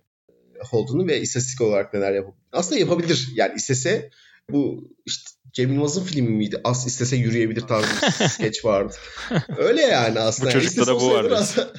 Holden'ı 0.69 1.07
ve 1.07 1.21
istatistik 1.21 1.61
olarak 1.61 1.93
neler 1.93 2.13
yapabilir. 2.13 2.47
Aslında 2.51 2.79
yapabilir. 2.79 3.29
Yani 3.35 3.53
istese 3.55 4.09
bu 4.51 4.89
işte 5.05 5.31
Cem 5.53 5.73
Yılmaz'ın 5.73 6.03
filmi 6.03 6.29
miydi? 6.29 6.61
As 6.63 6.87
istese 6.87 7.15
yürüyebilir 7.15 7.61
tarzı 7.61 7.87
bir 8.21 8.27
skeç 8.29 8.65
vardı. 8.65 8.95
Öyle 9.57 9.81
yani 9.81 10.19
aslında. 10.19 10.49
bu 10.49 10.53
çocukta 10.53 10.87
da 10.87 10.99
bu 10.99 11.11
vardı. 11.11 11.45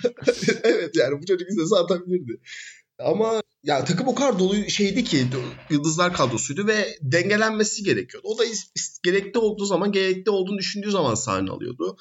evet 0.65 0.97
yani 0.97 1.23
bu 1.23 1.27
çocuk 1.27 1.51
istese 1.51 1.77
atabilirdi. 1.77 2.41
Ama 2.99 3.43
ya 3.65 3.85
takım 3.85 4.09
o 4.09 4.15
kadar 4.15 4.39
dolu 4.39 4.71
şeydi 4.71 5.05
ki 5.05 5.27
yıldızlar 5.71 6.13
kadrosuydu 6.13 6.67
ve 6.67 6.97
dengelenmesi 7.03 7.85
gerekiyordu. 7.85 8.29
O 8.29 8.39
da 8.39 8.45
gerekli 9.05 9.39
olduğu 9.39 9.65
zaman 9.65 9.93
gerekli 9.93 10.31
olduğunu 10.31 10.59
düşündüğü 10.59 10.91
zaman 10.91 11.15
sahne 11.15 11.51
alıyordu. 11.51 11.97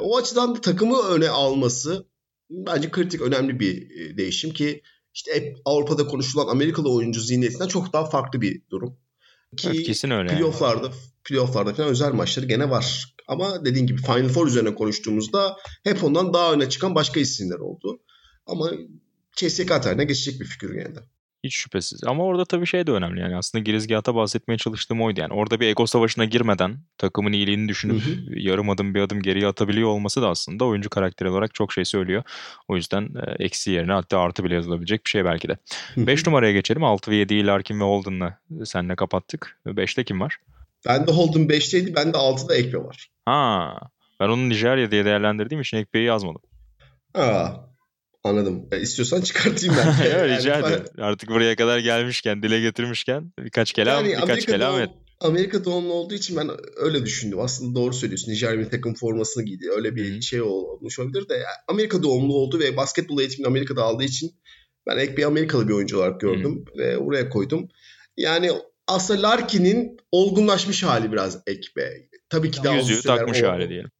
O 0.00 0.16
açıdan 0.16 0.56
da 0.56 0.60
takımı 0.60 1.02
öne 1.02 1.28
alması 1.28 2.06
bence 2.50 2.90
kritik 2.90 3.20
önemli 3.20 3.60
bir 3.60 3.90
değişim 4.16 4.52
ki 4.52 4.82
işte 5.14 5.34
hep 5.34 5.56
Avrupa'da 5.64 6.06
konuşulan 6.06 6.46
Amerikalı 6.46 6.92
oyuncu 6.92 7.20
zihniyetinden 7.20 7.68
çok 7.68 7.92
daha 7.92 8.04
farklı 8.04 8.40
bir 8.40 8.62
durum. 8.70 8.96
Ki 9.56 9.68
evet, 9.72 9.86
kesin 9.86 10.10
öyle. 10.10 10.28
Playoff'larda, 10.28 10.86
yani. 10.86 10.94
playoff'larda 11.24 11.74
falan 11.74 11.88
özel 11.88 12.12
maçları 12.12 12.46
gene 12.46 12.70
var. 12.70 13.14
Ama 13.28 13.64
dediğin 13.64 13.86
gibi 13.86 14.02
Final 14.02 14.28
Four 14.28 14.46
üzerine 14.46 14.74
konuştuğumuzda 14.74 15.56
hep 15.84 16.04
ondan 16.04 16.34
daha 16.34 16.52
öne 16.52 16.68
çıkan 16.68 16.94
başka 16.94 17.20
isimler 17.20 17.58
oldu. 17.58 18.00
Ama 18.46 18.70
CSK 19.38 19.68
tarihine 19.68 20.04
geçecek 20.04 20.40
bir 20.40 20.44
figür 20.44 20.74
yani 20.74 20.94
de. 20.94 21.00
Hiç 21.44 21.56
şüphesiz. 21.56 22.04
Ama 22.04 22.24
orada 22.24 22.44
tabii 22.44 22.66
şey 22.66 22.86
de 22.86 22.90
önemli 22.90 23.20
yani 23.20 23.36
aslında 23.36 23.62
girizgahta 23.62 24.14
bahsetmeye 24.14 24.58
çalıştığım 24.58 25.02
oydu. 25.02 25.20
Yani 25.20 25.32
orada 25.32 25.60
bir 25.60 25.66
ego 25.66 25.86
savaşına 25.86 26.24
girmeden 26.24 26.78
takımın 26.98 27.32
iyiliğini 27.32 27.68
düşünüp 27.68 28.06
hı 28.06 28.10
hı. 28.10 28.38
yarım 28.38 28.70
adım 28.70 28.94
bir 28.94 29.00
adım 29.00 29.22
geriye 29.22 29.46
atabiliyor 29.46 29.88
olması 29.88 30.22
da 30.22 30.28
aslında 30.28 30.64
oyuncu 30.64 30.90
karakteri 30.90 31.28
olarak 31.28 31.54
çok 31.54 31.72
şey 31.72 31.84
söylüyor. 31.84 32.22
O 32.68 32.76
yüzden 32.76 33.02
e, 33.02 33.44
eksi 33.44 33.70
yerine 33.70 33.92
hatta 33.92 34.18
artı 34.18 34.44
bile 34.44 34.54
yazılabilecek 34.54 35.04
bir 35.04 35.10
şey 35.10 35.24
belki 35.24 35.48
de. 35.48 35.56
5 35.96 36.26
numaraya 36.26 36.52
geçelim. 36.52 36.84
6 36.84 37.10
ve 37.10 37.22
7'yi 37.22 37.46
Larkin 37.46 37.80
ve 37.80 37.84
Holden'la 37.84 38.38
senle 38.64 38.96
kapattık. 38.96 39.60
5'te 39.66 40.04
kim 40.04 40.20
var? 40.20 40.38
Ben 40.86 41.06
de 41.06 41.12
Holden 41.12 41.46
5'teydi. 41.46 41.94
Ben 41.94 42.12
de 42.12 42.16
6'da 42.16 42.56
Ekpe 42.56 42.78
var. 42.78 43.10
Ha, 43.24 43.78
ben 44.20 44.28
onu 44.28 44.48
Nijerya 44.48 44.90
diye 44.90 45.04
değerlendirdiğim 45.04 45.60
için 45.60 45.76
Ekpe'yi 45.76 46.04
yazmadım. 46.04 46.42
Aa, 47.14 47.48
Anladım. 48.24 48.68
E, 48.72 48.80
istiyorsan 48.80 49.20
çıkartayım 49.20 49.74
ben. 49.76 50.10
yani 50.10 50.36
rica 50.36 50.58
ederim. 50.58 50.84
Artık 50.98 51.28
buraya 51.28 51.56
kadar 51.56 51.78
gelmişken, 51.78 52.42
dile 52.42 52.60
getirmişken 52.60 53.32
birkaç 53.38 53.72
kelam, 53.72 54.04
yani 54.04 54.08
birkaç 54.08 54.22
Amerika 54.30 54.52
kelam 54.52 54.72
doğum, 54.72 54.82
et. 54.82 54.90
Amerika 55.20 55.64
doğumlu 55.64 55.92
olduğu 55.92 56.14
için 56.14 56.36
ben 56.36 56.50
öyle 56.76 57.06
düşündüm. 57.06 57.40
Aslında 57.40 57.74
doğru 57.74 57.94
söylüyorsun. 57.94 58.32
Nijerya 58.32 58.58
bir 58.58 58.70
takım 58.70 58.94
formasını 58.94 59.44
giydi. 59.44 59.70
Öyle 59.76 59.96
bir 59.96 60.14
hmm. 60.14 60.22
şey 60.22 60.42
olmuş 60.42 60.98
olabilir 60.98 61.28
de. 61.28 61.42
Amerika 61.68 62.02
doğumlu 62.02 62.34
oldu 62.34 62.58
ve 62.58 62.76
basketbol 62.76 63.20
eğitimini 63.20 63.46
Amerika'da 63.46 63.82
aldığı 63.82 64.04
için 64.04 64.30
ben 64.86 64.98
ek 64.98 65.16
bir 65.16 65.24
Amerikalı 65.24 65.68
bir 65.68 65.72
oyuncu 65.72 65.98
olarak 65.98 66.20
gördüm 66.20 66.64
hmm. 66.72 66.80
ve 66.80 66.98
oraya 66.98 67.28
koydum. 67.28 67.68
Yani 68.16 68.50
aslında 68.86 69.22
Larkin'in 69.22 69.96
olgunlaşmış 70.12 70.82
hali 70.82 71.12
biraz 71.12 71.38
Ekbe. 71.46 72.08
Tabii 72.30 72.50
ki 72.50 72.64
daha 72.64 72.74
Yüzüğü 72.74 73.02
takmış 73.02 73.38
oldu. 73.38 73.48
hali 73.48 73.68
diyelim. 73.68 73.90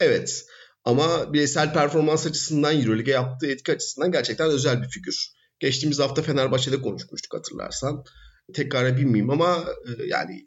Evet. 0.00 0.46
Ama 0.84 1.32
bireysel 1.32 1.72
performans 1.72 2.26
açısından 2.26 2.80
Euroleague'e 2.80 3.14
yaptığı 3.14 3.46
etki 3.46 3.72
açısından 3.72 4.12
gerçekten 4.12 4.50
özel 4.50 4.82
bir 4.82 4.88
figür. 4.88 5.32
Geçtiğimiz 5.60 5.98
hafta 5.98 6.22
Fenerbahçe'de 6.22 6.82
konuşmuştuk 6.82 7.34
hatırlarsan. 7.34 8.04
Tekrar 8.54 8.96
bilmeyeyim 8.96 9.30
ama 9.30 9.64
yani 10.06 10.46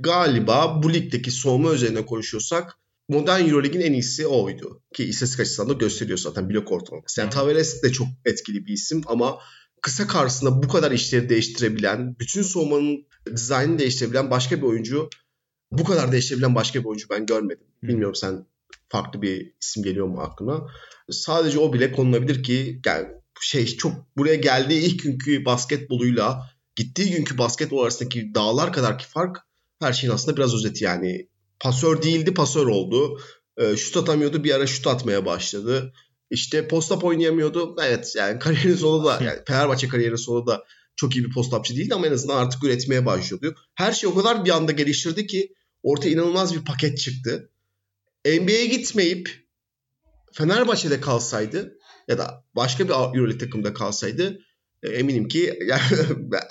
galiba 0.00 0.82
bu 0.82 0.92
ligdeki 0.92 1.30
soğuma 1.30 1.72
üzerine 1.72 2.06
konuşuyorsak 2.06 2.78
modern 3.08 3.48
Euroleague'in 3.48 3.80
en 3.80 3.92
iyisi 3.92 4.26
oydu. 4.26 4.82
Ki 4.94 5.04
istatistik 5.04 5.40
açısından 5.40 5.68
da 5.68 5.72
gösteriyor 5.72 6.18
zaten 6.18 6.50
blok 6.50 6.72
ortalaması. 6.72 7.20
Yani 7.20 7.30
Tavares 7.30 7.82
de 7.82 7.92
çok 7.92 8.06
etkili 8.24 8.66
bir 8.66 8.72
isim 8.72 9.02
ama 9.06 9.38
kısa 9.82 10.06
karşısında 10.06 10.62
bu 10.62 10.68
kadar 10.68 10.90
işleri 10.90 11.28
değiştirebilen, 11.28 12.16
bütün 12.18 12.42
soğumanın 12.42 13.06
dizaynını 13.26 13.78
değiştirebilen 13.78 14.30
başka 14.30 14.56
bir 14.56 14.62
oyuncu, 14.62 15.10
bu 15.72 15.84
kadar 15.84 16.12
değiştirebilen 16.12 16.54
başka 16.54 16.80
bir 16.80 16.84
oyuncu 16.84 17.06
ben 17.10 17.26
görmedim. 17.26 17.66
Bilmiyorum 17.82 18.14
sen 18.14 18.46
farklı 18.88 19.22
bir 19.22 19.52
isim 19.62 19.82
geliyor 19.82 20.06
mu 20.06 20.20
aklına? 20.20 20.66
Sadece 21.10 21.58
o 21.58 21.72
bile 21.72 21.92
konulabilir 21.92 22.42
ki 22.42 22.80
yani 22.86 23.06
şey 23.40 23.66
çok 23.66 24.16
buraya 24.16 24.34
geldiği 24.34 24.80
ilk 24.80 25.02
günkü 25.02 25.44
basketboluyla 25.44 26.50
gittiği 26.76 27.10
günkü 27.10 27.38
basketbol 27.38 27.82
arasındaki 27.82 28.34
dağlar 28.34 28.72
kadarki 28.72 29.06
fark 29.06 29.36
her 29.80 29.92
şeyin 29.92 30.14
aslında 30.14 30.36
biraz 30.36 30.54
özeti 30.54 30.84
yani. 30.84 31.28
Pasör 31.60 32.02
değildi, 32.02 32.34
pasör 32.34 32.66
oldu. 32.66 33.20
E, 33.56 33.76
şut 33.76 33.96
atamıyordu, 33.96 34.44
bir 34.44 34.54
ara 34.54 34.66
şut 34.66 34.86
atmaya 34.86 35.26
başladı. 35.26 35.92
İşte 36.30 36.68
post-up 36.68 37.04
oynayamıyordu. 37.04 37.76
Evet 37.82 38.12
yani 38.16 38.38
kariyerin 38.38 38.76
sonu 38.76 39.04
da 39.04 39.24
yani 39.24 39.38
Fenerbahçe 39.46 39.88
kariyerinin 39.88 40.16
sonu 40.16 40.46
da 40.46 40.64
çok 40.96 41.16
iyi 41.16 41.24
bir 41.24 41.32
post-upçı 41.32 41.76
değildi 41.76 41.94
ama 41.94 42.06
en 42.06 42.12
azından 42.12 42.36
artık 42.36 42.64
üretmeye 42.64 43.06
başlıyordu. 43.06 43.54
Her 43.74 43.92
şey 43.92 44.10
o 44.10 44.14
kadar 44.14 44.44
bir 44.44 44.50
anda 44.50 44.72
geliştirdi 44.72 45.26
ki 45.26 45.54
ortaya 45.82 46.10
inanılmaz 46.10 46.54
bir 46.54 46.64
paket 46.64 46.98
çıktı. 46.98 47.50
NBA'ye 48.26 48.66
gitmeyip 48.66 49.46
Fenerbahçe'de 50.32 51.00
kalsaydı 51.00 51.78
ya 52.08 52.18
da 52.18 52.44
başka 52.56 52.84
bir 52.84 52.90
Euroleague 52.90 53.38
takımda 53.38 53.74
kalsaydı 53.74 54.38
e, 54.82 54.88
eminim 54.88 55.28
ki 55.28 55.58
yani 55.66 55.82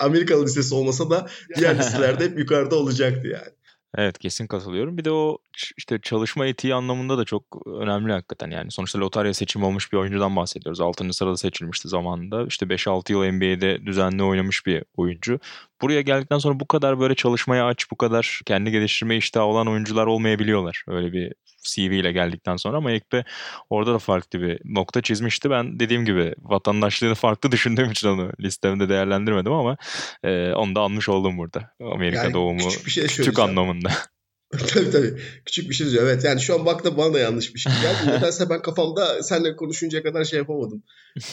Amerikalı 0.00 0.44
lisesi 0.44 0.74
olmasa 0.74 1.10
da 1.10 1.28
diğer 1.56 1.78
liselerde 1.78 2.24
hep 2.24 2.38
yukarıda 2.38 2.76
olacaktı 2.76 3.28
yani. 3.28 3.56
Evet 3.98 4.18
kesin 4.18 4.46
katılıyorum. 4.46 4.98
Bir 4.98 5.04
de 5.04 5.10
o 5.10 5.38
işte 5.78 6.00
çalışma 6.02 6.46
etiği 6.46 6.74
anlamında 6.74 7.18
da 7.18 7.24
çok 7.24 7.66
önemli 7.66 8.12
hakikaten. 8.12 8.50
Yani 8.50 8.70
sonuçta 8.70 8.98
lotarya 8.98 9.34
seçimi 9.34 9.64
olmuş 9.64 9.92
bir 9.92 9.96
oyuncudan 9.96 10.36
bahsediyoruz. 10.36 10.80
6. 10.80 11.12
sırada 11.12 11.36
seçilmişti 11.36 11.88
zamanında. 11.88 12.46
İşte 12.46 12.66
5-6 12.66 13.12
yıl 13.12 13.32
NBA'de 13.32 13.86
düzenli 13.86 14.22
oynamış 14.22 14.66
bir 14.66 14.84
oyuncu. 14.96 15.40
Buraya 15.82 16.00
geldikten 16.00 16.38
sonra 16.38 16.60
bu 16.60 16.66
kadar 16.66 17.00
böyle 17.00 17.14
çalışmaya 17.14 17.66
aç, 17.66 17.90
bu 17.90 17.96
kadar 17.96 18.40
kendi 18.46 18.70
geliştirme 18.70 19.16
iştahı 19.16 19.44
olan 19.44 19.68
oyuncular 19.68 20.06
olmayabiliyorlar. 20.06 20.84
Öyle 20.88 21.12
bir 21.12 21.32
CV 21.66 21.92
ile 21.92 22.12
geldikten 22.12 22.56
sonra 22.56 22.76
ama 22.76 22.92
Ekpe 22.92 23.24
orada 23.70 23.94
da 23.94 23.98
farklı 23.98 24.40
bir 24.40 24.60
nokta 24.64 25.02
çizmişti. 25.02 25.50
Ben 25.50 25.80
dediğim 25.80 26.04
gibi 26.04 26.34
vatandaşlığını 26.42 27.14
farklı 27.14 27.52
düşündüğüm 27.52 27.90
için 27.90 28.08
onu 28.08 28.32
listemde 28.40 28.88
değerlendirmedim 28.88 29.52
ama 29.52 29.76
e, 30.24 30.52
onu 30.52 30.74
da 30.74 30.80
anmış 30.80 31.08
oldum 31.08 31.38
burada. 31.38 31.70
Amerika 31.80 32.22
yani 32.22 32.34
doğumu 32.34 32.68
küçük, 32.68 32.86
bir 32.86 32.90
şey 32.90 33.06
küçük 33.06 33.38
anlamında. 33.38 33.90
tabii 34.68 34.90
tabii. 34.90 35.14
Küçük 35.44 35.70
bir 35.70 35.74
şey 35.74 35.90
diyor. 35.90 36.02
Evet 36.02 36.24
yani 36.24 36.40
şu 36.40 36.54
an 36.54 36.66
baktım 36.66 36.94
bana 36.96 37.14
da 37.14 37.18
yanlış 37.18 37.54
bir 37.54 37.60
şey 37.60 37.72
geldi. 37.72 38.16
Nedense 38.16 38.50
ben 38.50 38.62
kafamda 38.62 39.22
seninle 39.22 39.56
konuşuncaya 39.56 40.02
kadar 40.02 40.24
şey 40.24 40.38
yapamadım. 40.38 40.82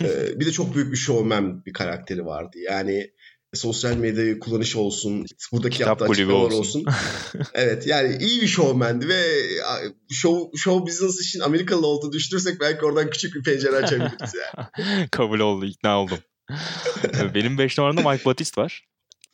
Ee, 0.02 0.40
bir 0.40 0.46
de 0.46 0.52
çok 0.52 0.76
büyük 0.76 0.92
bir 0.92 0.98
showman 0.98 1.66
bir 1.66 1.74
karakteri 1.74 2.26
vardı. 2.26 2.58
Yani 2.60 3.12
sosyal 3.54 3.96
medyayı 3.96 4.40
kullanış 4.40 4.76
olsun, 4.76 5.26
buradaki 5.52 5.78
Kitap 5.78 5.88
yaptığı 5.88 6.06
açıklamalar 6.12 6.52
olsun. 6.52 6.60
olsun. 6.60 6.86
evet 7.54 7.88
yani 7.88 8.18
iyi 8.22 8.42
bir 8.42 8.48
showmendi 8.48 9.08
ve 9.08 9.24
show, 10.12 10.58
show 10.58 10.88
business 10.88 11.22
için 11.22 11.40
Amerikalı 11.40 11.88
olduğu 11.88 12.12
düşünürsek 12.12 12.60
belki 12.60 12.86
oradan 12.86 13.10
küçük 13.10 13.36
bir 13.36 13.44
pencere 13.44 13.76
açabiliriz 13.76 14.34
yani. 14.36 15.08
Kabul 15.12 15.40
oldu, 15.40 15.66
ikna 15.66 16.02
oldum. 16.02 16.20
Benim 17.36 17.58
5 17.58 17.78
numaramda 17.78 18.12
Mike 18.12 18.26
Batiste 18.26 18.62
var. 18.62 18.86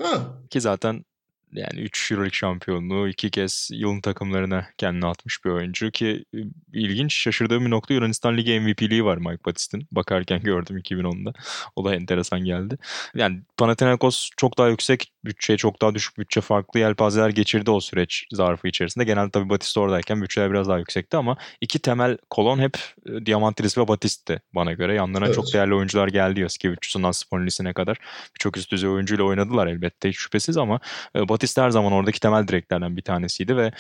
Ha. 0.02 0.38
Ki 0.50 0.62
zaten 0.62 1.06
yani 1.54 1.82
3 1.82 2.12
Euroleague 2.12 2.34
şampiyonluğu, 2.34 3.08
iki 3.08 3.32
kez 3.32 3.70
yılın 3.74 4.02
takımlarına 4.02 4.68
kendini 4.78 5.06
atmış 5.06 5.46
bir 5.46 5.50
oyuncu 5.50 5.92
ki 5.92 6.26
ilginç 6.74 7.14
şaşırdığım 7.14 7.66
bir 7.66 7.70
nokta 7.70 7.94
Yunanistan 7.94 8.38
Ligi 8.38 8.60
MVP'liği 8.60 9.06
var 9.06 9.18
Mike 9.18 9.46
Batist'in. 9.46 9.88
Bakarken 9.92 10.42
gördüm 10.44 10.78
2010'da. 10.78 11.34
O 11.76 11.86
da 11.86 11.96
enteresan 11.96 12.40
geldi. 12.40 12.78
Yani 13.16 13.42
Panathinaikos 13.58 14.30
çok 14.38 14.58
daha 14.58 14.68
yüksek 14.68 15.12
bütçe, 15.26 15.58
çok 15.58 15.82
daha 15.82 15.96
düşük 15.96 16.18
bütçe 16.18 16.42
farklı 16.42 16.80
yelpazeler 16.80 17.30
geçirdi 17.30 17.72
o 17.72 17.80
süreç 17.80 18.26
zarfı 18.32 18.68
içerisinde. 18.68 19.04
Genelde 19.04 19.32
tabii 19.32 19.50
Batiste 19.50 19.80
oradayken 19.80 20.22
bütçeler 20.22 20.52
biraz 20.52 20.68
daha 20.68 20.80
yüksekti 20.80 21.18
ama 21.18 21.38
iki 21.62 21.80
temel 21.80 22.18
kolon 22.30 22.60
hep 22.60 22.78
Diamantidis 23.26 23.78
ve 23.78 23.88
Batist'ti 23.88 24.42
bana 24.56 24.74
göre. 24.74 24.94
Yanlarına 24.94 25.26
evet. 25.26 25.36
çok 25.36 25.54
değerli 25.54 25.76
oyuncular 25.76 26.08
geldi 26.08 26.40
Yaskevicius'undan 26.40 27.12
Spolinis'ine 27.12 27.74
kadar. 27.74 27.98
Birçok 28.36 28.58
üst 28.58 28.72
düzey 28.72 28.90
oyuncuyla 28.90 29.24
oynadılar 29.24 29.68
elbette 29.68 30.10
hiç 30.10 30.18
şüphesiz 30.18 30.58
ama 30.58 30.80
Batiste 31.16 31.39
Batista 31.40 31.64
her 31.64 31.70
zaman 31.70 31.94
oradaki 31.94 32.20
temel 32.20 32.48
direklerden 32.48 32.98
bir 32.98 33.02
tanesiydi 33.02 33.58
ve 33.58 33.72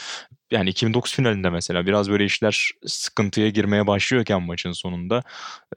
yani 0.51 0.70
2009 0.70 1.14
finalinde 1.16 1.49
mesela 1.49 1.86
biraz 1.86 2.10
böyle 2.10 2.26
işler 2.26 2.72
sıkıntıya 2.86 3.49
girmeye 3.49 3.88
başlıyorken 3.88 4.41
maçın 4.41 4.72
sonunda 4.72 5.24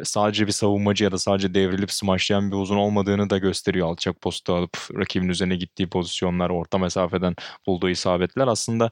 e, 0.01 0.05
sadece 0.05 0.47
bir 0.47 0.53
savunmacı 0.53 1.05
ya 1.05 1.12
da 1.12 1.18
sadece 1.18 1.55
devrilip 1.55 1.93
smaçlayan 1.93 2.51
bir 2.51 2.57
uzun 2.57 2.76
olmadığını 2.76 3.30
da 3.30 3.39
gösteriyor. 3.39 3.89
Alçak 3.89 4.20
posta 4.20 4.55
alıp 4.55 4.76
rakibin 4.99 5.28
üzerine 5.28 5.57
gittiği 5.57 5.89
pozisyonlar, 5.89 6.51
orta 6.51 6.78
mesafeden 6.78 7.35
bulduğu 7.66 7.91
isabetler 7.91 8.47
aslında 8.47 8.91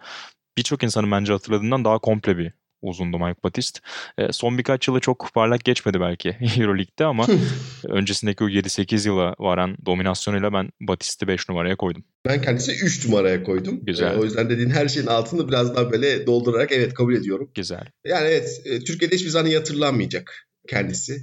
birçok 0.59 0.82
insanın 0.82 1.11
bence 1.11 1.32
hatırladığından 1.32 1.84
daha 1.84 1.99
komple 1.99 2.38
bir 2.38 2.53
uzundu 2.83 3.18
Mike 3.18 3.43
Batist. 3.45 3.81
E, 4.18 4.33
son 4.33 4.59
birkaç 4.59 4.89
yılı 4.89 5.01
çok 5.01 5.31
parlak 5.35 5.64
geçmedi 5.64 6.01
belki 6.01 6.28
Euroleague'de 6.59 7.05
ama 7.05 7.26
öncesindeki 7.85 8.45
o 8.45 8.49
7-8 8.49 9.09
yıla 9.09 9.35
varan 9.39 9.76
dominasyonuyla 9.87 10.53
ben 10.53 10.70
Batist'i 10.81 11.28
5 11.28 11.49
numaraya 11.49 11.76
koydum. 11.76 12.05
Ben 12.26 12.43
kendisi 12.43 12.72
3 12.72 13.07
numaraya 13.07 13.43
koydum. 13.43 13.81
Güzel. 13.83 14.14
E, 14.14 14.16
o 14.16 14.24
yüzden 14.24 14.51
dediğin 14.51 14.70
her 14.70 14.89
şeyin 14.89 15.07
altını 15.07 15.49
biraz 15.49 15.76
daha 15.76 15.93
böyle 15.93 16.26
doldurarak 16.26 16.72
evet 16.72 16.95
kabul 16.95 17.14
ediyorum. 17.14 17.51
Güzel. 17.55 17.85
Yani 18.07 18.26
evet 18.26 18.61
e, 18.64 18.81
Türkiye'de 18.81 19.14
hiçbir 19.14 19.31
zaman 19.31 19.51
yatırılanmayacak 19.51 20.49
kendisi. 20.68 21.16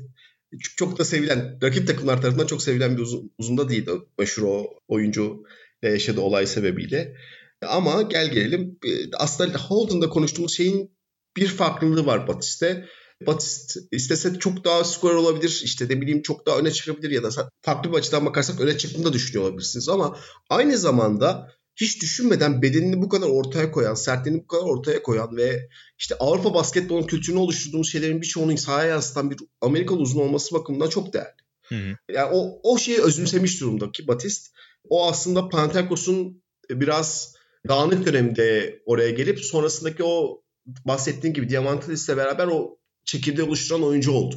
Çok, 0.61 0.77
çok 0.77 0.99
da 0.99 1.05
sevilen, 1.05 1.57
rakip 1.63 1.87
takımlar 1.87 2.21
tarafından 2.21 2.47
çok 2.47 2.61
sevilen 2.61 2.97
bir 2.97 3.01
uzun, 3.01 3.31
uzunda 3.37 3.69
değildi. 3.69 3.91
Meşhur 4.19 4.43
o 4.43 4.67
oyuncu 4.87 5.43
yaşadığı 5.83 6.21
olay 6.21 6.45
sebebiyle. 6.47 7.15
Ama 7.61 8.01
gel 8.01 8.31
gelelim 8.31 8.79
aslında 9.17 9.57
Holden'da 9.57 10.09
konuştuğumuz 10.09 10.57
şeyin 10.57 10.96
bir 11.37 11.47
farklılığı 11.47 12.05
var 12.05 12.27
Batiste. 12.27 12.85
Batist 13.27 13.77
istese 13.91 14.39
çok 14.39 14.65
daha 14.65 14.83
skor 14.83 15.13
olabilir. 15.13 15.61
İşte 15.63 15.85
ne 15.85 16.01
bileyim 16.01 16.21
çok 16.21 16.45
daha 16.45 16.57
öne 16.57 16.71
çıkabilir 16.71 17.11
ya 17.11 17.23
da 17.23 17.29
farklı 17.61 17.91
bir 17.91 17.97
açıdan 17.97 18.25
bakarsak 18.25 18.61
öne 18.61 18.77
çıktığını 18.77 19.05
da 19.05 19.13
düşünüyor 19.13 19.49
olabilirsiniz. 19.49 19.89
Ama 19.89 20.17
aynı 20.49 20.77
zamanda 20.77 21.51
hiç 21.75 22.01
düşünmeden 22.01 22.61
bedenini 22.61 23.01
bu 23.01 23.09
kadar 23.09 23.27
ortaya 23.27 23.71
koyan, 23.71 23.93
sertliğini 23.93 24.43
bu 24.43 24.47
kadar 24.47 24.63
ortaya 24.63 25.03
koyan 25.03 25.37
ve 25.37 25.69
işte 25.99 26.15
Avrupa 26.19 26.53
basketbolun 26.53 27.07
kültürünü 27.07 27.39
oluşturduğumuz 27.39 27.91
şeylerin 27.91 28.21
birçoğunu 28.21 28.57
sahaya 28.57 28.89
yansıtan 28.89 29.31
bir 29.31 29.37
Amerikalı 29.61 29.99
uzun 29.99 30.21
olması 30.21 30.55
bakımından 30.55 30.89
çok 30.89 31.13
değerli. 31.13 31.37
Hı 31.63 31.75
hı. 31.75 31.97
Yani 32.13 32.29
o, 32.33 32.59
o 32.63 32.77
şeyi 32.77 33.01
özümsemiş 33.01 33.61
durumdaki 33.61 34.07
Batist. 34.07 34.55
O 34.89 35.09
aslında 35.09 35.49
Panathinaikos'un 35.49 36.43
biraz 36.69 37.35
dağınık 37.67 38.05
dönemde 38.05 38.79
oraya 38.85 39.09
gelip 39.09 39.39
sonrasındaki 39.39 40.03
o 40.03 40.41
bahsettiğin 40.85 41.33
gibi 41.33 41.49
Diamantidis'le 41.49 42.09
beraber 42.09 42.47
o 42.47 42.77
çekirdeği 43.05 43.47
oluşturan 43.47 43.83
oyuncu 43.83 44.11
oldu. 44.11 44.35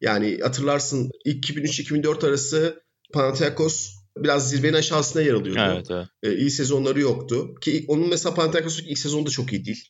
Yani 0.00 0.38
hatırlarsın 0.42 1.10
2003-2004 1.26 2.26
arası 2.26 2.82
Panathinaikos 3.12 3.90
biraz 4.16 4.50
zirvenin 4.50 4.74
aşağısına 4.74 5.22
yer 5.22 5.34
alıyordu. 5.34 5.60
Evet, 5.74 5.86
evet. 5.90 6.06
Ee, 6.22 6.36
iyi 6.36 6.50
sezonları 6.50 7.00
yoktu. 7.00 7.54
Ki 7.60 7.84
onun 7.88 8.08
mesela 8.08 8.34
Panathinaikos'un 8.34 8.84
ilk 8.84 8.98
sezonu 8.98 9.26
da 9.26 9.30
çok 9.30 9.52
iyi 9.52 9.64
değil. 9.64 9.88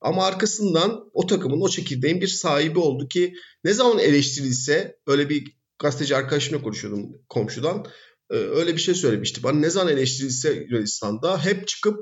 Ama 0.00 0.26
arkasından 0.26 1.10
o 1.12 1.26
takımın, 1.26 1.60
o 1.60 1.68
çekirdeğin 1.68 2.20
bir 2.20 2.26
sahibi 2.26 2.78
oldu 2.78 3.08
ki 3.08 3.34
ne 3.64 3.72
zaman 3.72 3.98
eleştirilse 3.98 4.96
öyle 5.06 5.28
bir 5.28 5.58
gazeteci 5.78 6.16
arkadaşımla 6.16 6.62
konuşuyordum 6.62 7.06
komşudan. 7.28 7.86
Ee, 8.30 8.34
öyle 8.34 8.76
bir 8.76 8.80
şey 8.80 8.94
söylemişti. 8.94 9.42
Bana 9.42 9.58
ne 9.58 9.70
zaman 9.70 9.92
eleştirilse 9.92 10.66
Yunanistan'da 10.70 11.44
hep 11.44 11.68
çıkıp 11.68 11.98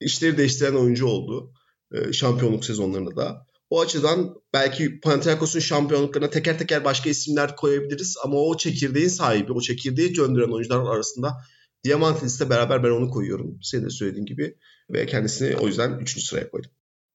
işleri 0.00 0.38
değiştiren 0.38 0.74
oyuncu 0.74 1.06
oldu. 1.06 1.52
E, 1.94 2.12
şampiyonluk 2.12 2.64
sezonlarında 2.64 3.16
da. 3.16 3.46
O 3.70 3.80
açıdan 3.80 4.34
belki 4.52 5.00
Panathinaikos'un 5.00 5.60
şampiyonluklarına 5.60 6.30
teker 6.30 6.58
teker 6.58 6.84
başka 6.84 7.10
isimler 7.10 7.56
koyabiliriz 7.56 8.16
ama 8.24 8.36
o 8.36 8.56
çekirdeğin 8.56 9.08
sahibi, 9.08 9.52
o 9.52 9.60
çekirdeği 9.60 10.16
döndüren 10.16 10.52
oyuncular 10.52 10.94
arasında 10.94 11.36
Diamantidis'le 11.84 12.50
beraber 12.50 12.82
ben 12.82 12.90
onu 12.90 13.10
koyuyorum. 13.10 13.58
Senin 13.62 13.84
de 13.84 13.90
söylediğin 13.90 14.26
gibi 14.26 14.56
ve 14.90 15.06
kendisini 15.06 15.56
o 15.56 15.66
yüzden 15.66 15.98
3. 15.98 16.22
sıraya 16.22 16.50
koydum. 16.50 16.70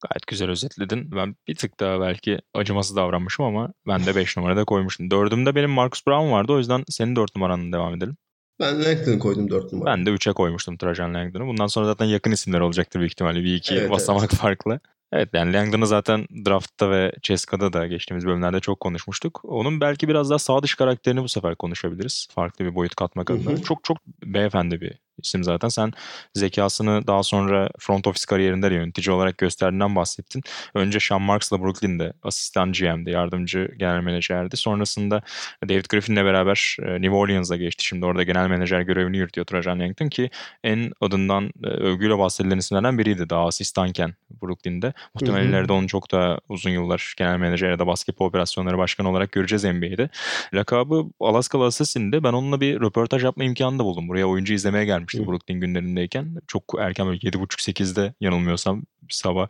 Gayet 0.09 0.27
güzel 0.27 0.49
özetledin. 0.49 1.11
Ben 1.11 1.35
bir 1.47 1.55
tık 1.55 1.79
daha 1.79 2.01
belki 2.01 2.39
acımasız 2.53 2.95
davranmışım 2.95 3.45
ama 3.45 3.73
ben 3.87 4.05
de 4.05 4.15
5 4.15 4.37
numarada 4.37 4.65
koymuştum. 4.65 5.11
Dördümde 5.11 5.55
benim 5.55 5.69
Marcus 5.69 6.07
Brown 6.07 6.31
vardı. 6.31 6.53
O 6.53 6.57
yüzden 6.57 6.83
senin 6.89 7.15
4 7.15 7.35
numaranla 7.35 7.77
devam 7.77 7.95
edelim. 7.95 8.17
Ben 8.59 8.83
Langdon'ı 8.83 9.19
koydum 9.19 9.49
4 9.49 9.73
numara. 9.73 9.91
Ben 9.91 10.05
de 10.05 10.09
3'e 10.09 10.33
koymuştum 10.33 10.77
Trajan 10.77 11.13
Langdon'u. 11.13 11.47
Bundan 11.47 11.67
sonra 11.67 11.85
zaten 11.85 12.05
yakın 12.05 12.31
isimler 12.31 12.59
olacaktır 12.59 12.99
büyük 12.99 13.11
ihtimalle. 13.11 13.43
Bir 13.43 13.55
iki 13.55 13.75
evet, 13.75 13.91
basamak 13.91 14.23
evet. 14.23 14.35
farklı. 14.35 14.79
Evet 15.11 15.29
yani 15.33 15.53
Langdon'ı 15.53 15.87
zaten 15.87 16.27
draftta 16.45 16.91
ve 16.91 17.11
Ceska'da 17.21 17.73
da 17.73 17.87
geçtiğimiz 17.87 18.25
bölümlerde 18.25 18.59
çok 18.59 18.79
konuşmuştuk. 18.79 19.41
Onun 19.43 19.81
belki 19.81 20.07
biraz 20.07 20.29
daha 20.29 20.39
sağ 20.39 20.63
dış 20.63 20.75
karakterini 20.75 21.23
bu 21.23 21.29
sefer 21.29 21.55
konuşabiliriz. 21.55 22.27
Farklı 22.31 22.65
bir 22.65 22.75
boyut 22.75 22.95
katmak 22.95 23.29
adına. 23.29 23.61
Çok 23.61 23.83
çok 23.83 23.97
beyefendi 24.25 24.81
bir 24.81 24.93
isim 25.23 25.43
zaten. 25.43 25.69
Sen 25.69 25.91
zekasını 26.35 27.07
daha 27.07 27.23
sonra 27.23 27.69
front 27.79 28.07
office 28.07 28.25
kariyerinde 28.29 28.71
de 28.71 28.75
yönetici 28.75 29.15
olarak 29.15 29.37
gösterdiğinden 29.37 29.95
bahsettin. 29.95 30.41
Önce 30.73 30.99
Sean 30.99 31.21
Marks'la 31.21 31.61
Brooklyn'de 31.61 32.13
asistan 32.23 32.71
GM'di, 32.71 33.09
yardımcı 33.09 33.71
genel 33.77 34.01
menajerdi. 34.01 34.57
Sonrasında 34.57 35.21
David 35.69 35.85
Griffin'le 35.89 36.15
beraber 36.25 36.77
e, 36.81 37.01
New 37.01 37.11
Orleans'a 37.11 37.55
geçti. 37.55 37.85
Şimdi 37.85 38.05
orada 38.05 38.23
genel 38.23 38.47
menajer 38.47 38.81
görevini 38.81 39.17
yürütüyor 39.17 39.45
Trajan 39.45 39.79
Yankton 39.79 40.09
ki 40.09 40.29
en 40.63 40.91
adından 41.01 41.51
e, 41.63 41.67
övgüyle 41.67 42.17
bahsedilen 42.17 42.57
isimlerden 42.57 42.97
biriydi 42.97 43.29
daha 43.29 43.45
asistanken 43.45 44.13
Brooklyn'de. 44.41 44.93
Muhtemelen 45.13 45.47
ileride 45.47 45.73
onu 45.73 45.87
çok 45.87 46.11
daha 46.11 46.39
uzun 46.49 46.69
yıllar 46.69 47.13
genel 47.17 47.37
menajer 47.37 47.69
ya 47.69 47.79
da 47.79 47.87
basketbol 47.87 48.25
operasyonları 48.25 48.77
başkanı 48.77 49.09
olarak 49.09 49.31
göreceğiz 49.31 49.63
NBA'de. 49.63 50.09
Lakabı 50.53 51.05
Alaskalı 51.19 51.65
Assassin'di. 51.65 52.23
Ben 52.23 52.33
onunla 52.33 52.61
bir 52.61 52.81
röportaj 52.81 53.23
yapma 53.23 53.43
imkanı 53.43 53.79
da 53.79 53.83
buldum. 53.83 54.07
Buraya 54.07 54.25
oyuncu 54.25 54.53
izlemeye 54.53 54.85
gelmiş 54.85 55.08
gelmişti 55.11 55.31
Brooklyn 55.31 55.59
günlerindeyken. 55.59 56.35
Çok 56.47 56.63
erken 56.79 57.07
böyle 57.07 57.17
7.30-8'de 57.17 58.13
yanılmıyorsam 58.19 58.83
sabah 59.09 59.47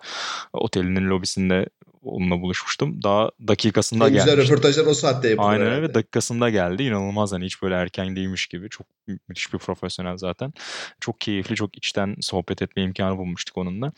otelinin 0.54 1.10
lobisinde 1.10 1.70
onunla 2.04 2.42
buluşmuştum. 2.42 3.04
Daha 3.04 3.32
dakikasında 3.48 4.08
en 4.08 4.14
gelmişti. 4.14 4.36
güzel 4.36 4.48
röportajlar 4.48 4.86
o 4.86 4.94
saatte 4.94 5.30
yapılıyor. 5.30 5.54
Aynen 5.54 5.68
öyle. 5.68 5.94
Dakikasında 5.94 6.50
geldi. 6.50 6.84
İnanılmaz 6.84 7.32
hani 7.32 7.46
hiç 7.46 7.62
böyle 7.62 7.76
erken 7.76 8.16
değilmiş 8.16 8.48
gibi. 8.48 8.70
Çok 8.70 8.88
müthiş 9.28 9.54
bir 9.54 9.58
profesyonel 9.58 10.18
zaten. 10.18 10.54
Çok 11.00 11.22
keyifli, 11.22 11.56
çok 11.56 11.78
içten 11.78 12.16
sohbet 12.22 12.62
etme 12.62 12.84
imkanı 12.84 13.18
bulmuştuk 13.18 13.58
onunla. 13.58 13.92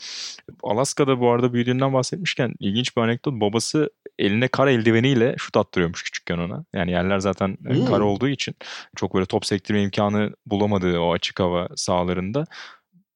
Alaska'da 0.64 1.20
bu 1.20 1.32
arada 1.32 1.54
büyüdüğünden 1.54 1.94
bahsetmişken 1.94 2.54
ilginç 2.60 2.98
bir 2.98 3.02
anekdot. 3.02 3.34
Babası 3.34 3.90
eline 4.20 4.48
kar 4.48 4.68
eldiveniyle 4.68 5.36
şut 5.38 5.58
attırıyormuş 5.58 6.04
küçükken 6.04 6.38
ona. 6.38 6.66
Yani 6.74 6.92
yerler 6.92 7.20
zaten 7.20 7.58
hmm. 7.64 7.86
kar 7.86 8.00
olduğu 8.00 8.28
için 8.28 8.56
çok 8.96 9.14
böyle 9.14 9.26
top 9.26 9.46
sektirme 9.46 9.84
imkanı 9.84 10.34
bulamadığı 10.46 11.00
o 11.00 11.14
açık 11.14 11.40
hava 11.40 11.68
sahalarında 11.76 12.46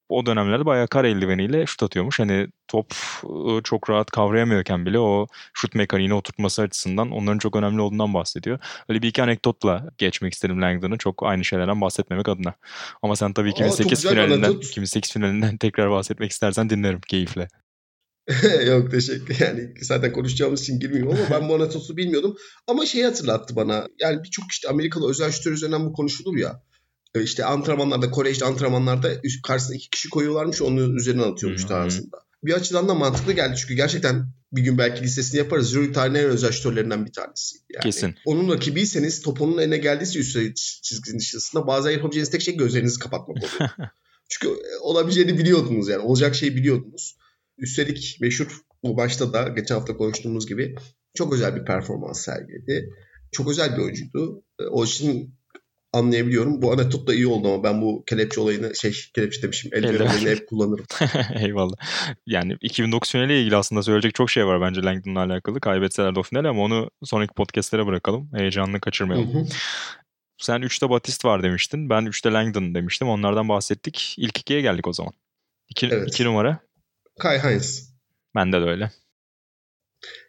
o 0.10 0.26
dönemlerde 0.26 0.66
bayağı 0.66 0.88
kar 0.88 1.04
eldiveniyle 1.04 1.66
şut 1.66 1.84
atıyormuş. 1.84 2.20
Hani 2.20 2.48
top 2.68 2.94
çok 3.64 3.90
rahat 3.90 4.12
kavrayamıyorken 4.12 4.86
bile 4.86 5.00
o 5.00 5.28
şut 5.54 5.76
mekaniğine 5.76 6.14
oturtması 6.14 6.62
açısından 6.62 7.12
onların 7.12 7.40
çok 7.40 7.56
önemli 7.56 7.82
olduğundan 7.82 8.14
bahsediyor. 8.14 8.60
Öyle 8.90 9.02
bir 9.02 9.08
iki 9.08 9.24
anekdotla 9.24 9.90
geçmek 9.98 10.34
istedim 10.34 10.62
Langdon'ı. 10.62 10.98
Çok 10.98 11.24
aynı 11.24 11.46
şeylerden 11.46 11.82
bahsetmemek 11.82 12.30
adına. 12.30 12.54
Ama 13.02 13.16
sen 13.16 13.34
tabii 13.34 13.50
2008 13.50 14.06
Aa, 14.06 14.10
finalinden, 14.10 14.38
anekdot. 14.38 14.66
2008 14.66 15.14
finalinden 15.14 15.58
tekrar 15.60 15.92
bahsetmek 15.92 16.32
istersen 16.32 16.70
dinlerim 16.70 17.02
keyifle. 17.02 17.48
Yok 18.68 18.92
teşekkür 18.92 19.40
yani 19.40 19.74
zaten 19.82 20.14
konuşacağımız 20.14 20.62
için 20.62 20.80
girmeyeyim 20.80 21.12
ama 21.12 21.20
ben 21.32 21.50
bu 21.50 21.56
anekdotu 21.56 21.98
bilmiyordum. 21.98 22.38
Ama 22.68 22.86
şey 22.86 23.04
hatırlattı 23.04 23.56
bana 23.56 23.88
yani 24.00 24.24
birçok 24.24 24.46
işte 24.52 24.70
Amerikalı 24.70 25.10
özel 25.10 25.32
şütör 25.32 25.52
üzerinden 25.52 25.86
bu 25.86 25.94
konuşulur 25.94 26.38
ya. 26.38 26.62
İşte 27.22 27.46
antrenmanlarda 27.46 28.12
Kolej'de 28.12 28.46
antrenmanlarda 28.46 29.12
üst 29.24 29.42
karşısına 29.42 29.76
iki 29.76 29.90
kişi 29.90 30.10
koyuyorlarmış 30.10 30.62
onun 30.62 30.96
üzerine 30.96 31.22
atıyormuş 31.22 31.64
hı. 31.64 31.68
tarzında. 31.68 32.18
Bir 32.44 32.54
açıdan 32.54 32.88
da 32.88 32.94
mantıklı 32.94 33.34
geldi 33.34 33.56
çünkü 33.58 33.74
gerçekten 33.74 34.28
bir 34.52 34.62
gün 34.62 34.78
belki 34.78 35.04
listesini 35.04 35.38
yaparız. 35.38 35.74
Euroleague 35.76 35.94
tarihinin 35.94 36.20
en 36.20 36.26
özel 36.26 36.52
şütörlerinden 36.52 37.06
bir 37.06 37.12
tanesi. 37.12 37.58
Yani 37.74 37.84
Kesin. 37.84 38.16
Onun 38.26 38.54
rakibiyseniz 38.54 39.22
top 39.22 39.42
onun 39.42 39.58
eline 39.58 39.78
geldiyse 39.78 40.20
üst 40.20 40.34
sayı 40.34 40.50
çiz- 40.50 40.82
çizgisinin 40.82 41.20
dışında 41.20 41.68
bazen 41.68 41.92
yapabileceğiniz 41.92 42.30
tek 42.30 42.42
şey 42.42 42.58
gözlerinizi 42.58 43.00
kapatmak 43.00 43.38
oluyor. 43.38 43.70
Çünkü 44.30 44.54
e, 44.54 44.78
olabileceğini 44.82 45.38
biliyordunuz 45.38 45.88
yani. 45.88 46.02
Olacak 46.02 46.36
şeyi 46.36 46.56
biliyordunuz. 46.56 47.18
Üstelik 47.58 48.18
meşhur 48.22 48.62
bu 48.84 48.98
başta 48.98 49.34
da 49.34 49.48
geçen 49.48 49.76
hafta 49.76 49.98
konuştuğumuz 49.98 50.48
gibi 50.48 50.76
çok 51.16 51.34
özel 51.34 51.56
bir 51.56 51.66
performans 51.66 52.22
sergiledi. 52.22 52.90
Çok 53.32 53.50
özel 53.50 53.78
bir 53.78 53.82
oyuncuydu. 53.82 54.44
E, 54.60 54.64
O 54.64 54.86
için 54.86 55.36
anlayabiliyorum. 55.96 56.62
Bu 56.62 56.74
anekdot 56.74 57.08
da 57.08 57.14
iyi 57.14 57.28
oldu 57.28 57.48
ama 57.54 57.64
ben 57.64 57.82
bu 57.82 58.04
kelepçe 58.06 58.42
olayını 58.42 58.76
şey 58.76 58.94
kelepçe 59.16 59.42
demişim 59.42 59.72
eldiven 59.74 60.06
olayını 60.08 60.30
hep 60.30 60.48
kullanırım. 60.48 60.86
Eyvallah. 61.36 61.76
Yani 62.26 62.58
2009 62.62 63.12
finaliyle 63.12 63.42
ilgili 63.42 63.56
aslında 63.56 63.84
söyleyecek 63.84 64.16
çok 64.16 64.30
şey 64.30 64.46
var 64.46 64.62
bence 64.62 64.82
Langdon'la 64.84 65.20
alakalı. 65.24 65.60
Kaybetseler 65.60 66.16
de 66.16 66.20
o 66.20 66.24
final 66.24 66.46
ama 66.46 66.62
onu 66.62 66.90
sonraki 67.04 67.34
podcastlere 67.34 67.86
bırakalım. 67.86 68.30
Heyecanını 68.36 68.80
kaçırmayalım. 68.80 69.34
hı. 69.34 69.46
Sen 70.38 70.62
3'te 70.62 70.90
Batist 70.90 71.26
var 71.26 71.44
demiştin. 71.44 71.90
Ben 71.90 72.04
3'te 72.06 72.32
Langdon 72.32 72.76
demiştim. 72.76 73.10
Onlardan 73.10 73.50
bahsettik. 73.50 74.16
İlk 74.18 74.38
ikiye 74.40 74.62
geldik 74.62 74.88
o 74.88 74.94
zaman. 74.94 75.14
2 75.70 75.88
Evet. 75.88 76.20
numara. 76.20 76.60
Kai 77.20 77.40
Hines. 77.44 77.90
Bende 78.36 78.62
de 78.62 78.66
öyle. 78.66 78.92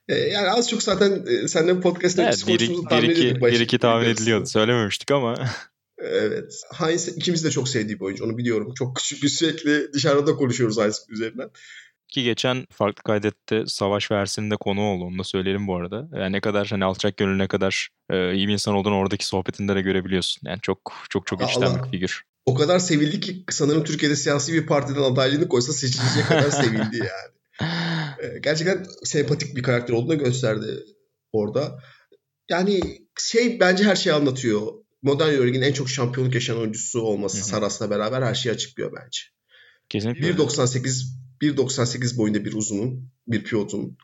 E, 0.09 0.15
yani 0.15 0.51
az 0.51 0.71
çok 0.71 0.83
zaten 0.83 1.25
e, 1.27 1.49
seninle 1.49 1.81
podcast'ta 1.81 2.23
Evet, 2.23 2.45
bir, 2.49 2.59
bir, 2.59 2.89
tahmin 2.91 3.11
iki, 3.11 3.41
bir 3.41 3.61
iki 3.61 3.79
tahmin 3.79 4.07
başta. 4.09 4.11
ediliyordu. 4.23 4.47
Söylememiştik 4.47 5.11
ama 5.11 5.35
Evet. 5.99 6.63
Hines 6.81 7.09
ikimiz 7.09 7.45
de 7.45 7.51
çok 7.51 7.69
sevdiği 7.69 8.01
bir 8.01 8.05
oyuncu. 8.05 8.25
Onu 8.25 8.39
biliyorum. 8.39 8.75
Çok 8.75 8.97
küçük 8.97 9.23
bir 9.23 9.29
sürekli 9.29 9.93
dışarıda 9.93 10.35
konuşuyoruz 10.35 10.77
Hines 10.79 11.07
üzerinden. 11.09 11.51
ki 12.09 12.23
geçen 12.23 12.67
farklı 12.71 13.03
kaydette 13.03 13.65
Savaş 13.67 14.11
versiyonunda 14.11 14.57
konu 14.57 14.81
oldu. 14.81 15.05
Onu 15.05 15.19
da 15.19 15.25
söyleyelim 15.25 15.67
bu 15.67 15.77
arada. 15.77 16.09
Yani 16.19 16.33
ne 16.33 16.41
kadar 16.41 16.67
hani 16.69 16.85
alçak 16.85 17.17
gönüllü 17.17 17.39
ne 17.39 17.49
kadar 17.49 17.89
e, 18.11 18.35
iyi 18.35 18.49
bir 18.49 18.53
insan 18.53 18.75
olduğunu 18.75 18.97
oradaki 18.97 19.27
sohbetinde 19.27 19.75
de 19.75 19.81
görebiliyorsun. 19.83 20.49
Yani 20.49 20.59
çok 20.63 20.93
çok 21.11 21.27
çok 21.27 21.43
içten 21.43 21.85
bir 21.85 21.91
figür. 21.91 22.23
O 22.47 22.55
kadar 22.55 22.79
sevildi 22.79 23.21
ki 23.21 23.45
sanırım 23.51 23.85
Türkiye'de 23.85 24.17
siyasi 24.17 24.53
bir 24.53 24.67
partiden 24.67 25.03
adaylığını 25.03 25.49
koysa 25.49 25.73
seçilecek 25.73 26.27
kadar 26.29 26.51
sevildi 26.63 26.97
yani. 26.97 27.37
Ee, 28.23 28.39
Gerçekten 28.39 28.87
sempatik 29.05 29.57
bir 29.57 29.63
karakter 29.63 29.95
olduğunu 29.95 30.19
gösterdi 30.19 30.85
orada. 31.33 31.79
Yani 32.51 32.81
şey 33.19 33.61
bence 33.61 33.85
her 33.85 33.97
şeyi 33.97 34.15
anlatıyor. 34.15 34.73
Modern 35.03 35.33
Euroleague'in 35.33 35.63
en 35.63 35.73
çok 35.73 35.91
şampiyonluk 35.91 36.35
yaşayan 36.35 36.59
oyuncusu 36.59 37.01
olması. 37.01 37.45
Saras'la 37.45 37.91
beraber 37.91 38.23
her 38.23 38.35
şeyi 38.35 38.53
açıklıyor 38.53 38.93
bence. 38.93 39.21
Kesinlikle. 39.89 40.27
öyle. 40.27 40.37
1.98 40.39 41.17
1.98 41.43 42.19
boyunda 42.19 42.45
bir 42.45 42.53
uzunun, 42.53 43.11
bir 43.27 43.45
pivotun. 43.45 43.99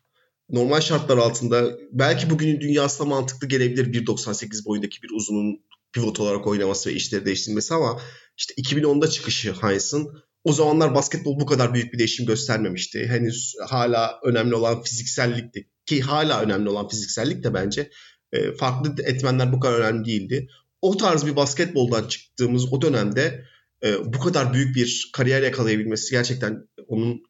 Normal 0.48 0.80
şartlar 0.80 1.18
altında 1.18 1.78
belki 1.92 2.30
bugünün 2.30 2.60
dünyasında 2.60 3.08
mantıklı 3.08 3.48
gelebilir 3.48 3.92
1.98 3.92 4.64
boyundaki 4.64 5.02
bir 5.02 5.10
uzunun 5.10 5.64
pivot 5.92 6.20
olarak 6.20 6.46
oynaması 6.46 6.90
ve 6.90 6.94
işleri 6.94 7.26
değiştirmesi 7.26 7.74
ama 7.74 8.00
işte 8.36 8.54
2010'da 8.54 9.08
çıkışı 9.08 9.52
Hines'ın 9.52 10.22
o 10.44 10.52
zamanlar 10.52 10.94
basketbol 10.94 11.40
bu 11.40 11.46
kadar 11.46 11.74
büyük 11.74 11.92
bir 11.92 11.98
değişim 11.98 12.26
göstermemişti. 12.26 13.06
Henüz 13.06 13.54
hala 13.66 14.20
önemli 14.24 14.54
olan 14.54 14.82
fiziksellikti. 14.82 15.68
Ki 15.86 16.00
hala 16.00 16.40
önemli 16.40 16.68
olan 16.68 16.88
fiziksellik 16.88 17.44
de 17.44 17.54
bence 17.54 17.90
e, 18.32 18.52
farklı 18.52 19.02
etmenler 19.02 19.52
bu 19.52 19.60
kadar 19.60 19.80
önemli 19.80 20.04
değildi. 20.04 20.48
O 20.82 20.96
tarz 20.96 21.26
bir 21.26 21.36
basketboldan 21.36 22.08
çıktığımız 22.08 22.72
o 22.72 22.82
dönemde 22.82 23.44
e, 23.84 24.12
bu 24.12 24.20
kadar 24.20 24.52
büyük 24.52 24.76
bir 24.76 25.10
kariyer 25.12 25.42
yakalayabilmesi 25.42 26.10
gerçekten 26.10 26.68
onun 26.88 27.22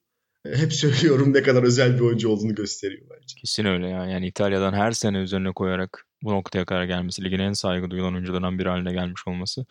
e, 0.45 0.57
hep 0.57 0.73
söylüyorum 0.73 1.35
ne 1.35 1.43
kadar 1.43 1.63
özel 1.63 1.95
bir 1.95 2.01
oyuncu 2.01 2.29
olduğunu 2.29 2.55
gösteriyor 2.55 3.07
bence. 3.11 3.35
Kesin 3.41 3.65
öyle 3.65 3.89
ya. 3.89 4.07
Yani 4.07 4.27
İtalya'dan 4.27 4.73
her 4.73 4.93
sene 4.93 5.19
üzerine 5.19 5.53
koyarak 5.53 6.07
bu 6.23 6.33
noktaya 6.33 6.65
kadar 6.65 6.85
gelmesi, 6.85 7.25
ligin 7.25 7.39
en 7.39 7.53
saygı 7.53 7.91
duyulan 7.91 8.15
oyuncularından 8.15 8.59
biri 8.59 8.69
haline 8.69 8.93
gelmiş 8.93 9.21
olması 9.27 9.67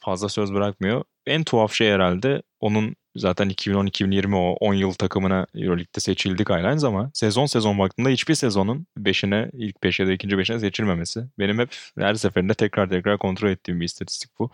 fazla 0.00 0.28
söz 0.28 0.54
bırakmıyor. 0.54 1.04
En 1.26 1.44
tuhaf 1.44 1.72
şey 1.72 1.90
herhalde 1.90 2.42
onun 2.60 2.96
zaten 3.16 3.50
2010-2020 3.50 4.34
o 4.34 4.52
10 4.60 4.74
yıl 4.74 4.92
takımına 4.92 5.46
Euroleague'de 5.54 6.00
seçildi 6.00 6.44
Kylines 6.44 6.84
ama 6.84 7.10
sezon 7.14 7.46
sezon 7.46 7.78
baktığında 7.78 8.08
hiçbir 8.08 8.34
sezonun 8.34 8.86
5'ine 8.98 9.50
ilk 9.52 9.82
5 9.82 10.00
ya 10.00 10.06
da 10.06 10.12
ikinci 10.12 10.36
5'ine 10.36 10.60
seçilmemesi. 10.60 11.24
Benim 11.38 11.58
hep 11.58 11.74
her 11.98 12.14
seferinde 12.14 12.54
tekrar 12.54 12.88
tekrar 12.88 13.18
kontrol 13.18 13.48
ettiğim 13.48 13.80
bir 13.80 13.84
istatistik 13.84 14.30
bu. 14.38 14.50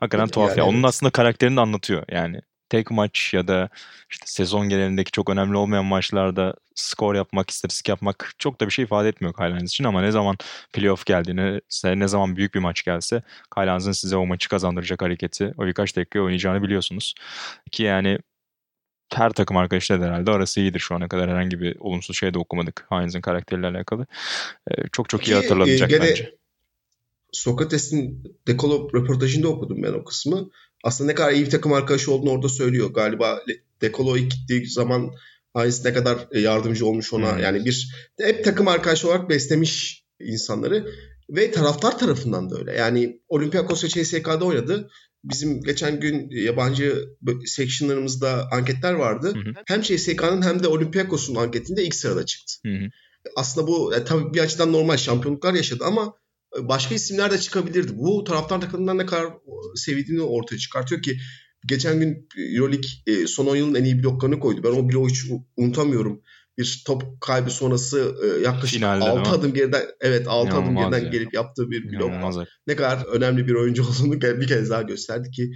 Hakikaten 0.00 0.28
tuhaf 0.28 0.48
Yani 0.48 0.58
ya. 0.58 0.66
Onun 0.66 0.82
aslında 0.82 1.10
karakterini 1.10 1.60
anlatıyor. 1.60 2.04
Yani 2.10 2.40
tek 2.70 2.90
maç 2.90 3.34
ya 3.34 3.48
da 3.48 3.68
işte 4.10 4.26
sezon 4.26 4.68
genelindeki 4.68 5.10
çok 5.10 5.30
önemli 5.30 5.56
olmayan 5.56 5.84
maçlarda 5.84 6.54
skor 6.74 7.14
yapmak, 7.14 7.50
istatistik 7.50 7.88
yapmak 7.88 8.32
çok 8.38 8.60
da 8.60 8.66
bir 8.66 8.70
şey 8.70 8.84
ifade 8.84 9.08
etmiyor 9.08 9.34
Kylines 9.34 9.70
için 9.70 9.84
ama 9.84 10.00
ne 10.00 10.10
zaman 10.10 10.36
playoff 10.72 11.06
geldiğini, 11.06 11.60
ne 11.84 12.08
zaman 12.08 12.36
büyük 12.36 12.54
bir 12.54 12.60
maç 12.60 12.82
gelse 12.82 13.22
Kylines'ın 13.54 13.92
size 13.92 14.16
o 14.16 14.26
maçı 14.26 14.48
kazandıracak 14.48 15.02
hareketi 15.02 15.52
o 15.58 15.66
birkaç 15.66 15.96
dakika 15.96 16.20
oynayacağını 16.20 16.62
biliyorsunuz. 16.62 17.14
Ki 17.70 17.82
yani 17.82 18.18
her 19.14 19.30
takım 19.30 19.56
arkadaşıyla 19.56 20.02
da 20.02 20.06
herhalde 20.06 20.30
arası 20.30 20.60
iyidir 20.60 20.80
şu 20.80 20.94
ana 20.94 21.08
kadar 21.08 21.30
herhangi 21.30 21.60
bir 21.60 21.76
olumsuz 21.80 22.16
şey 22.16 22.34
de 22.34 22.38
okumadık 22.38 22.86
Hines'in 22.92 23.20
karakteriyle 23.20 23.66
alakalı. 23.66 24.06
Ee, 24.70 24.74
çok 24.92 25.08
çok 25.08 25.22
iyi 25.22 25.24
Ki, 25.24 25.34
hatırlanacak 25.34 25.90
e, 25.90 25.96
gene 25.96 26.08
bence. 26.08 26.34
Sokrates'in 27.32 28.22
Dekolo 28.46 28.90
röportajında 28.94 29.48
okudum 29.48 29.82
ben 29.82 29.92
o 29.92 30.04
kısmı. 30.04 30.50
Aslında 30.84 31.10
ne 31.10 31.14
kadar 31.14 31.32
iyi 31.32 31.44
bir 31.44 31.50
takım 31.50 31.72
arkadaşı 31.72 32.12
olduğunu 32.12 32.30
orada 32.30 32.48
söylüyor. 32.48 32.90
Galiba 32.90 33.42
Dekolo 33.80 34.16
ilk 34.16 34.30
gittiği 34.30 34.66
zaman 34.66 35.10
Hines 35.56 35.84
ne 35.84 35.92
kadar 35.92 36.28
e, 36.32 36.40
yardımcı 36.40 36.86
olmuş 36.86 37.12
ona. 37.12 37.32
Hmm. 37.32 37.42
Yani 37.42 37.64
bir 37.64 37.90
hep 38.20 38.44
takım 38.44 38.68
arkadaşı 38.68 39.08
olarak 39.08 39.30
beslemiş 39.30 40.04
insanları 40.20 40.92
ve 41.30 41.50
taraftar 41.50 41.98
tarafından 41.98 42.50
da 42.50 42.58
öyle. 42.58 42.72
Yani 42.72 43.20
Olympiakos 43.28 43.84
ve 43.84 43.88
CSK'da 43.88 44.44
oynadı. 44.44 44.90
Bizim 45.24 45.62
geçen 45.62 46.00
gün 46.00 46.30
yabancı 46.30 47.08
sectionlarımızda 47.44 48.48
anketler 48.52 48.92
vardı. 48.92 49.34
Hı 49.34 49.38
hı. 49.38 49.52
Hem 49.66 49.82
CSK'nın 49.82 50.42
hem 50.42 50.62
de 50.62 50.68
Olympiakos'un 50.68 51.34
anketinde 51.34 51.84
ilk 51.84 51.94
sırada 51.94 52.26
çıktı. 52.26 52.52
Hı 52.66 52.72
hı. 52.72 52.88
Aslında 53.36 53.66
bu 53.66 53.94
e, 53.94 54.04
tabii 54.04 54.34
bir 54.34 54.40
açıdan 54.40 54.72
normal 54.72 54.96
şampiyonluklar 54.96 55.54
yaşadı 55.54 55.84
ama 55.84 56.14
başka 56.58 56.94
isimler 56.94 57.30
de 57.30 57.38
çıkabilirdi. 57.38 57.92
Bu 57.94 58.24
taraftar 58.24 58.60
takımından 58.60 58.98
ne 58.98 59.06
kadar 59.06 59.24
e, 59.24 59.30
sevildiğini 59.74 60.22
ortaya 60.22 60.58
çıkartıyor 60.58 61.02
ki 61.02 61.18
geçen 61.66 62.00
gün 62.00 62.28
Euroleague 62.56 62.90
e, 63.06 63.26
son 63.26 63.46
10 63.46 63.56
yılın 63.56 63.74
en 63.74 63.84
iyi 63.84 64.02
bloklarını 64.02 64.40
koydu. 64.40 64.60
Ben 64.64 64.68
o 64.68 64.88
bloğu 64.88 65.08
hiç 65.08 65.24
unutamıyorum. 65.56 66.22
Bir 66.58 66.82
top 66.86 67.02
kaybı 67.20 67.50
sonrası 67.50 68.14
e, 68.24 68.42
yaklaşık 68.42 68.78
Finalde 68.78 69.04
değil 69.04 69.12
6 69.12 69.30
mi? 69.30 69.36
adım 69.36 69.54
geriden 69.54 69.82
evet 70.00 70.28
6 70.28 70.56
adım 70.56 70.76
geriden 70.76 71.04
ya. 71.04 71.08
gelip 71.08 71.34
yaptığı 71.34 71.70
bir 71.70 71.92
blok. 71.92 72.10
İnanılmaz. 72.10 72.36
Ne 72.66 72.76
kadar 72.76 73.04
önemli 73.04 73.46
bir 73.46 73.54
oyuncu 73.54 73.82
olduğunu 73.88 74.20
bir 74.20 74.46
kez 74.46 74.70
daha 74.70 74.82
gösterdi 74.82 75.30
ki 75.30 75.50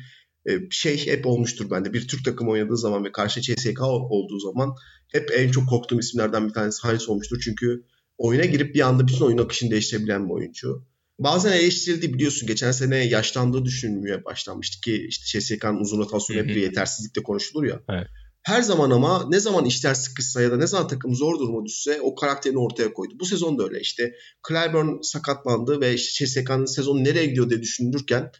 şey 0.71 1.07
hep 1.07 1.27
olmuştur 1.27 1.71
bende. 1.71 1.93
Bir 1.93 2.09
Türk 2.09 2.25
takımı 2.25 2.51
oynadığı 2.51 2.77
zaman 2.77 3.05
ve 3.05 3.13
karşı 3.13 3.41
CSK 3.41 3.83
olduğu 3.83 4.39
zaman 4.39 4.75
hep 5.13 5.31
en 5.37 5.51
çok 5.51 5.69
korktuğum 5.69 5.99
isimlerden 5.99 6.49
bir 6.49 6.53
tanesi 6.53 6.89
Hines 6.89 7.09
olmuştur. 7.09 7.41
Çünkü 7.45 7.85
oyuna 8.19 8.45
girip 8.45 8.75
bir 8.75 8.81
anda 8.81 9.09
bütün 9.09 9.25
oyun 9.25 9.39
akışını 9.39 9.71
değiştirebilen 9.71 10.29
bir 10.29 10.35
oyuncu. 10.35 10.85
Bazen 11.19 11.53
eleştirildi 11.53 12.15
biliyorsun. 12.15 12.47
Geçen 12.47 12.73
sene 12.73 12.97
yaşlandığı 12.97 13.65
düşünülmeye 13.65 14.25
başlanmıştı 14.25 14.81
ki 14.81 15.07
işte 15.09 15.41
CSK'nın 15.41 15.81
uzun 15.81 15.99
rotasyonu 15.99 16.41
hep 16.41 16.49
bir 16.49 16.63
yetersizlikle 16.63 17.23
konuşulur 17.23 17.65
ya. 17.65 17.81
Evet. 17.89 18.07
Her 18.43 18.63
zaman 18.63 18.91
ama 18.91 19.27
ne 19.29 19.41
zaman 19.41 19.65
işler 19.65 19.95
sıkışsa 19.95 20.43
ya 20.43 20.51
da 20.51 20.57
ne 20.57 20.67
zaman 20.67 20.89
takım 20.89 21.15
zor 21.15 21.39
duruma 21.39 21.65
düşse 21.65 22.01
o 22.01 22.15
karakterini 22.15 22.59
ortaya 22.59 22.93
koydu. 22.93 23.15
Bu 23.21 23.25
sezon 23.25 23.59
da 23.59 23.65
öyle. 23.65 23.81
İşte 23.81 24.15
Clyburn 24.49 25.01
sakatlandı 25.03 25.81
ve 25.81 25.95
işte 25.95 26.27
CSK'nın 26.27 26.65
sezonu 26.65 27.05
nereye 27.05 27.27
gidiyor 27.27 27.51
diye 27.51 27.63
düşünülürken 27.63 28.31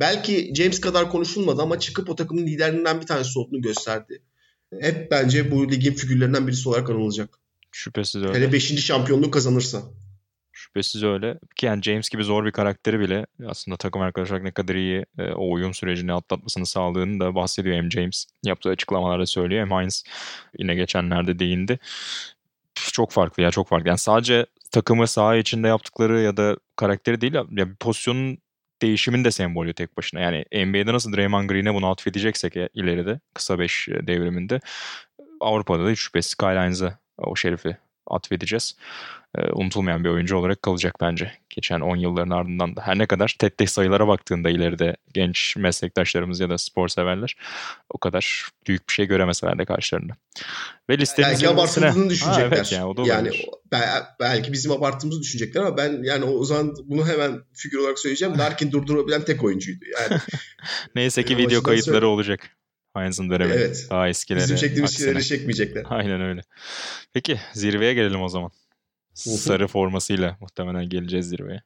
belki 0.00 0.52
James 0.54 0.80
kadar 0.80 1.10
konuşulmadı 1.10 1.62
ama 1.62 1.78
çıkıp 1.78 2.10
o 2.10 2.16
takımın 2.16 2.46
liderlerinden 2.46 3.00
bir 3.00 3.06
tanesi 3.06 3.38
olduğunu 3.38 3.62
gösterdi. 3.62 4.22
Hep 4.80 5.10
bence 5.10 5.50
bu 5.50 5.70
ligin 5.70 5.92
figürlerinden 5.92 6.46
birisi 6.46 6.68
olarak 6.68 6.90
anılacak. 6.90 7.41
Şüphesiz 7.72 8.22
öyle. 8.22 8.34
Hele 8.34 8.52
5. 8.52 8.84
şampiyonluğu 8.84 9.30
kazanırsa. 9.30 9.82
Şüphesiz 10.52 11.02
öyle. 11.02 11.38
Ki 11.56 11.66
yani 11.66 11.82
James 11.82 12.08
gibi 12.08 12.24
zor 12.24 12.44
bir 12.44 12.52
karakteri 12.52 13.00
bile 13.00 13.26
aslında 13.46 13.76
takım 13.76 14.02
arkadaşlar 14.02 14.44
ne 14.44 14.50
kadar 14.50 14.74
iyi 14.74 15.04
e, 15.18 15.32
o 15.32 15.52
uyum 15.52 15.74
sürecini 15.74 16.12
atlatmasını 16.12 16.66
sağladığını 16.66 17.20
da 17.20 17.34
bahsediyor 17.34 17.76
hem 17.76 17.90
James. 17.90 18.26
Yaptığı 18.44 18.68
açıklamalarda 18.68 19.26
söylüyor 19.26 19.60
hem 19.60 19.70
Hines 19.70 20.04
yine 20.58 20.74
geçenlerde 20.74 21.38
değindi. 21.38 21.78
Çok 22.74 23.12
farklı 23.12 23.42
ya 23.42 23.50
çok 23.50 23.68
farklı. 23.68 23.88
Yani 23.88 23.98
sadece 23.98 24.46
takımı 24.70 25.06
saha 25.06 25.36
içinde 25.36 25.68
yaptıkları 25.68 26.20
ya 26.20 26.36
da 26.36 26.56
karakteri 26.76 27.20
değil 27.20 27.34
ya 27.34 27.50
bir 27.50 27.74
pozisyonun 27.74 28.38
değişimin 28.82 29.24
de 29.24 29.30
sembolü 29.30 29.74
tek 29.74 29.96
başına. 29.96 30.20
Yani 30.20 30.44
NBA'de 30.66 30.92
nasıl 30.92 31.12
Draymond 31.12 31.50
Green'e 31.50 31.74
bunu 31.74 31.86
atfedeceksek 31.86 32.56
e, 32.56 32.68
ileride 32.74 33.20
kısa 33.34 33.58
5 33.58 33.88
devriminde 33.88 34.60
Avrupa'da 35.40 35.84
da 35.86 35.90
hiç 35.90 35.98
şüphesiz 35.98 36.34
Kyle 36.34 36.66
Hines'a 36.66 37.01
o 37.18 37.36
şerifi 37.36 37.76
atfedeceğiz. 38.06 38.76
E, 39.38 39.52
unutulmayan 39.52 40.04
bir 40.04 40.08
oyuncu 40.08 40.36
olarak 40.36 40.62
kalacak 40.62 40.94
bence. 41.00 41.32
Geçen 41.50 41.80
10 41.80 41.96
yılların 41.96 42.30
ardından 42.30 42.76
da. 42.76 42.82
Her 42.86 42.98
ne 42.98 43.06
kadar 43.06 43.36
tek 43.38 43.58
tek 43.58 43.70
sayılara 43.70 44.08
baktığında 44.08 44.50
ileride 44.50 44.96
genç 45.14 45.56
meslektaşlarımız 45.56 46.40
ya 46.40 46.50
da 46.50 46.58
spor 46.58 46.88
severler 46.88 47.36
o 47.90 47.98
kadar 47.98 48.48
büyük 48.68 48.88
bir 48.88 48.92
şey 48.92 49.06
göremeseler 49.06 49.58
de 49.58 49.64
karşılarında. 49.64 50.12
Ve 50.90 50.98
listemizin 50.98 51.46
belki 51.46 51.54
abartıldığını 51.54 52.10
düşünecekler. 52.10 52.48
Ha, 52.48 52.54
evet, 52.56 52.72
yani, 52.72 52.84
o 52.84 52.96
da 52.96 53.02
yani 53.06 53.30
belki 54.20 54.52
bizim 54.52 54.72
abarttığımızı 54.72 55.20
düşünecekler 55.20 55.60
ama 55.60 55.76
ben 55.76 56.02
yani 56.02 56.24
o 56.24 56.44
zaman 56.44 56.74
bunu 56.84 57.08
hemen 57.08 57.40
figür 57.52 57.78
olarak 57.78 57.98
söyleyeceğim. 57.98 58.38
Larkin 58.38 58.72
durdurabilen 58.72 59.24
tek 59.24 59.44
oyuncuydu. 59.44 59.84
Yani 60.00 60.20
Neyse 60.94 61.24
ki 61.24 61.36
video 61.36 61.62
kayıtları 61.62 61.94
söyle... 61.94 62.06
olacak. 62.06 62.50
Heinz'ın 62.94 63.30
dönemi. 63.30 63.52
Evet. 63.52 63.86
Daha 63.90 64.08
eskileri. 64.08 64.42
Bizim 64.42 64.56
çektiğimiz 64.56 64.98
şeyleri 64.98 65.24
çekmeyecekler. 65.24 65.84
Aynen 65.88 66.20
öyle. 66.20 66.40
Peki 67.12 67.40
zirveye 67.52 67.94
gelelim 67.94 68.22
o 68.22 68.28
zaman. 68.28 68.50
Sarı 69.14 69.68
formasıyla 69.68 70.36
muhtemelen 70.40 70.88
geleceğiz 70.88 71.28
zirveye. 71.28 71.62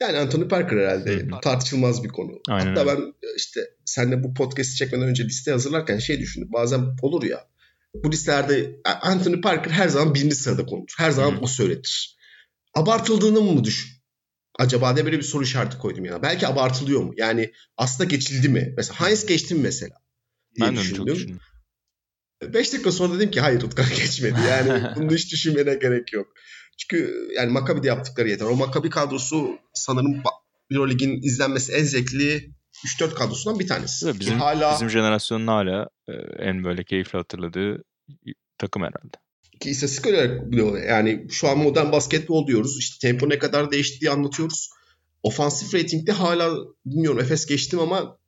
Yani 0.00 0.18
Anthony 0.18 0.48
Parker 0.48 0.76
herhalde 0.76 1.30
Bu 1.30 1.40
tartışılmaz 1.40 2.04
bir 2.04 2.08
konu. 2.08 2.40
Aynen 2.48 2.66
Hatta 2.76 2.80
öyle. 2.80 3.00
ben 3.00 3.14
işte 3.36 3.60
senle 3.84 4.24
bu 4.24 4.34
podcast'i 4.34 4.76
çekmeden 4.76 5.08
önce 5.08 5.24
liste 5.24 5.50
hazırlarken 5.50 5.98
şey 5.98 6.20
düşündüm. 6.20 6.48
Bazen 6.52 6.96
olur 7.02 7.22
ya 7.22 7.46
bu 7.94 8.12
listelerde 8.12 8.80
Anthony 8.84 9.40
Parker 9.40 9.70
her 9.70 9.88
zaman 9.88 10.14
birinci 10.14 10.34
sırada 10.34 10.66
konulur. 10.66 10.94
Her 10.98 11.10
zaman 11.10 11.36
Hı. 11.36 11.40
o 11.40 11.46
söyletir. 11.46 12.16
Abartıldığını 12.74 13.40
mı 13.40 13.64
düşün? 13.64 13.90
Acaba 14.58 14.96
diye 14.96 15.06
böyle 15.06 15.18
bir 15.18 15.22
soru 15.22 15.42
işareti 15.44 15.78
koydum 15.78 16.04
ya. 16.04 16.22
Belki 16.22 16.46
abartılıyor 16.46 17.00
mu? 17.00 17.12
Yani 17.16 17.52
aslında 17.76 18.10
geçildi 18.10 18.48
mi? 18.48 18.74
Mesela 18.76 19.00
Heinz 19.00 19.26
geçti 19.26 19.54
mi 19.54 19.60
mesela? 19.60 19.96
Diye 20.56 20.68
ben 20.68 20.76
düşündüm. 20.76 21.06
de 21.06 21.10
çok 21.10 21.16
düşündüm. 21.16 21.40
5 22.42 22.72
dakika 22.72 22.92
sonra 22.92 23.14
dedim 23.14 23.30
ki 23.30 23.40
hayır 23.40 23.62
Utkan 23.62 23.88
geçmedi. 23.96 24.38
Yani 24.48 24.84
bunu 24.96 25.14
hiç 25.14 25.32
düşünmene 25.32 25.74
gerek 25.74 26.12
yok. 26.12 26.26
Çünkü 26.78 27.28
yani 27.36 27.52
Maccabi'de 27.52 27.86
yaptıkları 27.86 28.28
yeter. 28.28 28.46
O 28.46 28.56
Maccabi 28.56 28.90
kadrosu 28.90 29.58
sanırım 29.74 30.22
Euroleague'in 30.70 31.22
izlenmesi 31.22 31.72
en 31.72 31.84
zevkli 31.84 32.50
3-4 33.00 33.14
kadrosundan 33.14 33.58
bir 33.58 33.66
tanesi. 33.66 34.20
Bizim, 34.20 34.38
hala, 34.38 34.74
bizim 34.74 34.90
jenerasyonun 34.90 35.46
hala 35.46 35.88
e, 36.08 36.12
en 36.38 36.64
böyle 36.64 36.84
keyifli 36.84 37.18
hatırladığı 37.18 37.84
takım 38.58 38.82
herhalde. 38.82 39.16
Ki 39.60 39.70
istatistik 39.70 40.06
olarak 40.06 40.52
bile 40.52 40.80
yani 40.80 41.26
şu 41.30 41.48
an 41.48 41.58
modern 41.58 41.92
basketbol 41.92 42.46
diyoruz. 42.46 42.78
İşte 42.78 43.08
tempo 43.08 43.28
ne 43.28 43.38
kadar 43.38 43.70
değiştiği 43.70 44.10
anlatıyoruz. 44.10 44.70
Ofansif 45.22 45.74
ratingde 45.74 46.12
hala 46.12 46.56
bilmiyorum 46.86 47.20
Efes 47.20 47.46
geçtim 47.46 47.78
ama 47.78 48.18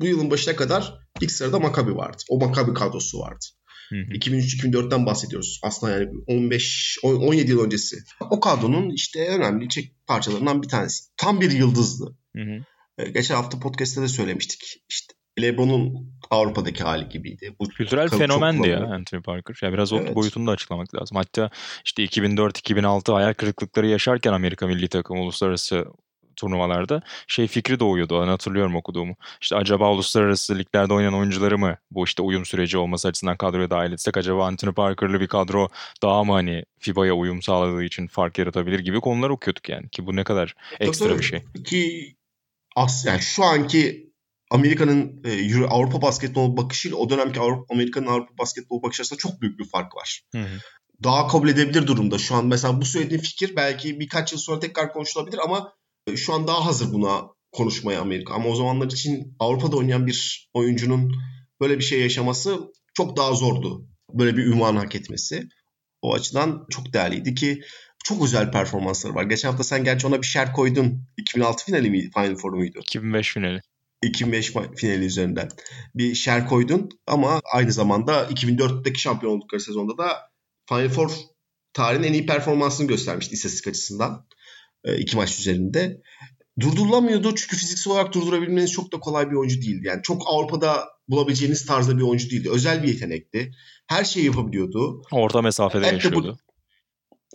bu 0.00 0.06
yılın 0.06 0.30
başına 0.30 0.56
kadar 0.56 1.07
ilk 1.20 1.32
sırada 1.32 1.58
Maccabi 1.58 1.96
vardı. 1.96 2.22
O 2.28 2.38
Maccabi 2.38 2.74
kadrosu 2.74 3.18
vardı. 3.18 3.44
2003-2004'ten 3.92 5.06
bahsediyoruz. 5.06 5.60
Aslında 5.62 5.92
yani 5.92 6.08
15 6.26 6.98
17 7.02 7.50
yıl 7.50 7.64
öncesi. 7.64 7.96
O 8.30 8.40
kadronun 8.40 8.90
işte 8.90 9.28
önemli 9.28 9.68
çek 9.68 9.92
parçalarından 10.06 10.62
bir 10.62 10.68
tanesi. 10.68 11.04
Tam 11.16 11.40
bir 11.40 11.50
yıldızdı. 11.50 12.16
Hı 12.36 12.42
hı. 12.42 12.64
Ee, 12.98 13.10
geçen 13.10 13.34
hafta 13.34 13.58
podcast'te 13.58 14.02
de 14.02 14.08
söylemiştik. 14.08 14.82
İşte 14.88 15.14
LeBron'un 15.40 16.12
Avrupa'daki 16.30 16.82
hali 16.84 17.08
gibiydi. 17.08 17.54
Bu 17.60 17.68
Kültürel 17.68 18.08
fenomendi 18.08 18.68
ya 18.68 18.84
Anthony 18.84 19.22
Parker. 19.22 19.58
Yani 19.62 19.72
biraz 19.72 19.92
evet. 19.92 20.10
o 20.10 20.14
boyutunu 20.14 20.46
da 20.46 20.50
açıklamak 20.50 20.94
lazım. 20.94 21.16
Hatta 21.16 21.50
işte 21.84 22.04
2004-2006 22.04 23.12
hayal 23.12 23.34
kırıklıkları 23.34 23.86
yaşarken 23.86 24.32
Amerika 24.32 24.66
milli 24.66 24.88
takım 24.88 25.20
uluslararası 25.20 25.84
turnuvalarda 26.38 27.02
şey 27.26 27.46
fikri 27.46 27.80
doğuyordu. 27.80 28.22
Ben 28.22 28.28
hatırlıyorum 28.28 28.76
okuduğumu. 28.76 29.16
İşte 29.40 29.56
acaba 29.56 29.92
uluslararası 29.92 30.58
liglerde 30.58 30.94
oynayan 30.94 31.14
oyuncuları 31.14 31.58
mı 31.58 31.76
bu 31.90 32.04
işte 32.04 32.22
uyum 32.22 32.44
süreci 32.44 32.78
olması 32.78 33.08
açısından 33.08 33.36
kadroya 33.36 33.70
dahil 33.70 33.92
etsek 33.92 34.16
acaba 34.16 34.46
Anthony 34.46 34.74
Parker'lı 34.74 35.20
bir 35.20 35.28
kadro 35.28 35.68
daha 36.02 36.24
mı 36.24 36.32
hani 36.32 36.64
FIBA'ya 36.78 37.14
uyum 37.14 37.42
sağladığı 37.42 37.84
için 37.84 38.06
fark 38.06 38.38
yaratabilir 38.38 38.78
gibi 38.78 39.00
konular 39.00 39.30
okuyorduk 39.30 39.68
yani. 39.68 39.88
Ki 39.88 40.06
bu 40.06 40.16
ne 40.16 40.24
kadar 40.24 40.54
ekstra 40.80 41.18
bir 41.18 41.24
şey. 41.24 41.42
Ki 41.64 42.14
as 42.76 43.06
yani 43.06 43.20
şu 43.20 43.44
anki 43.44 44.08
Amerika'nın 44.50 45.22
e, 45.24 45.66
Avrupa 45.66 46.02
basketbol 46.02 46.56
bakışıyla 46.56 46.96
o 46.96 47.10
dönemki 47.10 47.40
Avrupa, 47.40 47.74
Amerika'nın 47.74 48.06
Avrupa 48.06 48.38
basketbol 48.38 48.82
bakış 48.82 49.00
arasında 49.00 49.18
çok 49.18 49.40
büyük 49.40 49.58
bir 49.58 49.64
fark 49.64 49.96
var. 49.96 50.22
Hı 50.32 50.38
hı. 50.38 50.58
Daha 51.02 51.28
kabul 51.28 51.48
edebilir 51.48 51.86
durumda 51.86 52.18
şu 52.18 52.34
an. 52.34 52.46
Mesela 52.46 52.80
bu 52.80 52.84
söylediğim 52.84 53.22
fikir 53.22 53.56
belki 53.56 54.00
birkaç 54.00 54.32
yıl 54.32 54.38
sonra 54.38 54.60
tekrar 54.60 54.92
konuşulabilir 54.92 55.38
ama 55.38 55.72
şu 56.16 56.34
an 56.34 56.46
daha 56.46 56.66
hazır 56.66 56.92
buna 56.92 57.22
konuşmaya 57.52 58.00
Amerika. 58.00 58.34
Ama 58.34 58.48
o 58.48 58.54
zamanlar 58.54 58.86
için 58.86 59.36
Avrupa'da 59.38 59.76
oynayan 59.76 60.06
bir 60.06 60.50
oyuncunun 60.54 61.16
böyle 61.60 61.78
bir 61.78 61.84
şey 61.84 62.00
yaşaması 62.00 62.58
çok 62.94 63.16
daha 63.16 63.32
zordu. 63.32 63.86
Böyle 64.12 64.36
bir 64.36 64.46
ünvan 64.46 64.76
hak 64.76 64.94
etmesi. 64.94 65.48
O 66.02 66.14
açıdan 66.14 66.66
çok 66.70 66.92
değerliydi 66.92 67.34
ki 67.34 67.62
çok 68.04 68.24
özel 68.24 68.52
performansları 68.52 69.14
var. 69.14 69.24
Geçen 69.24 69.48
hafta 69.48 69.64
sen 69.64 69.84
gerçi 69.84 70.06
ona 70.06 70.22
bir 70.22 70.26
şer 70.26 70.52
koydun. 70.52 71.02
2006 71.16 71.64
finali 71.64 71.90
miydi? 71.90 72.10
Final 72.14 72.36
Four 72.36 72.52
muydu? 72.52 72.78
2005 72.78 73.32
finali. 73.32 73.60
2005 74.02 74.52
finali 74.76 75.04
üzerinden 75.04 75.48
bir 75.94 76.14
şer 76.14 76.48
koydun 76.48 76.88
ama 77.06 77.40
aynı 77.52 77.72
zamanda 77.72 78.24
2004'teki 78.24 79.00
şampiyon 79.00 79.32
oldukları 79.32 79.60
sezonda 79.60 79.98
da 79.98 80.30
Final 80.68 80.88
Four 80.88 81.10
tarihin 81.72 82.02
en 82.02 82.12
iyi 82.12 82.26
performansını 82.26 82.86
göstermişti 82.86 83.34
istatistik 83.34 83.68
açısından. 83.68 84.26
E, 84.84 84.98
iki 84.98 85.16
maç 85.16 85.38
üzerinde. 85.38 86.00
Durdurulamıyordu 86.60 87.34
çünkü 87.34 87.56
fiziksel 87.56 87.92
olarak 87.92 88.14
durdurabilmeniz 88.14 88.72
çok 88.72 88.92
da 88.92 89.00
kolay 89.00 89.30
bir 89.30 89.36
oyuncu 89.36 89.62
değildi. 89.62 89.86
Yani 89.86 90.02
çok 90.02 90.22
Avrupa'da 90.26 90.88
bulabileceğiniz 91.08 91.66
tarzda 91.66 91.96
bir 91.96 92.02
oyuncu 92.02 92.30
değildi. 92.30 92.50
Özel 92.50 92.82
bir 92.82 92.88
yetenekti. 92.88 93.52
Her 93.86 94.04
şeyi 94.04 94.26
yapabiliyordu. 94.26 95.02
Orta 95.12 95.42
mesafede 95.42 95.86
Hep 95.86 95.92
yaşıyordu. 95.92 96.38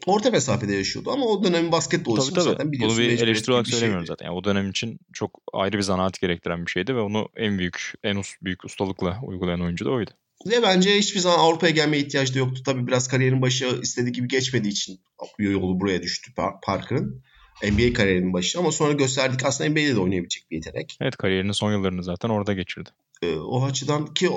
Bu, 0.07 0.11
orta 0.13 0.31
mesafede 0.31 0.75
yaşıyordu 0.75 1.11
ama 1.11 1.25
o 1.25 1.43
dönemin 1.43 1.71
basketbol 1.71 2.17
için 2.17 2.39
zaten 2.39 2.71
biliyorsun. 2.71 2.99
Bunu 2.99 3.07
bir 3.07 3.21
eleştiri 3.21 3.51
olarak 3.51 3.67
söylemiyorum 3.67 4.05
zaten. 4.05 4.25
Yani 4.25 4.35
o 4.35 4.43
dönem 4.43 4.69
için 4.69 4.99
çok 5.13 5.41
ayrı 5.53 5.77
bir 5.77 5.83
zanaat 5.83 6.19
gerektiren 6.21 6.65
bir 6.65 6.71
şeydi 6.71 6.95
ve 6.95 6.99
onu 6.99 7.29
en 7.35 7.59
büyük, 7.59 7.93
en 8.03 8.21
büyük 8.41 8.65
ustalıkla 8.65 9.19
uygulayan 9.23 9.61
oyuncu 9.61 9.85
da 9.85 9.91
oydu. 9.91 10.11
Ve 10.45 10.63
bence 10.63 10.97
hiçbir 10.97 11.19
zaman 11.19 11.39
Avrupa'ya 11.39 11.71
gelmeye 11.71 11.97
ihtiyacı 11.97 12.33
da 12.33 12.39
yoktu. 12.39 12.61
Tabii 12.65 12.87
biraz 12.87 13.07
kariyerin 13.07 13.41
başı 13.41 13.79
istediği 13.81 14.11
gibi 14.11 14.27
geçmediği 14.27 14.71
için 14.71 14.99
yolu 15.39 15.79
buraya 15.79 16.01
düştü 16.01 16.31
Parker'ın. 16.63 17.23
NBA 17.63 17.93
kariyerinin 17.93 18.33
başı 18.33 18.59
ama 18.59 18.71
sonra 18.71 18.93
gösterdik 18.93 19.45
aslında 19.45 19.69
NBA'de 19.69 19.95
de 19.95 19.99
oynayabilecek 19.99 20.51
bir 20.51 20.55
yetenek. 20.55 20.97
Evet 21.01 21.17
kariyerinin 21.17 21.51
son 21.51 21.71
yıllarını 21.71 22.03
zaten 22.03 22.29
orada 22.29 22.53
geçirdi. 22.53 22.89
Ee, 23.21 23.35
o 23.35 23.65
açıdan 23.65 24.13
ki 24.13 24.29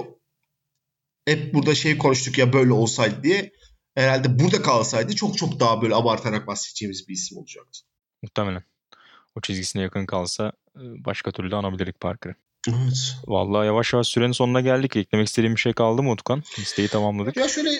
hep 1.27 1.55
burada 1.55 1.75
şey 1.75 1.99
konuştuk 1.99 2.39
ya 2.39 2.53
böyle 2.53 2.73
olsaydı 2.73 3.23
diye 3.23 3.53
herhalde 3.95 4.39
burada 4.39 4.63
kalsaydı 4.63 5.15
çok 5.15 5.39
çok 5.39 5.61
daha 5.61 5.83
böyle 5.83 5.95
abartarak 5.95 6.47
bahsedeceğimiz 6.47 7.09
bir 7.09 7.15
isim 7.15 7.39
olacaktı. 7.39 7.79
Muhtemelen. 8.23 8.63
O 9.37 9.41
çizgisine 9.41 9.83
yakın 9.83 10.07
kalsa 10.07 10.53
e, 10.77 10.83
başka 11.05 11.33
türlü 11.33 11.57
anabilirdik 11.57 12.01
Parker'ı. 12.01 12.35
Evet. 12.69 13.17
Vallahi 13.27 13.67
yavaş 13.67 13.93
yavaş 13.93 14.07
sürenin 14.07 14.33
sonuna 14.33 14.61
geldik. 14.61 14.97
Eklemek 14.97 15.29
istediğim 15.29 15.55
bir 15.55 15.61
şey 15.61 15.73
kaldı 15.73 16.03
mı 16.03 16.11
Utkan? 16.11 16.43
Listeyi 16.59 16.89
tamamladık. 16.89 17.37
Ya 17.37 17.49
şöyle 17.49 17.71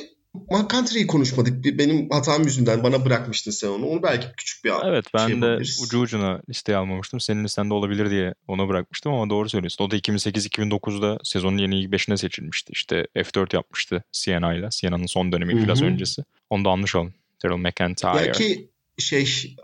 McCountry'yi 0.51 1.07
konuşmadık. 1.07 1.65
Benim 1.65 2.11
hatam 2.11 2.43
yüzünden 2.43 2.83
bana 2.83 3.05
bırakmıştın 3.05 3.51
sen 3.51 3.69
onu. 3.69 3.87
Onu 3.87 4.03
belki 4.03 4.27
küçük 4.37 4.65
bir 4.65 4.73
Evet 4.85 5.05
ben 5.15 5.29
şey 5.29 5.43
de 5.43 5.57
ucu 5.83 6.01
ucuna 6.01 6.41
listeye 6.49 6.79
almamıştım. 6.79 7.21
Senin 7.21 7.45
listende 7.45 7.75
olabilir 7.75 8.11
diye 8.11 8.35
ona 8.49 8.69
bırakmıştım 8.69 9.13
ama 9.13 9.31
doğru 9.31 9.49
söylüyorsun. 9.49 9.85
O 9.85 9.91
da 9.91 9.97
2008-2009'da 9.97 11.19
sezonun 11.25 11.59
yeni 11.59 11.81
ilk 11.81 11.93
beşine 11.93 12.17
seçilmişti. 12.17 12.73
İşte 12.73 13.07
F4 13.17 13.57
yapmıştı 13.57 14.05
Siena 14.13 14.55
ile. 14.55 14.71
Siena'nın 14.71 15.07
son 15.07 15.33
dönemi 15.33 15.63
iflas 15.63 15.83
öncesi. 15.83 16.25
Onu 16.51 16.65
da 16.65 16.69
olun. 16.69 17.15
Daryl 17.45 17.57
McIntyre. 17.57 18.15
Belki 18.15 18.71
şey 18.99 19.57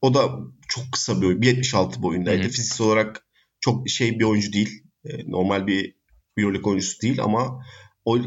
o 0.00 0.14
da 0.14 0.38
çok 0.68 0.84
kısa 0.92 1.20
bir 1.20 1.26
oyun. 1.26 1.40
1.76 1.40 2.02
boyundaydı. 2.02 2.42
Hı-hı. 2.42 2.50
Fiziksel 2.50 2.86
olarak 2.86 3.26
çok 3.60 3.88
şey 3.88 4.18
bir 4.18 4.24
oyuncu 4.24 4.52
değil. 4.52 4.82
E, 5.04 5.30
normal 5.30 5.66
bir 5.66 5.94
Euroleague 6.36 6.70
oyuncusu 6.70 7.00
değil 7.00 7.22
ama 7.22 7.64
o 8.04 8.18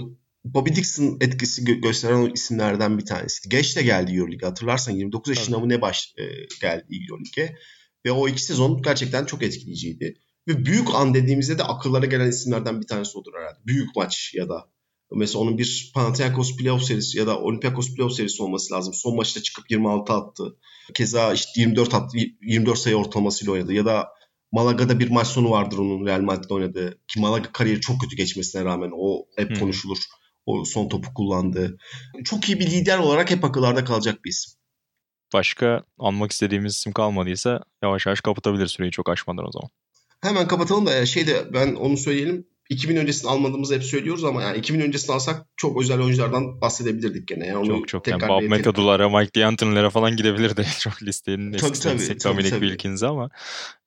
Bobby 0.54 0.76
Dixon 0.76 1.18
etkisi 1.22 1.64
gö- 1.64 1.82
gösteren 1.82 2.16
o 2.16 2.28
isimlerden 2.28 2.98
bir 2.98 3.06
tanesi. 3.06 3.50
Geç 3.50 3.78
de 3.78 3.84
geldi 3.84 4.12
Euroleague'e 4.12 4.48
hatırlarsan 4.50 4.92
29 4.92 5.30
yaşında 5.30 5.60
mı 5.60 5.70
ne 5.70 5.82
baş 5.82 6.14
e, 6.18 6.24
geldi 6.62 6.86
Euroleague'e. 7.10 7.56
Ve 8.06 8.12
o 8.12 8.28
iki 8.28 8.44
sezon 8.44 8.82
gerçekten 8.82 9.26
çok 9.26 9.44
etkileyiciydi. 9.44 10.16
Ve 10.48 10.66
büyük 10.66 10.96
an 10.96 11.14
dediğimizde 11.14 11.58
de 11.58 11.64
akıllara 11.64 12.06
gelen 12.06 12.30
isimlerden 12.30 12.82
bir 12.82 12.88
tanesi 12.88 13.18
olur 13.18 13.34
herhalde. 13.40 13.60
Büyük 13.66 13.96
maç 13.96 14.32
ya 14.36 14.50
da 14.50 14.70
Mesela 15.16 15.40
onun 15.40 15.58
bir 15.58 15.92
Panathinaikos 15.94 16.58
playoff 16.58 16.84
serisi 16.84 17.18
ya 17.18 17.28
da 17.28 17.40
Olympiakos 17.40 17.96
playoff 17.96 18.14
serisi 18.14 18.44
olması 18.44 18.74
lazım. 18.74 18.94
Son 18.94 19.16
maçta 19.16 19.42
çıkıp 19.42 19.72
26 19.72 20.14
attı. 20.14 20.58
Keza 20.94 21.34
işte 21.34 21.52
24 21.56 21.94
attı, 21.94 22.18
24 22.42 22.80
sayı 22.80 22.96
ortalamasıyla 22.96 23.54
oynadı. 23.54 23.74
Ya 23.74 23.86
da 23.86 24.08
Malaga'da 24.52 25.00
bir 25.00 25.10
maç 25.10 25.28
sonu 25.28 25.50
vardır 25.50 25.78
onun 25.78 26.06
Real 26.06 26.22
Madrid'de 26.22 26.54
oynadığı. 26.54 27.00
Ki 27.08 27.20
Malaga 27.20 27.52
kariyeri 27.52 27.82
çok 27.82 28.02
kötü 28.02 28.16
geçmesine 28.16 28.66
rağmen 28.66 28.92
o 28.94 29.26
hep 29.38 29.50
Hmm. 29.50 29.60
konuşulur. 29.60 29.98
O 30.50 30.66
son 30.66 30.90
topu 30.90 31.14
kullandı. 31.14 31.78
Çok 32.24 32.50
iyi 32.50 32.60
bir 32.60 32.72
lider 32.72 32.98
olarak 32.98 33.32
hep 33.32 33.44
akıllarda 33.44 33.84
kalacak 33.84 34.26
bir 34.26 34.30
isim. 34.30 34.54
Başka 35.34 35.84
anmak 36.00 36.32
istediğimiz 36.32 36.76
isim 36.76 36.94
kalmadıysa 36.94 37.64
yavaş 37.84 38.06
yavaş 38.06 38.22
kapatabilir 38.22 38.68
süreyi 38.68 38.92
çok 38.92 39.10
aşmadan 39.10 39.48
o 39.48 39.52
zaman. 39.52 39.70
Hemen 40.22 40.48
kapatalım 40.48 40.86
da 40.86 41.06
şeyde 41.06 41.54
ben 41.54 41.76
onu 41.76 41.98
söyleyelim. 41.98 42.48
2000 42.70 42.96
öncesini 42.96 43.32
almadığımızı 43.32 43.76
hep 43.76 43.84
söylüyoruz 43.84 44.24
ama 44.24 44.44
yani 44.44 44.58
2000 44.58 44.80
öncesini 44.80 45.16
alsak 45.16 45.46
çok 45.58 45.82
özel 45.82 46.00
oyunculardan 46.00 46.62
bahsedebilirdik 46.62 47.28
gene. 47.28 47.48
Yani 47.48 47.68
Çok 47.68 47.88
çok. 47.88 48.08
Yani 48.08 48.28
Bob. 48.28 48.44
McAdoo'lara, 48.44 49.10
Mike 49.10 49.42
D'Antoni'lere 49.42 49.90
falan 49.90 50.16
gidebilirdi. 50.16 50.66
çok 50.80 51.04
listenin 51.04 51.54
eskisi 51.54 52.24
Dominic 52.24 52.50
tabii. 52.50 52.68
Wilkins'i 52.68 53.08
ama 53.08 53.30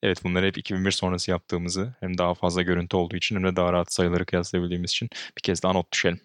evet 0.03 0.25
bunları 0.25 0.47
hep 0.47 0.59
2001 0.59 0.91
sonrası 0.91 1.31
yaptığımızı 1.31 1.95
hem 2.01 2.19
daha 2.19 2.35
fazla 2.35 2.63
görüntü 2.63 2.97
olduğu 2.97 3.17
için 3.17 3.37
hem 3.37 3.45
de 3.45 3.57
daha 3.57 3.73
rahat 3.73 3.93
sayıları 3.93 4.27
kıyaslayabildiğimiz 4.27 4.91
için 4.91 5.09
bir 5.37 5.43
kez 5.43 5.63
daha 5.63 5.73
not 5.73 5.93
düşelim. 5.93 6.21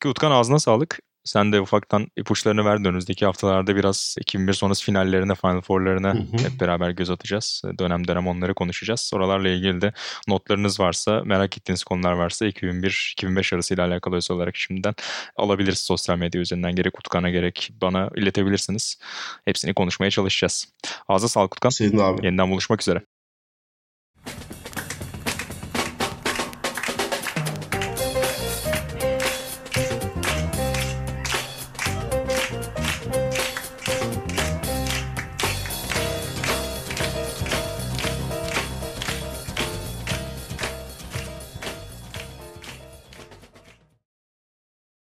Peki 0.00 0.08
Utkan 0.08 0.30
ağzına 0.30 0.58
sağlık. 0.58 0.98
Sen 1.24 1.52
de 1.52 1.60
ufaktan 1.60 2.06
ipuçlarını 2.16 2.64
verdin. 2.64 2.84
Önümüzdeki 2.84 3.26
haftalarda 3.26 3.76
biraz 3.76 4.16
2001 4.20 4.52
sonrası 4.52 4.84
finallerine, 4.84 5.34
Final 5.34 5.60
Four'larına 5.60 6.14
hep 6.14 6.60
beraber 6.60 6.90
göz 6.90 7.10
atacağız. 7.10 7.62
Dönem 7.78 8.08
dönem 8.08 8.26
onları 8.26 8.54
konuşacağız. 8.54 9.10
Oralarla 9.14 9.48
ilgili 9.48 9.80
de 9.80 9.92
notlarınız 10.28 10.80
varsa, 10.80 11.22
merak 11.24 11.58
ettiğiniz 11.58 11.84
konular 11.84 12.12
varsa 12.12 12.46
2001-2005 12.46 13.54
arasıyla 13.54 13.86
alakalı 13.86 14.16
özel 14.16 14.36
olarak 14.36 14.56
şimdiden 14.56 14.94
alabiliriz 15.36 15.78
sosyal 15.78 16.18
medya 16.18 16.40
üzerinden. 16.40 16.74
Gerek 16.74 16.98
Utkan'a 16.98 17.30
gerek 17.30 17.70
bana 17.82 18.10
iletebilirsiniz. 18.16 18.98
Hepsini 19.44 19.74
konuşmaya 19.74 20.10
çalışacağız. 20.10 20.68
Ağza 21.08 21.28
sağlık 21.28 21.54
Utkan. 21.54 21.70
Senin 21.70 21.98
abi. 21.98 22.26
Yeniden 22.26 22.50
buluşmak 22.50 22.82
üzere. 22.82 23.02